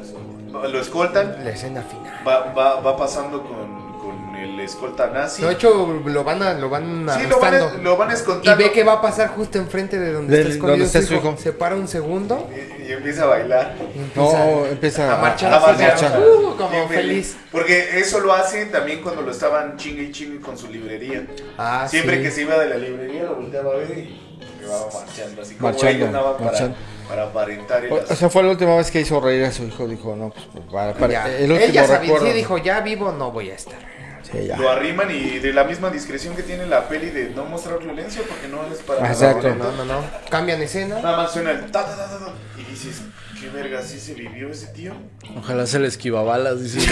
[0.51, 1.43] lo escoltan.
[1.43, 2.13] la escena final.
[2.27, 5.41] Va, va, va pasando con, con el escolta nazi.
[5.43, 8.09] De hecho, lo van a, lo van sí, lo van, a, lo van
[8.43, 11.01] y ve que va a pasar justo enfrente de donde Del- está escondido donde está
[11.01, 11.29] su hijo.
[11.29, 11.37] hijo.
[11.41, 13.75] Se para un segundo Y, y empieza a bailar.
[13.95, 16.19] y empieza No, empieza a marchar, a marchar.
[16.19, 17.37] uh, como Bien feliz.
[17.51, 21.25] Porque eso lo hacen también cuando lo estaban chingue y chingue con su librería.
[21.57, 22.23] Ah, Siempre sí.
[22.23, 24.19] que se iba de la librería lo volteaba a ver y
[24.59, 25.41] llevaba marchando.
[25.41, 26.75] Así como Marchando, más para, marchando.
[27.11, 29.63] Para aparentar el O, o sea, fue la última vez que hizo reír a su
[29.65, 29.87] hijo.
[29.87, 31.27] Dijo, no, pues, pues, para, para- Ya.
[31.27, 32.25] el Él último ya sabía, recuerdo.
[32.27, 33.77] sí, dijo, ya vivo no voy a estar.
[34.23, 34.55] Sí, ya.
[34.57, 38.21] Lo arriman y de la misma discreción que tiene la peli de no mostrar violencia
[38.27, 39.53] porque no es para Exacto.
[39.55, 40.01] No, no, no.
[40.29, 40.95] Cambian escena.
[41.01, 43.01] Nada más suena el ta, ta, ta, ta, ta, y dices,
[43.41, 44.93] ¿qué verga sí se vivió ese tío?
[45.35, 46.79] Ojalá se le esquiva balas, dice.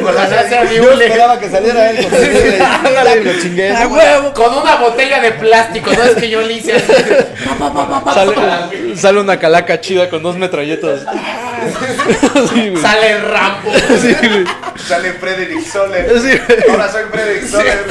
[0.00, 1.98] Ojalá sea Yo esperaba que saliera él
[3.42, 3.74] chingué.
[4.34, 6.92] Con una botella de plástico, no es que yo le hice así.
[8.14, 11.02] sale, sale una calaca chida con dos metralletas.
[12.54, 12.74] Sí.
[12.80, 13.16] Sale.
[14.00, 14.44] Sí, güey.
[14.76, 16.20] Sale Frederick Soler.
[16.20, 16.38] Sí.
[16.70, 17.84] Ahora soy Frederick Soler.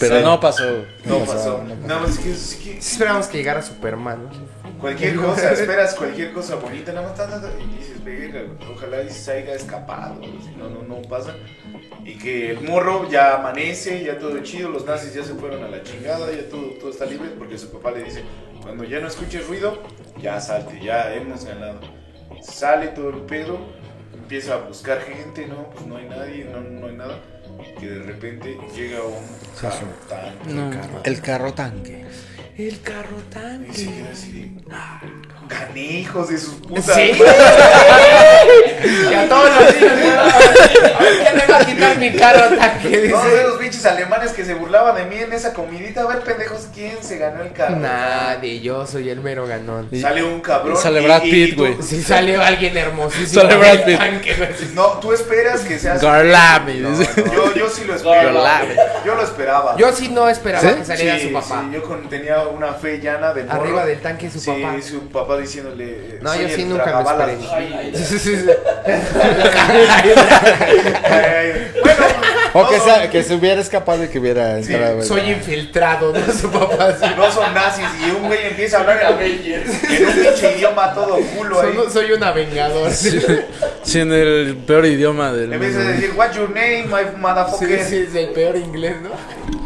[0.00, 0.84] Pero no pasó.
[1.04, 1.62] No pasó.
[1.86, 4.60] Nada más que, es que Esperamos que llegara Superman, ¿no?
[4.80, 9.02] cualquier cosa, esperas cualquier cosa bonita, nada más ta, ta, ta, y dices, verga, ojalá
[9.02, 11.36] y se haya escapado, si no, no, no pasa.
[12.04, 15.68] Y que el morro ya amanece, ya todo chido, los nazis ya se fueron a
[15.68, 18.24] la chingada, ya todo, todo está libre, porque su papá le dice,
[18.62, 19.82] cuando ya no escuches ruido,
[20.20, 21.80] ya salte, ya hemos ganado.
[22.42, 23.58] Sale todo el pedo,
[24.14, 27.20] empieza a buscar gente, no, pues no hay nadie, no, no hay nada.
[27.78, 29.24] Que de repente llega un
[29.60, 30.70] carro tan No.
[31.04, 32.04] El carro tanque.
[32.68, 33.32] El carro y
[33.74, 33.96] se tanque.
[34.00, 35.00] queda así de, "Ah,
[35.48, 36.84] canijos de sus putas.
[36.94, 37.12] Sí.
[37.18, 37.36] madres".
[39.10, 39.92] Y a todos los niños.
[39.92, 42.88] A ver quién me va a quitar mi carro tanque.
[42.88, 43.40] No, Dice.
[43.40, 46.02] esos pinches pinches alemanes que se burlaban de mí en esa comidita.
[46.02, 47.76] A ver, pendejos, ¿quién se ganó el carro?
[47.76, 49.88] Nadie, yo soy el mero ganón.
[49.90, 50.76] Y- Sale un cabrón.
[50.76, 51.76] Sale Brad Pitt, güey.
[51.82, 53.42] Si salió alguien hermosísimo.
[53.42, 54.00] Sale Brad Pitt.
[54.74, 55.96] No, tú esperas que sea.
[55.98, 56.96] Garlami, No, no,
[57.32, 58.22] yo, yo sí lo esperaba.
[58.24, 58.74] Garlami.
[59.04, 59.76] Yo lo esperaba.
[59.76, 60.76] Yo sí no esperaba ¿Sí?
[60.78, 61.62] que saliera Sí, su papá.
[61.68, 63.60] sí, yo con- tenía una fe llana de morro.
[63.62, 64.76] Arriba del tanque su Sí, papá.
[64.82, 65.84] su papá diciéndole.
[65.90, 67.94] eh, No, yo sí nunca me esperé.
[67.94, 68.44] Sí, sí, sí.
[71.82, 72.04] Bueno,
[72.52, 75.02] O que, sa- que se hubiera escapado y que hubiera Sí, entrado.
[75.02, 76.32] Soy infiltrado, ¿no?
[76.32, 76.96] Su papá.
[77.00, 77.06] sí.
[77.16, 81.16] no son nazis y un güey empieza a hablar en, en un pinche idioma todo
[81.36, 81.72] culo ahí.
[81.74, 82.90] Soy, soy una vengador.
[82.90, 83.20] Sí,
[83.84, 87.84] sí, en el peor idioma del Empieza a decir, what's your name, my Sí, motherfucker?
[87.84, 89.10] sí, es el peor inglés, ¿no?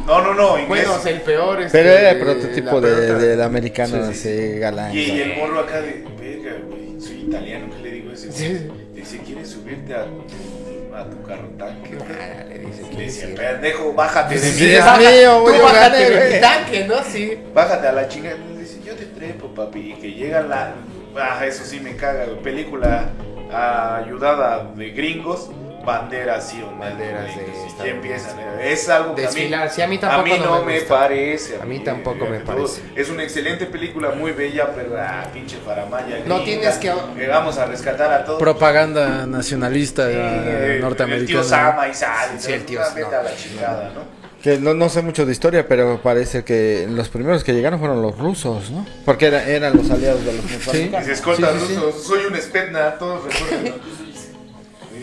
[0.06, 0.68] No, no, no, inglés.
[0.68, 1.60] Bueno, es el peor.
[1.62, 4.94] este, Pero era el la prototipo peor de- tra- del americano, Sí, sí, así, galán.
[4.94, 8.31] y, y el morro acá de, verga, güey, soy italiano, ¿qué le digo a ese?
[8.32, 8.68] Sí.
[8.94, 11.97] Dice, ¿quieres subirte a tu, a tu carro tanque?
[12.01, 13.35] Ah, le dice, Le ¿quieres decía, ir?
[13.36, 16.94] pendejo, bájate de Sí, mí, es mío, Tú güey, bájate de mi tanque, ¿no?
[17.05, 17.39] Sí.
[17.55, 18.36] bájate a la chingada.
[18.36, 20.74] Le dice, yo te trepo, papi, y que llega la,
[21.18, 23.10] ah, eso sí me caga, película
[23.52, 25.51] ah, ayudada de gringos,
[25.85, 29.35] banderas sí o no, Banderas de sí, Estados empiezan, eh, es algo que a mí,
[29.35, 30.98] Desfilar, sí, a mí tampoco a mí no, me, gusta.
[30.98, 31.59] parece.
[31.61, 32.82] A mí tampoco me parece.
[32.97, 36.19] Es una excelente película, muy bella, pero ah, pinche faramaya.
[36.27, 38.39] No gringa, tienes que- vamos a rescatar a todos.
[38.40, 41.20] Propaganda nacionalista Sí, eh, norteamericana.
[41.20, 42.39] El tío Sama y sale.
[42.40, 42.94] Sí, el tío Sama.
[42.94, 44.24] vete a la chingada, ¿no?
[44.43, 48.02] Que no, no sé mucho de historia, pero parece que los primeros que llegaron fueron
[48.02, 48.85] los rusos, ¿no?
[49.06, 51.74] Porque era- eran los aliados de los Y se escolta Sí, sí, sí.
[51.81, 53.74] ruso, soy un Spetna, todos recuerdan.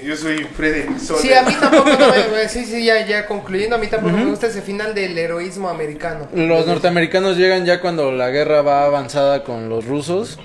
[0.04, 1.22] Yo soy Freddy Soler.
[1.22, 4.26] Sí, a mí tampoco no me, sí, sí, ya, ya concluyendo, a mí tampoco me
[4.26, 6.28] gusta ese final del heroísmo americano.
[6.34, 10.40] Los norteamericanos llegan ya cuando la guerra va avanzada con los rusos.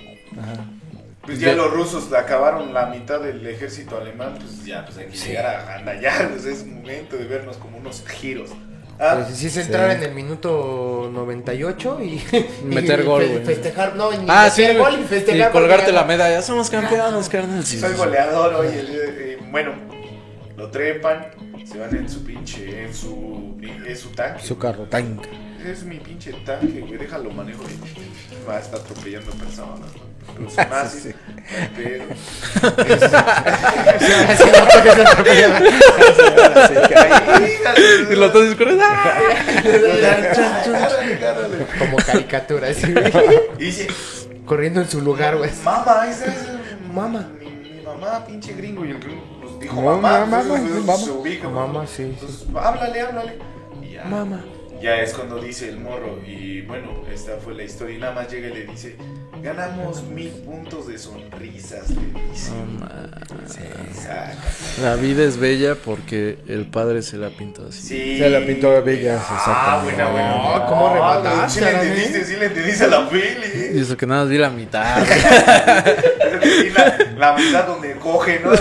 [1.23, 5.17] Pues ya los rusos acabaron la mitad del ejército alemán, pues ya, pues hay que
[5.17, 8.51] llegar a Gandayar, pues es momento de vernos como unos giros.
[8.99, 12.23] Ah, Pues sí, se entrar en el minuto 98 y
[12.65, 13.45] Meter y gol, fe- güey.
[13.45, 14.91] festejar, no, y Ah, sí, meter güey.
[14.93, 15.53] gol y y festejar.
[15.53, 16.43] colgarte porque la medalla.
[16.43, 17.65] Somos campeones, carnal.
[17.67, 18.01] Sí, soy sí, sí.
[18.01, 19.73] goleador, oye, bueno,
[20.57, 21.27] lo trepan,
[21.71, 24.43] se van en su pinche, en su, en su tanque.
[24.43, 25.29] Su carro, tanque.
[25.65, 27.65] Es mi pinche tanque, güey, déjalo manejo.
[27.65, 29.81] y Va a estar atropellando personas.
[29.81, 30.16] ¿no?
[30.39, 31.15] Los nazis,
[31.75, 32.05] pero...
[34.37, 35.61] Sí, no, porque se atropella.
[38.11, 38.79] Y los dos discurren.
[41.79, 42.95] Como caricatura, así,
[44.45, 45.51] corriendo en su lugar, güey.
[45.65, 46.35] mamá, esa es
[46.93, 47.27] Mamá.
[47.41, 48.85] Mi, mi mamá, pinche gringo.
[48.85, 50.97] Y el gringo pues, dijo, No, mamá, mamá, pues, pues, mamá.
[50.99, 51.49] se ubica.
[51.49, 52.17] Mamá, sí,
[52.55, 53.39] háblale, háblale.
[54.09, 54.45] Mamá.
[54.81, 56.19] Ya es cuando dice el morro.
[56.27, 57.97] Y bueno, esta fue la historia.
[57.97, 58.97] Y nada más llega y le dice,
[59.43, 62.53] ganamos mil puntos de sonrisas, le dice.
[63.47, 63.61] Sí,
[63.95, 64.35] saca.
[64.83, 67.81] La vida es bella porque el padre se la pintó así.
[67.81, 68.19] Sí.
[68.19, 70.29] Se la pintó de bellas, Ah, buena, buena.
[70.31, 73.71] No, ¿cómo remataste, Sí le entendiste, sí le entendiste a la peli.
[73.75, 75.05] Y eso que nada más vi la mitad.
[76.47, 78.51] Y la, la mitad donde coge, ¿no?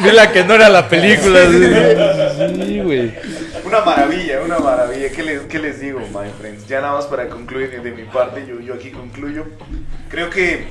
[0.00, 1.40] vi la que no era la película.
[2.66, 3.12] Sí, güey.
[3.74, 5.10] Una maravilla, una maravilla.
[5.10, 6.68] ¿Qué les, qué les digo, my friends?
[6.68, 9.46] Ya nada más para concluir de mi parte, yo, yo aquí concluyo.
[10.08, 10.68] Creo que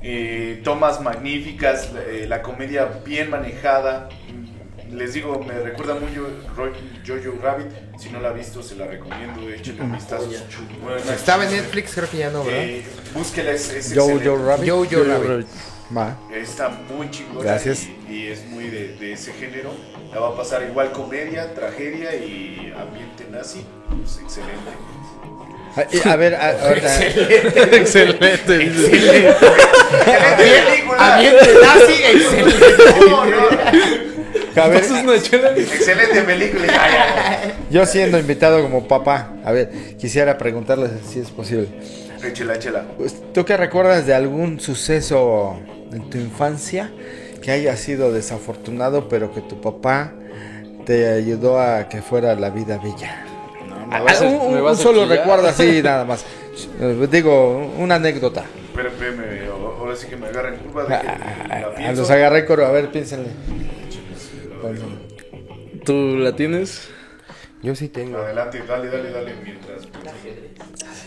[0.00, 4.08] eh, tomas magníficas, eh, la comedia bien manejada.
[4.32, 6.28] Mm, Les digo, me recuerda mucho
[7.04, 7.66] Jojo Rabbit.
[7.98, 9.48] Si no la ha visto, se la recomiendo.
[9.50, 10.30] Échenle un vistazo.
[11.12, 12.62] Estaba en Netflix, creo que ya no, ¿verdad?
[12.62, 14.70] Eh, búsquela, es, Rabbit.
[14.70, 15.48] Joe Rabbit.
[15.96, 16.16] Va.
[16.32, 17.88] Está muy chingona Gracias.
[18.08, 19.70] Y, y es muy de, de ese género.
[20.12, 23.64] La va a pasar igual comedia, tragedia y ambiente nazi.
[23.88, 24.70] Pues excelente.
[25.76, 27.06] A, y- a ver, a- ahorita-
[27.76, 28.58] Excelente.
[28.58, 28.86] dice.
[28.96, 29.36] ¡Excelente
[30.36, 31.14] película!
[31.14, 32.66] Ambiente nazi, excelente.
[33.08, 34.62] No, no.
[34.62, 34.84] a ver.
[35.58, 36.66] Excelente película.
[36.66, 37.56] Ya, ya, ya.
[37.70, 41.68] yo siendo invitado como papá, a ver, quisiera preguntarles si es posible.
[42.24, 42.84] Échela, échela.
[42.98, 45.58] Pues, ¿Tú qué recuerdas de algún suceso
[45.92, 46.90] en tu infancia
[47.42, 50.12] que haya sido desafortunado, pero que tu papá
[50.84, 53.24] te ayudó a que fuera la vida bella?
[53.88, 55.18] Me vas a- Ah, un me un vas a solo chillar.
[55.18, 56.24] recuerdo así, nada más.
[56.80, 58.44] Eh, Digo, una anécdota.
[58.74, 59.48] Pero espérame,
[59.78, 62.02] ahora sí que me agarra en curva de que la A pienso.
[62.02, 63.30] los agarré coro, a ver, piénsenle.
[65.84, 66.88] ¿Tú la tienes?
[67.62, 68.18] Yo sí tengo.
[68.18, 69.86] Adelante, dale, dale, dale mientras.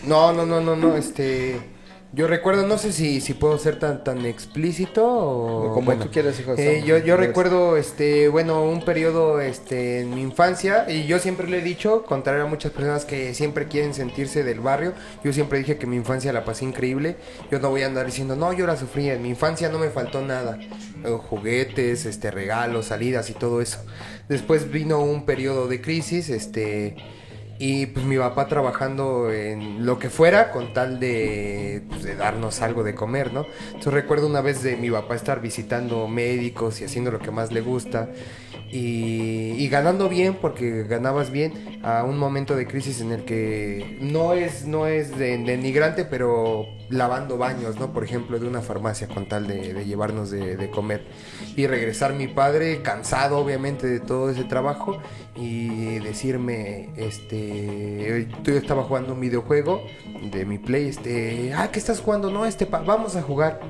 [0.04, 1.73] No, no, no, no, no, este...
[2.14, 6.10] Yo recuerdo, no sé si, si puedo ser tan tan explícito o Como bueno, tú
[6.12, 6.54] quieras, hijo.
[6.56, 11.48] eh, yo, yo recuerdo, este, bueno, un periodo, este, en mi infancia y yo siempre
[11.48, 14.92] le he dicho, contrario a muchas personas que siempre quieren sentirse del barrio,
[15.24, 17.16] yo siempre dije que mi infancia la pasé increíble.
[17.50, 19.10] Yo no voy a andar diciendo, no, yo la sufrí.
[19.10, 20.58] En mi infancia no me faltó nada,
[21.04, 23.78] Eh, juguetes, este, regalos, salidas y todo eso.
[24.28, 26.96] Después vino un periodo de crisis, este,
[27.58, 32.60] y pues mi papá trabajando en lo que fuera con tal de, pues, de darnos
[32.62, 33.46] algo de comer, ¿no?
[33.68, 37.52] Entonces recuerdo una vez de mi papá estar visitando médicos y haciendo lo que más
[37.52, 38.08] le gusta
[38.70, 41.52] y, y ganando bien porque ganabas bien
[41.82, 46.66] a un momento de crisis en el que no es, no es de- denigrante, pero
[46.90, 47.92] lavando baños, ¿no?
[47.92, 51.02] Por ejemplo, de una farmacia con tal de, de llevarnos de, de comer.
[51.56, 54.98] Y regresar mi padre cansado obviamente de todo ese trabajo
[55.36, 59.82] y decirme, este, yo estaba jugando un videojuego
[60.30, 62.30] de mi play, este, ah, ¿qué estás jugando?
[62.30, 63.60] No, este, pa- vamos a jugar.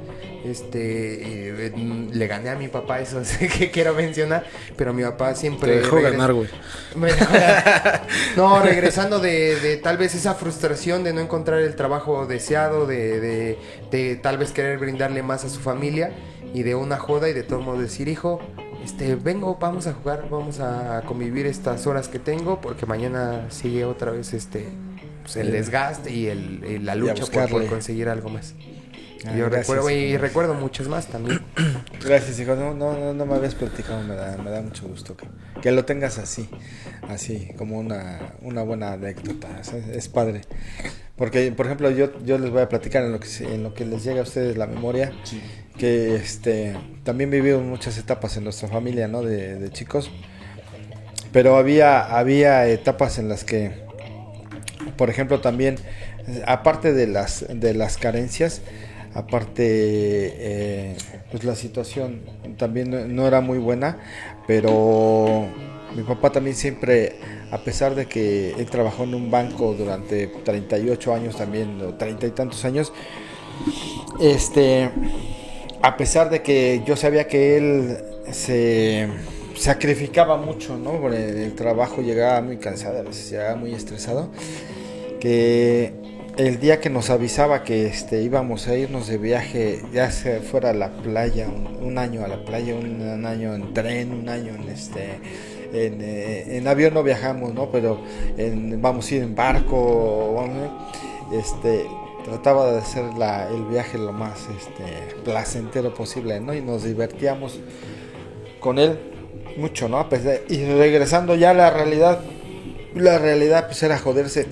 [0.44, 1.72] Este, eh,
[2.12, 4.44] le gané a mi papá, eso es que quiero mencionar,
[4.76, 5.76] pero mi papá siempre...
[5.76, 6.48] Te dejó ganar, güey.
[8.36, 13.03] no, regresando de, de tal vez esa frustración de no encontrar el trabajo deseado, de,
[13.20, 13.58] de-
[13.90, 16.12] de tal vez querer brindarle más a su familia
[16.52, 18.40] y de una joda y de todo modo decir, hijo,
[18.84, 23.84] este, vengo, vamos a jugar, vamos a convivir estas horas que tengo porque mañana sigue
[23.84, 24.66] otra vez este
[25.22, 27.66] pues, el desgaste y, el, y la lucha por, por buscarle.
[27.68, 28.54] conseguir algo más.
[29.26, 29.68] Ah, Yo gracias.
[29.68, 31.40] recuerdo y recuerdo muchos más también.
[32.04, 32.54] Gracias, hijo.
[32.56, 35.26] No, no, no, no me habías platicado, me da, me da mucho gusto que,
[35.62, 36.46] que lo tengas así,
[37.08, 39.48] así, como una, una buena anécdota.
[39.62, 40.42] Es, es padre.
[41.16, 43.84] Porque, por ejemplo, yo, yo les voy a platicar en lo que en lo que
[43.84, 45.12] les llega a ustedes la memoria,
[45.78, 49.22] que este también vivimos muchas etapas en nuestra familia, ¿no?
[49.22, 50.10] De, de chicos.
[51.32, 53.72] Pero había, había etapas en las que,
[54.96, 55.76] por ejemplo, también,
[56.46, 58.62] aparte de las, de las carencias,
[59.14, 60.96] aparte, eh,
[61.32, 62.22] pues la situación
[62.56, 63.98] también no, no era muy buena,
[64.46, 65.48] pero
[65.94, 67.16] mi papá también siempre,
[67.50, 72.26] a pesar de que él trabajó en un banco durante 38 años también, o 30
[72.26, 72.92] y tantos años,
[74.20, 74.90] este,
[75.82, 77.96] a pesar de que yo sabía que él
[78.32, 79.08] se
[79.54, 81.00] sacrificaba mucho, ¿no?
[81.00, 84.30] Por el, trabajo llegaba muy cansado, a veces llegaba muy estresado,
[85.20, 85.92] que
[86.36, 90.70] el día que nos avisaba que este íbamos a irnos de viaje, ya sea fuera
[90.70, 94.68] a la playa, un, año a la playa, un año en tren, un año en
[94.68, 95.20] este
[95.72, 97.70] en, eh, en avión no viajamos, ¿no?
[97.70, 98.00] Pero
[98.36, 100.44] en- vamos a ir en barco,
[101.32, 101.86] este
[102.24, 106.54] trataba de hacer la- el viaje lo más este, placentero posible, ¿no?
[106.54, 107.60] Y nos divertíamos
[108.60, 108.98] con él
[109.58, 110.08] mucho, ¿no?
[110.08, 112.20] Pesar- y regresando ya a la realidad,
[112.94, 114.46] la realidad pues era joderse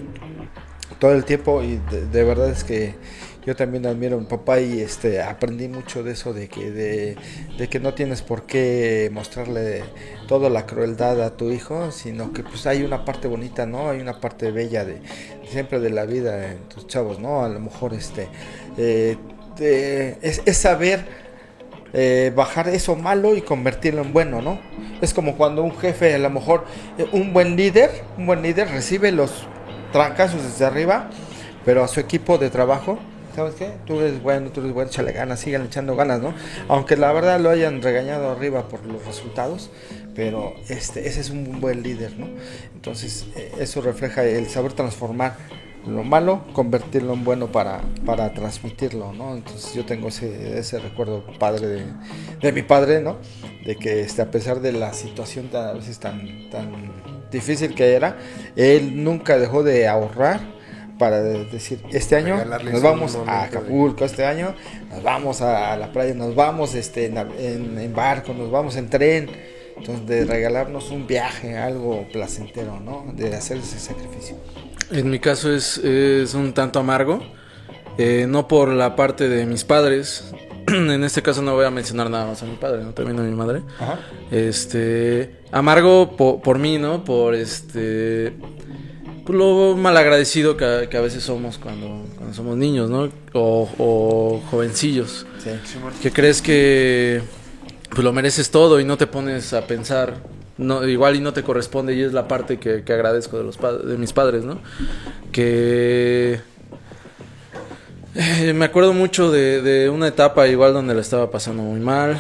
[0.99, 1.81] todo el tiempo y
[2.13, 2.95] de verdad es que
[3.45, 7.69] yo también admiro a mi papá y este aprendí mucho de eso de que de,
[7.69, 9.83] que no tienes por qué mostrarle
[10.29, 14.01] toda la crueldad a tu hijo sino que pues hay una parte bonita no hay
[14.01, 15.01] una parte bella de
[15.49, 18.29] siempre de la vida en tus chavos no a lo mejor este
[18.77, 19.17] eh,
[19.59, 21.05] es, es saber
[21.95, 24.59] eh, bajar eso malo y convertirlo en bueno, ¿no?
[25.03, 26.65] Es como cuando un jefe, a lo mejor,
[26.97, 29.47] eh, un buen líder, un buen líder recibe los
[29.93, 31.11] trancazos desde arriba,
[31.67, 32.99] pero a su equipo de trabajo,
[33.35, 33.73] ¿sabes qué?
[33.87, 36.35] Tú eres bueno, tú eres bueno, échale ganas, sigan echando ganas, ¿no?
[36.69, 39.71] Aunque la verdad lo hayan regañado arriba por los resultados,
[40.15, 42.27] pero este, ese es un buen líder, ¿no?
[42.75, 45.37] Entonces, eh, eso refleja el saber transformar
[45.87, 49.35] lo malo, convertirlo en bueno para, para transmitirlo, ¿no?
[49.35, 51.85] Entonces yo tengo ese, ese recuerdo padre de,
[52.41, 53.19] de mi padre, ¿no?
[53.65, 56.93] De que este, a pesar de la situación tan, a veces tan, tan
[57.31, 58.17] difícil que era,
[58.55, 60.41] él nunca dejó de ahorrar
[61.03, 64.55] para de- decir, este año Regalarles nos vamos a de- Acapulco, este año
[64.89, 68.77] nos vamos a, la playa, nos vamos este, en, av- en- en barco, nos vamos
[68.77, 69.29] en tren.
[69.77, 73.05] Entonces, de regalarnos un viaje, algo placentero, ¿no?
[73.17, 74.37] De hacer ese sacrificio.
[74.93, 77.21] En mi caso es, es un tanto amargo,
[77.99, 80.33] eh, no por la parte de mis padres.
[80.69, 83.23] en este caso no voy a mencionar nada más a mi padre, no también a
[83.23, 83.63] mi madre.
[83.81, 83.99] Ajá.
[84.31, 87.03] Este, amargo po- por mí, ¿no?
[87.05, 88.33] Por este,
[89.29, 93.11] lo malagradecido que, que a veces somos cuando, cuando somos niños, ¿no?
[93.33, 95.27] O, o jovencillos.
[95.39, 95.51] Sí.
[96.03, 97.23] Que crees que
[97.91, 100.17] pues lo mereces todo y no te pones a pensar
[100.59, 103.59] no igual y no te corresponde y es la parte que, que agradezco de los
[103.59, 104.61] de mis padres no
[105.31, 106.41] que
[108.15, 112.19] eh, me acuerdo mucho de, de una etapa igual donde la estaba pasando muy mal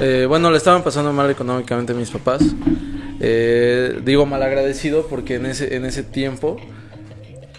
[0.00, 2.42] Eh, bueno le estaban pasando mal económicamente mis papás
[3.20, 6.56] Eh, digo mal agradecido porque en ese en ese tiempo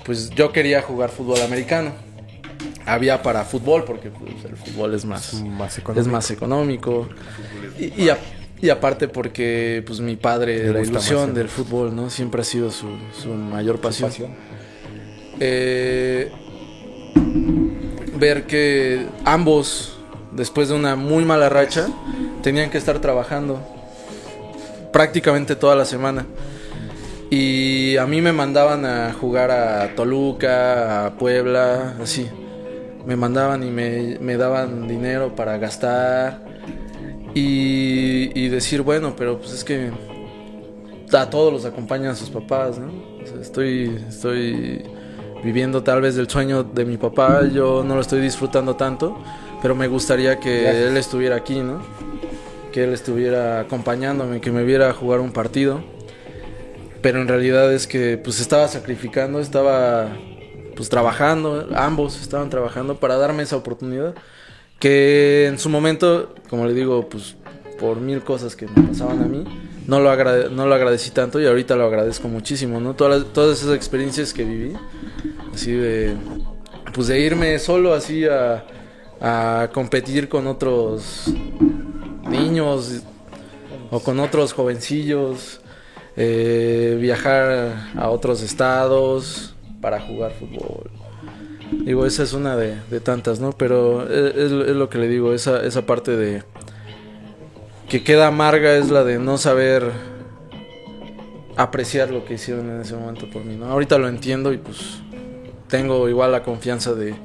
[0.06, 1.92] pues yo quería jugar fútbol americano
[2.84, 6.12] había para fútbol, porque pues, el fútbol es más, Más es económico.
[6.12, 6.32] más
[7.80, 8.18] Y, y a-
[8.60, 12.10] y aparte porque pues mi padre, la ilusión más del fútbol, ¿no?
[12.10, 14.10] Siempre ha sido su, su mayor pasión.
[14.10, 14.32] Pasión.
[15.40, 16.32] Eh,
[18.22, 19.98] ver que ambos,
[20.32, 21.88] después de una muy mala racha,
[22.44, 23.60] tenían que estar trabajando
[24.94, 26.28] prácticamente toda la semana.
[27.32, 32.30] Y a mí me mandaban a jugar a Toluca, a Puebla, así.
[33.08, 36.46] Me mandaban y me, me daban dinero para gastar.
[37.34, 39.90] Y, decir, bueno, pero pues es que
[41.12, 42.92] a todos los acompañan sus papás, ¿no?
[43.24, 44.84] O sea, estoy, estoy
[45.44, 49.18] viviendo tal vez el sueño de mi papá, yo no lo estoy disfrutando tanto,
[49.62, 50.86] pero me gustaría que Gracias.
[50.92, 51.82] él estuviera aquí, ¿no?
[52.72, 55.82] Que él estuviera acompañándome, que me viera jugar un partido.
[57.02, 60.10] Pero en realidad es que pues estaba sacrificando, estaba
[60.76, 64.14] pues trabajando, ambos estaban trabajando para darme esa oportunidad.
[64.80, 67.36] Que en su momento, como le digo, pues
[67.80, 69.44] por mil cosas que me pasaban a mí,
[69.88, 72.94] no lo, agrade- no lo agradecí tanto y ahorita lo agradezco muchísimo, ¿no?
[72.96, 74.74] Todas, las- todas esas experiencias que viví,
[75.54, 76.16] así de,
[76.94, 78.64] pues de irme solo así a,
[79.20, 81.26] a competir con otros
[82.30, 83.02] niños
[83.90, 85.62] o con otros jovencillos,
[86.16, 90.90] eh, viajar a otros estados para jugar fútbol.
[91.86, 93.52] Digo, esa es una de, de tantas, ¿no?
[93.54, 96.44] Pero es, es lo- que le digo, esa, esa parte de
[97.88, 99.92] que queda amarga es la de no saber
[101.58, 103.66] apreciar lo que hicieron en ese momento por mí, ¿no?
[103.66, 105.00] Ahorita lo entiendo y pues
[105.72, 107.16] tengo igual la confianza de,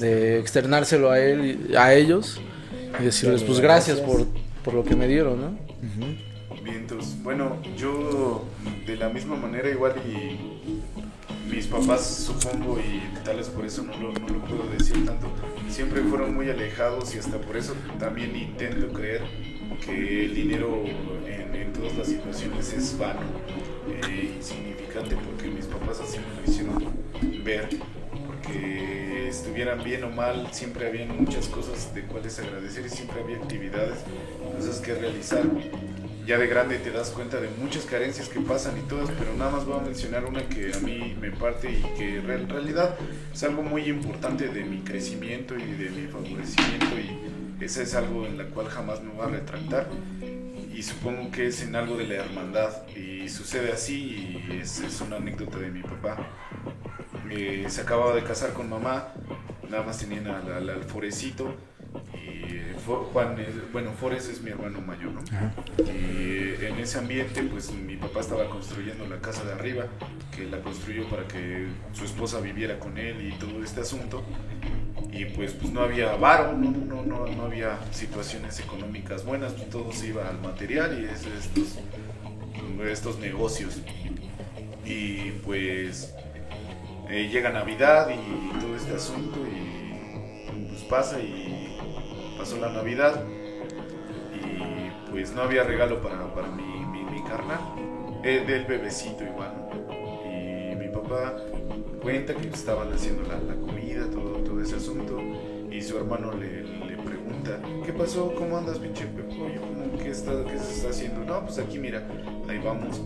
[0.00, 2.40] de externárselo a él, y- a ellos
[3.00, 4.26] y decirles, pues gracias por,
[4.64, 5.58] por lo que me dieron, ¿no?
[6.64, 7.14] Vientos.
[7.22, 8.44] Bueno, yo
[8.86, 13.92] de la misma manera igual y mis papás supongo y tal vez por eso no
[13.96, 15.26] lo, no lo puedo decir tanto,
[15.68, 19.22] siempre fueron muy alejados y hasta por eso también intento creer
[19.84, 20.84] que el dinero
[21.26, 23.20] en, en todas las situaciones es vano,
[23.90, 27.68] eh, insignificante porque mis papás así me lo hicieron ver,
[28.26, 33.36] porque estuvieran bien o mal, siempre habían muchas cosas de cuales agradecer y siempre había
[33.36, 33.98] actividades,
[34.56, 35.44] cosas que realizar.
[36.26, 39.50] Ya de grande te das cuenta de muchas carencias que pasan y todas, pero nada
[39.50, 42.96] más voy a mencionar una que a mí me parte y que en realidad
[43.32, 48.26] es algo muy importante de mi crecimiento y de mi favorecimiento y esa es algo
[48.26, 49.88] en la cual jamás me voy a retractar
[50.72, 55.00] y supongo que es en algo de la hermandad y sucede así y es, es
[55.00, 56.16] una anécdota de mi papá.
[57.30, 59.08] Eh, se acababa de casar con mamá,
[59.70, 61.54] nada más tenían al, al, al Forecito
[62.14, 62.74] y eh,
[63.12, 65.20] Juan, es- bueno, Forés es mi hermano mayor, ¿no?
[65.84, 69.84] Y en ese ambiente, pues mi papá estaba construyendo la casa de arriba,
[70.34, 74.24] que la construyó para que su esposa viviera con él y todo este asunto.
[75.12, 79.92] Y pues, pues no había varo, no, no, no, no había situaciones económicas buenas, todo
[79.92, 81.78] se iba al material y es estos,
[82.88, 83.80] estos negocios.
[84.84, 86.14] Y pues
[87.08, 91.76] eh, llega Navidad y todo este asunto y pues pasa y
[92.38, 93.24] pasó la Navidad
[94.32, 97.60] y pues no había regalo para, para mi, mi, carnal,
[98.22, 99.52] eh, del bebecito igual.
[100.24, 101.34] Y mi papá
[102.00, 104.29] cuenta que estaban haciendo la, la comida, todo,
[104.62, 105.18] ese asunto,
[105.70, 106.64] y su hermano le,
[107.04, 108.34] pregunta, ¿qué pasó?
[108.34, 109.06] ¿Cómo andas, pinche?
[109.28, 111.24] ¿Cómo, qué, está, ¿Qué se está haciendo?
[111.24, 112.06] No, pues aquí mira,
[112.48, 113.00] ahí vamos.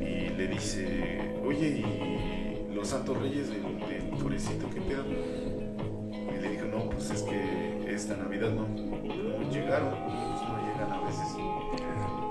[0.00, 5.04] Y le dice, oye, ¿y los santos reyes del, del florecito qué pedo?
[5.06, 10.92] Y le dijo, no, pues es que esta Navidad no, no llegaron, pues no llegan
[10.92, 11.36] a veces.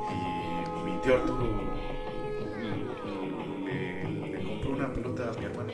[0.10, 1.46] Y mi tío Arturo
[3.66, 5.72] le, le compró una pelota a mi hermano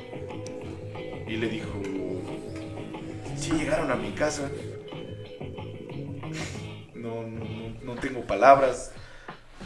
[1.27, 1.69] y le dijo,
[3.43, 4.49] sí llegaron a mi casa.
[6.95, 8.91] No, no, no, no tengo palabras,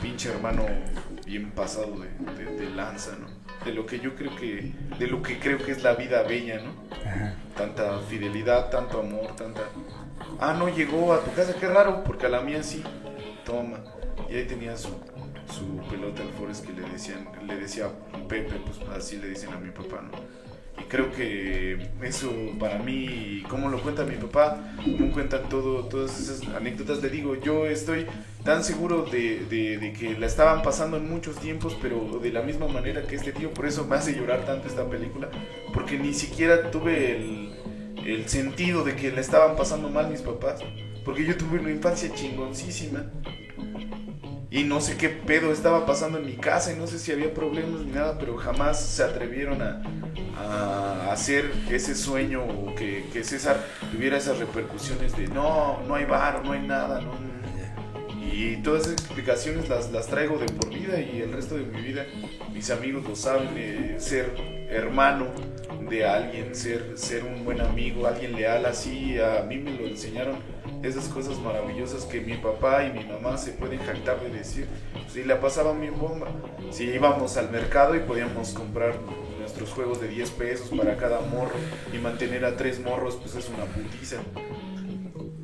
[0.01, 0.65] pinche hermano
[1.25, 2.09] bien pasado de,
[2.45, 3.27] de- de lanza, ¿no?
[3.65, 6.59] De lo que yo creo que, de lo que creo que es la vida bella,
[6.61, 6.71] ¿no?
[7.55, 9.61] tanta fidelidad, tanto amor, tanta...
[10.39, 12.83] Ah, no llegó a tu casa, qué raro, porque a la mía sí.
[13.45, 13.79] Toma.
[14.29, 14.89] Y ahí tenía su,
[15.51, 17.89] su pelota al Forest que le decían, le decía
[18.27, 20.11] Pepe, pues así le dicen a mi papá, ¿no?
[20.79, 26.19] Y creo que eso para mí, como lo cuenta mi papá, como cuentan todo, todas
[26.19, 28.05] esas anécdotas, le digo, yo estoy
[28.43, 32.67] tan seguro de, de- que la estaban pasando en muchos tiempos, pero de la misma
[32.67, 35.29] manera que este tío, por eso me hace llorar tanto esta película,
[35.73, 37.53] porque ni siquiera tuve el,
[38.05, 40.61] el sentido de que la estaban pasando mal mis papás,
[41.03, 43.05] porque yo tuve una infancia chingoncísima.
[44.49, 47.33] Y no sé qué pedo estaba pasando en mi casa y no sé si había
[47.33, 49.81] problemas ni nada, pero jamás se atrevieron a,
[50.37, 53.61] a hacer ese sueño o que, que César
[53.91, 57.37] tuviera esas repercusiones de no, no hay bar, no hay nada, no, no".
[58.31, 61.81] Y todas esas explicaciones las, las traigo de por vida y el resto de mi
[61.81, 62.05] vida,
[62.53, 64.31] mis amigos lo saben, eh, ser
[64.69, 65.27] hermano
[65.89, 70.35] de alguien, ser, ser un buen amigo, alguien leal así, a mí me lo enseñaron
[70.83, 74.67] esas cosas maravillosas que mi papá y mi mamá se pueden jactar de decir.
[75.11, 76.27] Si la pasaban bien bomba,
[76.71, 78.95] si íbamos al mercado y podíamos comprar
[79.39, 81.55] nuestros juegos de 10 pesos para cada morro
[81.93, 84.17] y mantener a tres morros, pues es una putiza.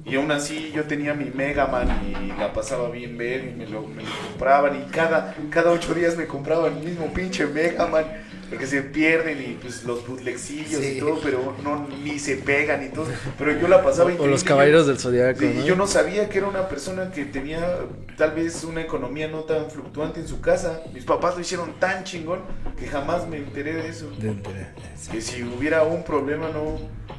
[0.05, 3.65] Y aún así yo tenía mi Mega Man y la pasaba bien ver y me
[3.65, 8.05] lo, me compraban y cada, cada ocho días me compraban el mismo pinche Mega Man
[8.53, 12.89] porque se pierden y pues los bootlegcillos y todo, pero no ni se pegan y
[12.89, 13.07] todo.
[13.37, 14.31] Pero yo la pasaba O increíble.
[14.31, 15.61] los caballeros del zodiaco, Sí, ¿no?
[15.61, 17.79] y yo no sabía que era una persona que tenía
[18.17, 20.81] tal vez una economía no tan fluctuante en su casa.
[20.93, 22.41] Mis papás lo hicieron tan chingón
[22.77, 24.09] que jamás me enteré de eso.
[24.19, 24.73] De enterar.
[25.11, 26.77] Que si hubiera un problema, no,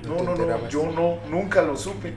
[0.08, 2.12] No no, no, yo no, nunca lo supe.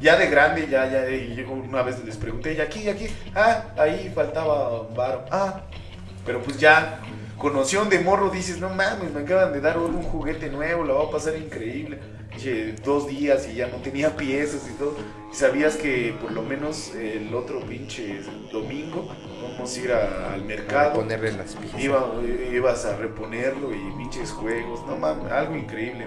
[0.00, 3.06] Ya de grande, ya, ya, y una vez les pregunté, ¿y aquí, y aquí?
[3.34, 5.24] Ah, ahí faltaba un varo.
[5.30, 5.62] Ah,
[6.24, 7.00] pero pues ya,
[7.38, 10.94] con noción de morro dices, no mames, me acaban de dar un juguete nuevo, la
[10.94, 11.98] va a pasar increíble.
[12.34, 14.94] Dije, dos días y ya no tenía piezas y todo.
[15.32, 18.20] Y sabías que por lo menos el otro pinche
[18.52, 19.08] domingo
[19.42, 20.94] vamos a ir a- al mercado.
[20.94, 21.80] ponerle las piezas.
[21.82, 22.12] Iba,
[22.52, 26.06] ibas a reponerlo y pinches juegos, no mames, algo increíble.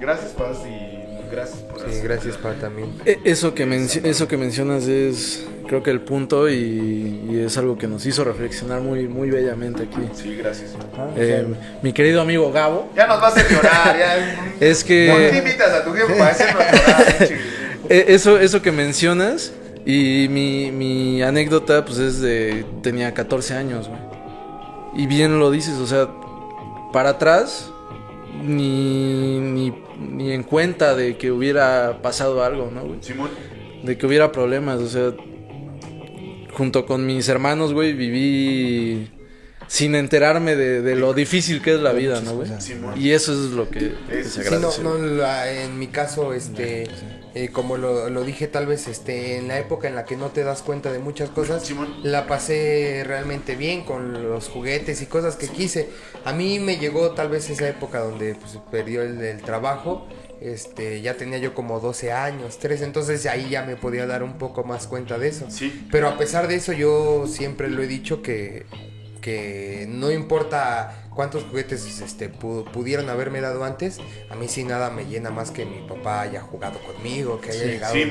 [0.00, 2.92] Gracias Paz y gracias por Sí, hacer- gracias para también.
[3.06, 3.64] E- Eso que,
[4.04, 8.24] eso que mencionas es, creo que el punto y, y es algo que nos hizo
[8.24, 10.00] reflexionar muy, muy bellamente aquí.
[10.14, 10.72] Sí, gracias.
[11.16, 11.46] Eh,
[11.82, 14.44] mi querido amigo Gabo, Ya nos vas a llorar, ya.
[14.60, 17.06] es ¿Por qué que invitas a tu jefe para hacernos llorar?
[17.18, 17.36] pinche?
[17.88, 19.52] e- eso, eso que mencionas
[19.84, 24.00] y mi, mi anécdota pues es de, tenía 14 años, güey.
[24.94, 26.08] Y bien lo dices, o sea,
[26.92, 27.70] para atrás
[28.42, 32.98] ni, ni, ni en cuenta de que hubiera pasado algo, ¿no, güey?
[33.02, 33.30] Simón,
[33.82, 35.12] de que hubiera problemas, o sea,
[36.52, 39.10] junto con mis hermanos, güey, viví
[39.68, 42.50] sin enterarme de, de lo difícil que es la vida, ¿no, güey?
[42.96, 44.82] Y eso es lo que, que Es- se Sí, no, agradece.
[44.82, 46.88] no, la- en mi caso, este,
[47.34, 50.26] eh, como lo, lo dije, tal vez, este, en la época en la que no
[50.28, 51.88] te das cuenta de muchas cosas, Simón.
[52.02, 55.88] la pasé realmente bien con los juguetes y cosas que quise.
[56.26, 60.06] A mí me llegó tal vez esa época donde pues, perdió el, el trabajo.
[60.44, 64.38] Este, ya tenía yo como 12 años, 13, entonces ahí ya me podía dar un
[64.38, 65.46] poco más cuenta de eso.
[65.50, 65.86] Sí.
[65.90, 68.66] Pero a pesar de eso, yo siempre lo he dicho que,
[69.20, 73.98] que no importa cuántos juguetes este, pu- pudieron haberme dado antes,
[74.30, 77.64] a mí sí nada me llena más que mi papá haya jugado conmigo, que haya
[77.64, 78.10] llegado sí,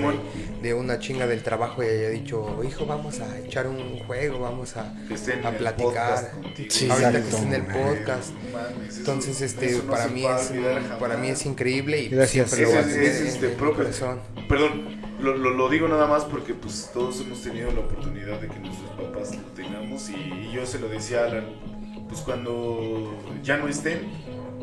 [0.61, 4.77] de, una chinga del trabajo y haya dicho, hijo, vamos a echar un juego, vamos
[4.77, 6.31] a, Que esté en a platicar.
[6.69, 7.29] Sí, Ahorita exacto.
[7.29, 8.31] que esté en el podcast.
[8.53, 10.51] Mames, Entonces, este, no para mí es,
[10.99, 12.49] para mí es increíble y Gracias.
[12.51, 14.19] siempre lo voy a Ese es- tener en- este mi corazón.
[14.47, 18.47] Perdón, lo, lo, lo digo nada más porque pues todos hemos tenido la oportunidad de
[18.47, 21.45] que nuestros papás lo tengamos y, y yo se lo decía a Alan,
[22.11, 24.01] pues cuando ya no estén,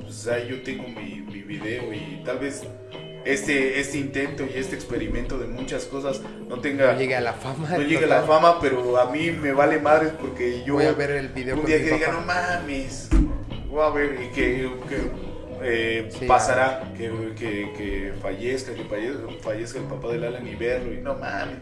[0.02, 2.62] pues ahí yo tengo mi, mi video y tal vez
[3.24, 6.92] este, este intento y este experimento de muchas cosas no tenga...
[6.92, 7.70] No llegue a la fama.
[7.70, 10.92] no llegue a la fama, pero a mí me vale madres porque yo Voy a
[10.92, 13.08] ver el video un día que diga, no mames,
[13.70, 15.10] voy a ver y que, que,
[15.62, 20.54] eh, Sí, pasará, que, que, que fallezca, que fallezca, fallezca el papá del Alan y
[20.54, 21.56] verlo, y no mames,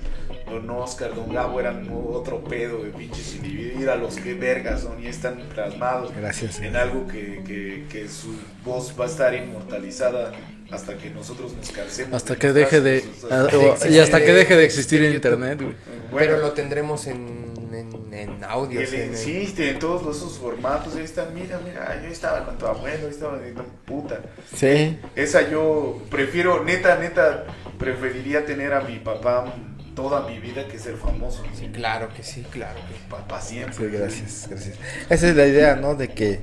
[0.48, 5.02] don Oscar, don Gabo eran otro pedo de pinches individuos, a los que vergas son
[5.02, 6.60] y están plasmados Gracias.
[6.60, 10.32] en algo que, que, que su voz va a estar inmortalizada
[10.70, 12.14] hasta que nosotros nos cansemos.
[12.14, 13.04] Hasta que deje de...
[13.30, 13.46] ah,
[13.88, 15.14] y hasta que deje de existir YouTube.
[15.14, 15.74] internet, güey.
[16.10, 18.80] Bueno, Pero lo tendremos en, en, en audio.
[18.80, 20.96] Insiste en todos esos formatos.
[20.96, 23.54] Ahí están, mira, mira, yo estaba con tu abuelo, ahí estaba de
[23.84, 24.20] puta.
[24.54, 24.98] Sí.
[25.14, 27.44] Esa yo prefiero, neta, neta,
[27.78, 29.52] preferiría tener a mi papá
[29.96, 31.42] toda mi vida que ser famoso.
[31.58, 32.94] Sí, claro que sí, claro que
[33.26, 33.74] Para siempre.
[33.74, 34.76] Sí, gracias, gracias.
[35.08, 35.94] Esa es la idea, ¿no?
[35.94, 36.40] De que,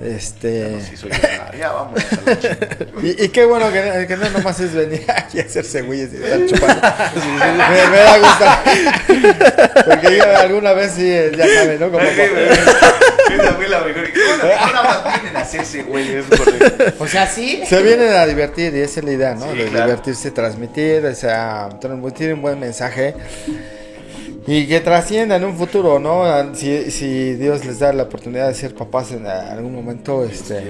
[0.00, 0.78] este...
[0.92, 1.54] Hizo llorar.
[1.58, 2.00] Ya vamos.
[3.02, 6.16] Y, y qué bueno que, que no nomás es venir aquí a hacerse güeyes y
[6.16, 6.80] estar chupando.
[7.70, 8.44] me, me da gusto.
[9.84, 11.90] Porque yo alguna vez sí, ya saben, ¿no?
[11.90, 14.04] Como, Esa fue la mejor.
[15.60, 17.04] Hacerse güey, es correcto.
[17.04, 17.62] O sea, sí.
[17.66, 19.50] se vienen a divertir y esa es la idea, ¿no?
[19.52, 19.86] Sí, de claro.
[19.86, 23.14] divertirse, transmitir, o sea, transmitir un buen mensaje.
[24.46, 26.54] Y que trascienda en un futuro, ¿no?
[26.54, 30.60] Si, si Dios les da la oportunidad de ser papás en algún momento, este,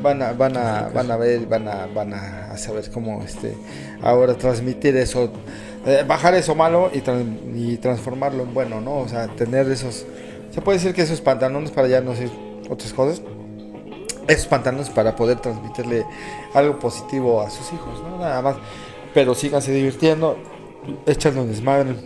[0.00, 3.56] van a, van a, van a ver, van a, van a saber cómo, este,
[4.00, 5.32] ahora transmitir eso,
[5.86, 7.02] eh, bajar eso malo y,
[7.58, 8.98] y transformarlo en bueno, ¿no?
[8.98, 10.06] O sea, tener esos,
[10.52, 12.30] se puede decir que esos pantalones para ya no decir
[12.68, 13.22] otras cosas,
[14.30, 16.06] esos pantalones para poder transmitirle
[16.54, 18.18] algo positivo a sus hijos, ¿no?
[18.18, 18.56] Nada más.
[19.12, 20.38] Pero síganse divirtiendo,
[21.06, 21.96] echando desmadre.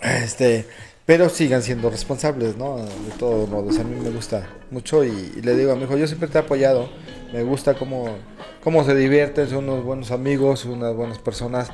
[0.00, 0.66] Este,
[1.04, 2.76] pero sigan siendo responsables, ¿no?
[2.76, 6.06] De todos modos, a mí me gusta mucho y, le digo a mi hijo, yo
[6.06, 6.88] siempre te he apoyado,
[7.32, 8.16] me gusta cómo,
[8.62, 11.70] cómo se divierten, son unos buenos amigos, unas buenas personas,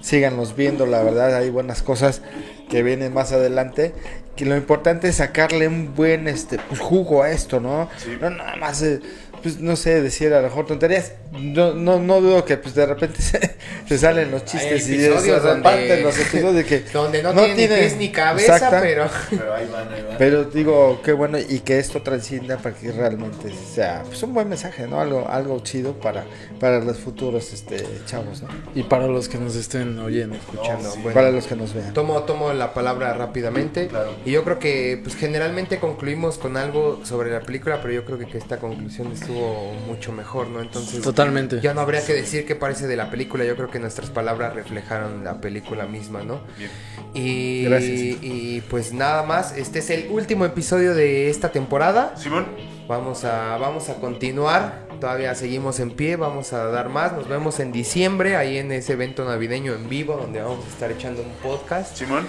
[0.00, 2.20] síganlos viendo, la verdad, hay buenas cosas
[2.68, 3.94] que vienen más adelante,
[4.36, 7.88] que lo importante es sacarle un buen este pues, jugo a esto, ¿no?
[7.96, 8.16] Sí.
[8.20, 9.00] No nada más, eh,
[9.42, 12.86] pues no sé, decir a lo mejor tonterías, no, no, no dudo que pues de
[12.86, 13.56] repente se,
[13.88, 17.32] se salen los chistes y episodios se reparten donde- los episodios de que Donde no,
[17.32, 18.80] tiene ni pies ni cabeza, Exacta.
[18.80, 19.08] pero...
[19.30, 20.16] Pero ahí van, ahí van.
[20.18, 24.48] Pero digo, qué bueno y que esto transcienda para que realmente sea pues, un buen
[24.48, 25.00] mensaje, ¿no?
[25.00, 26.24] Algo, algo chido para,
[26.60, 28.48] para los futuros este, chavos, ¿no?
[28.74, 30.36] Y para los que nos estén oyendo.
[30.36, 30.90] escuchando.
[30.90, 30.98] sí.
[31.02, 31.92] Bueno, Para los que nos vean.
[31.94, 33.88] Tomo, tomo la palabra rápidamente.
[33.88, 34.14] Claro.
[34.24, 38.18] Y yo creo que pues generalmente concluimos con algo sobre la película, pero yo creo
[38.18, 40.60] que, que esta conclusión estuvo mucho mejor, ¿no?
[40.60, 41.60] Entonces Totalmente.
[41.60, 43.44] ya no habría que decir qué parece de la película.
[43.44, 46.40] Yo creo que nuestras palabras reflejaron la película misma, ¿no?
[46.58, 46.70] Bien.
[47.14, 48.18] Y, Gracias.
[48.22, 52.16] y pues nada más, este es el último episodio de esta temporada.
[52.16, 52.46] Simón,
[52.86, 54.86] Vamos a, vamos a continuar.
[55.00, 56.16] Todavía seguimos en pie.
[56.16, 57.12] Vamos a dar más.
[57.14, 58.36] Nos vemos en diciembre.
[58.36, 60.16] Ahí en ese evento navideño en vivo.
[60.16, 61.96] Donde vamos a estar echando un podcast.
[61.96, 62.26] Simón.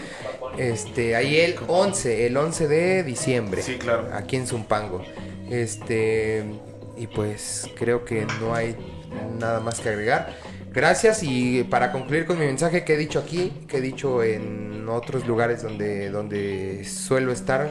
[0.57, 2.27] Este, ahí el 11.
[2.27, 3.61] El 11 de diciembre.
[3.61, 4.07] Sí, claro.
[4.13, 5.03] Aquí en Zumpango.
[5.49, 6.45] Este.
[6.97, 8.75] Y pues creo que no hay
[9.39, 10.35] nada más que agregar.
[10.71, 14.87] Gracias y para concluir con mi mensaje que he dicho aquí, que he dicho en
[14.89, 17.69] otros lugares donde, donde suelo estar,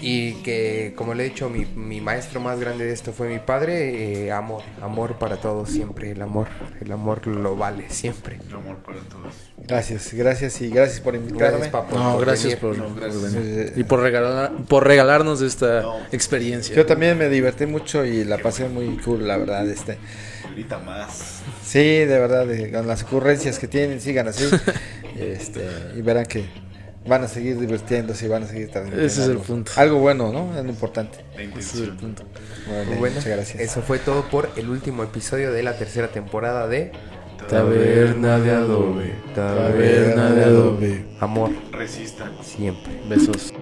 [0.00, 3.38] y que, como le he dicho, mi, mi maestro más grande de esto fue mi
[3.38, 4.24] padre.
[4.26, 6.10] eh, amor, amor para todos siempre.
[6.10, 6.48] El amor,
[6.80, 8.38] el amor lo vale siempre.
[8.52, 9.34] Amor para todos.
[9.66, 11.48] Gracias, gracias y gracias por invitarme.
[11.48, 12.58] Gracias, papo, No, por gracias venir.
[12.58, 13.32] por, No, por gracias.
[13.34, 13.72] venir.
[13.74, 13.80] Sí.
[13.80, 15.96] Y por, regalar, por regalarnos esta No.
[16.12, 16.74] experiencia.
[16.74, 19.68] Yo también me divertí mucho y la pasé muy cool, la verdad.
[19.68, 19.98] Este.
[20.48, 21.40] Ahorita más.
[21.64, 24.44] Sí, de verdad, de- con las ocurrencias que tienen, sigan así.
[25.18, 25.64] este,
[25.96, 26.44] y verán que
[27.06, 29.72] van a seguir divirtiéndose y van a seguir transmitiendo Ese es el punto.
[29.76, 30.56] Algo bueno, ¿no?
[30.56, 31.18] Es lo importante.
[31.36, 32.24] Ese es el punto.
[32.66, 33.60] Bueno, Muy bueno, muchas gracias.
[33.60, 36.92] eso fue todo por el último episodio de la tercera temporada de
[37.48, 39.14] Taberna de adobe.
[39.34, 41.04] Taberna de adobe.
[41.20, 42.32] Amor Resistan.
[42.42, 43.00] siempre.
[43.08, 43.52] Besos.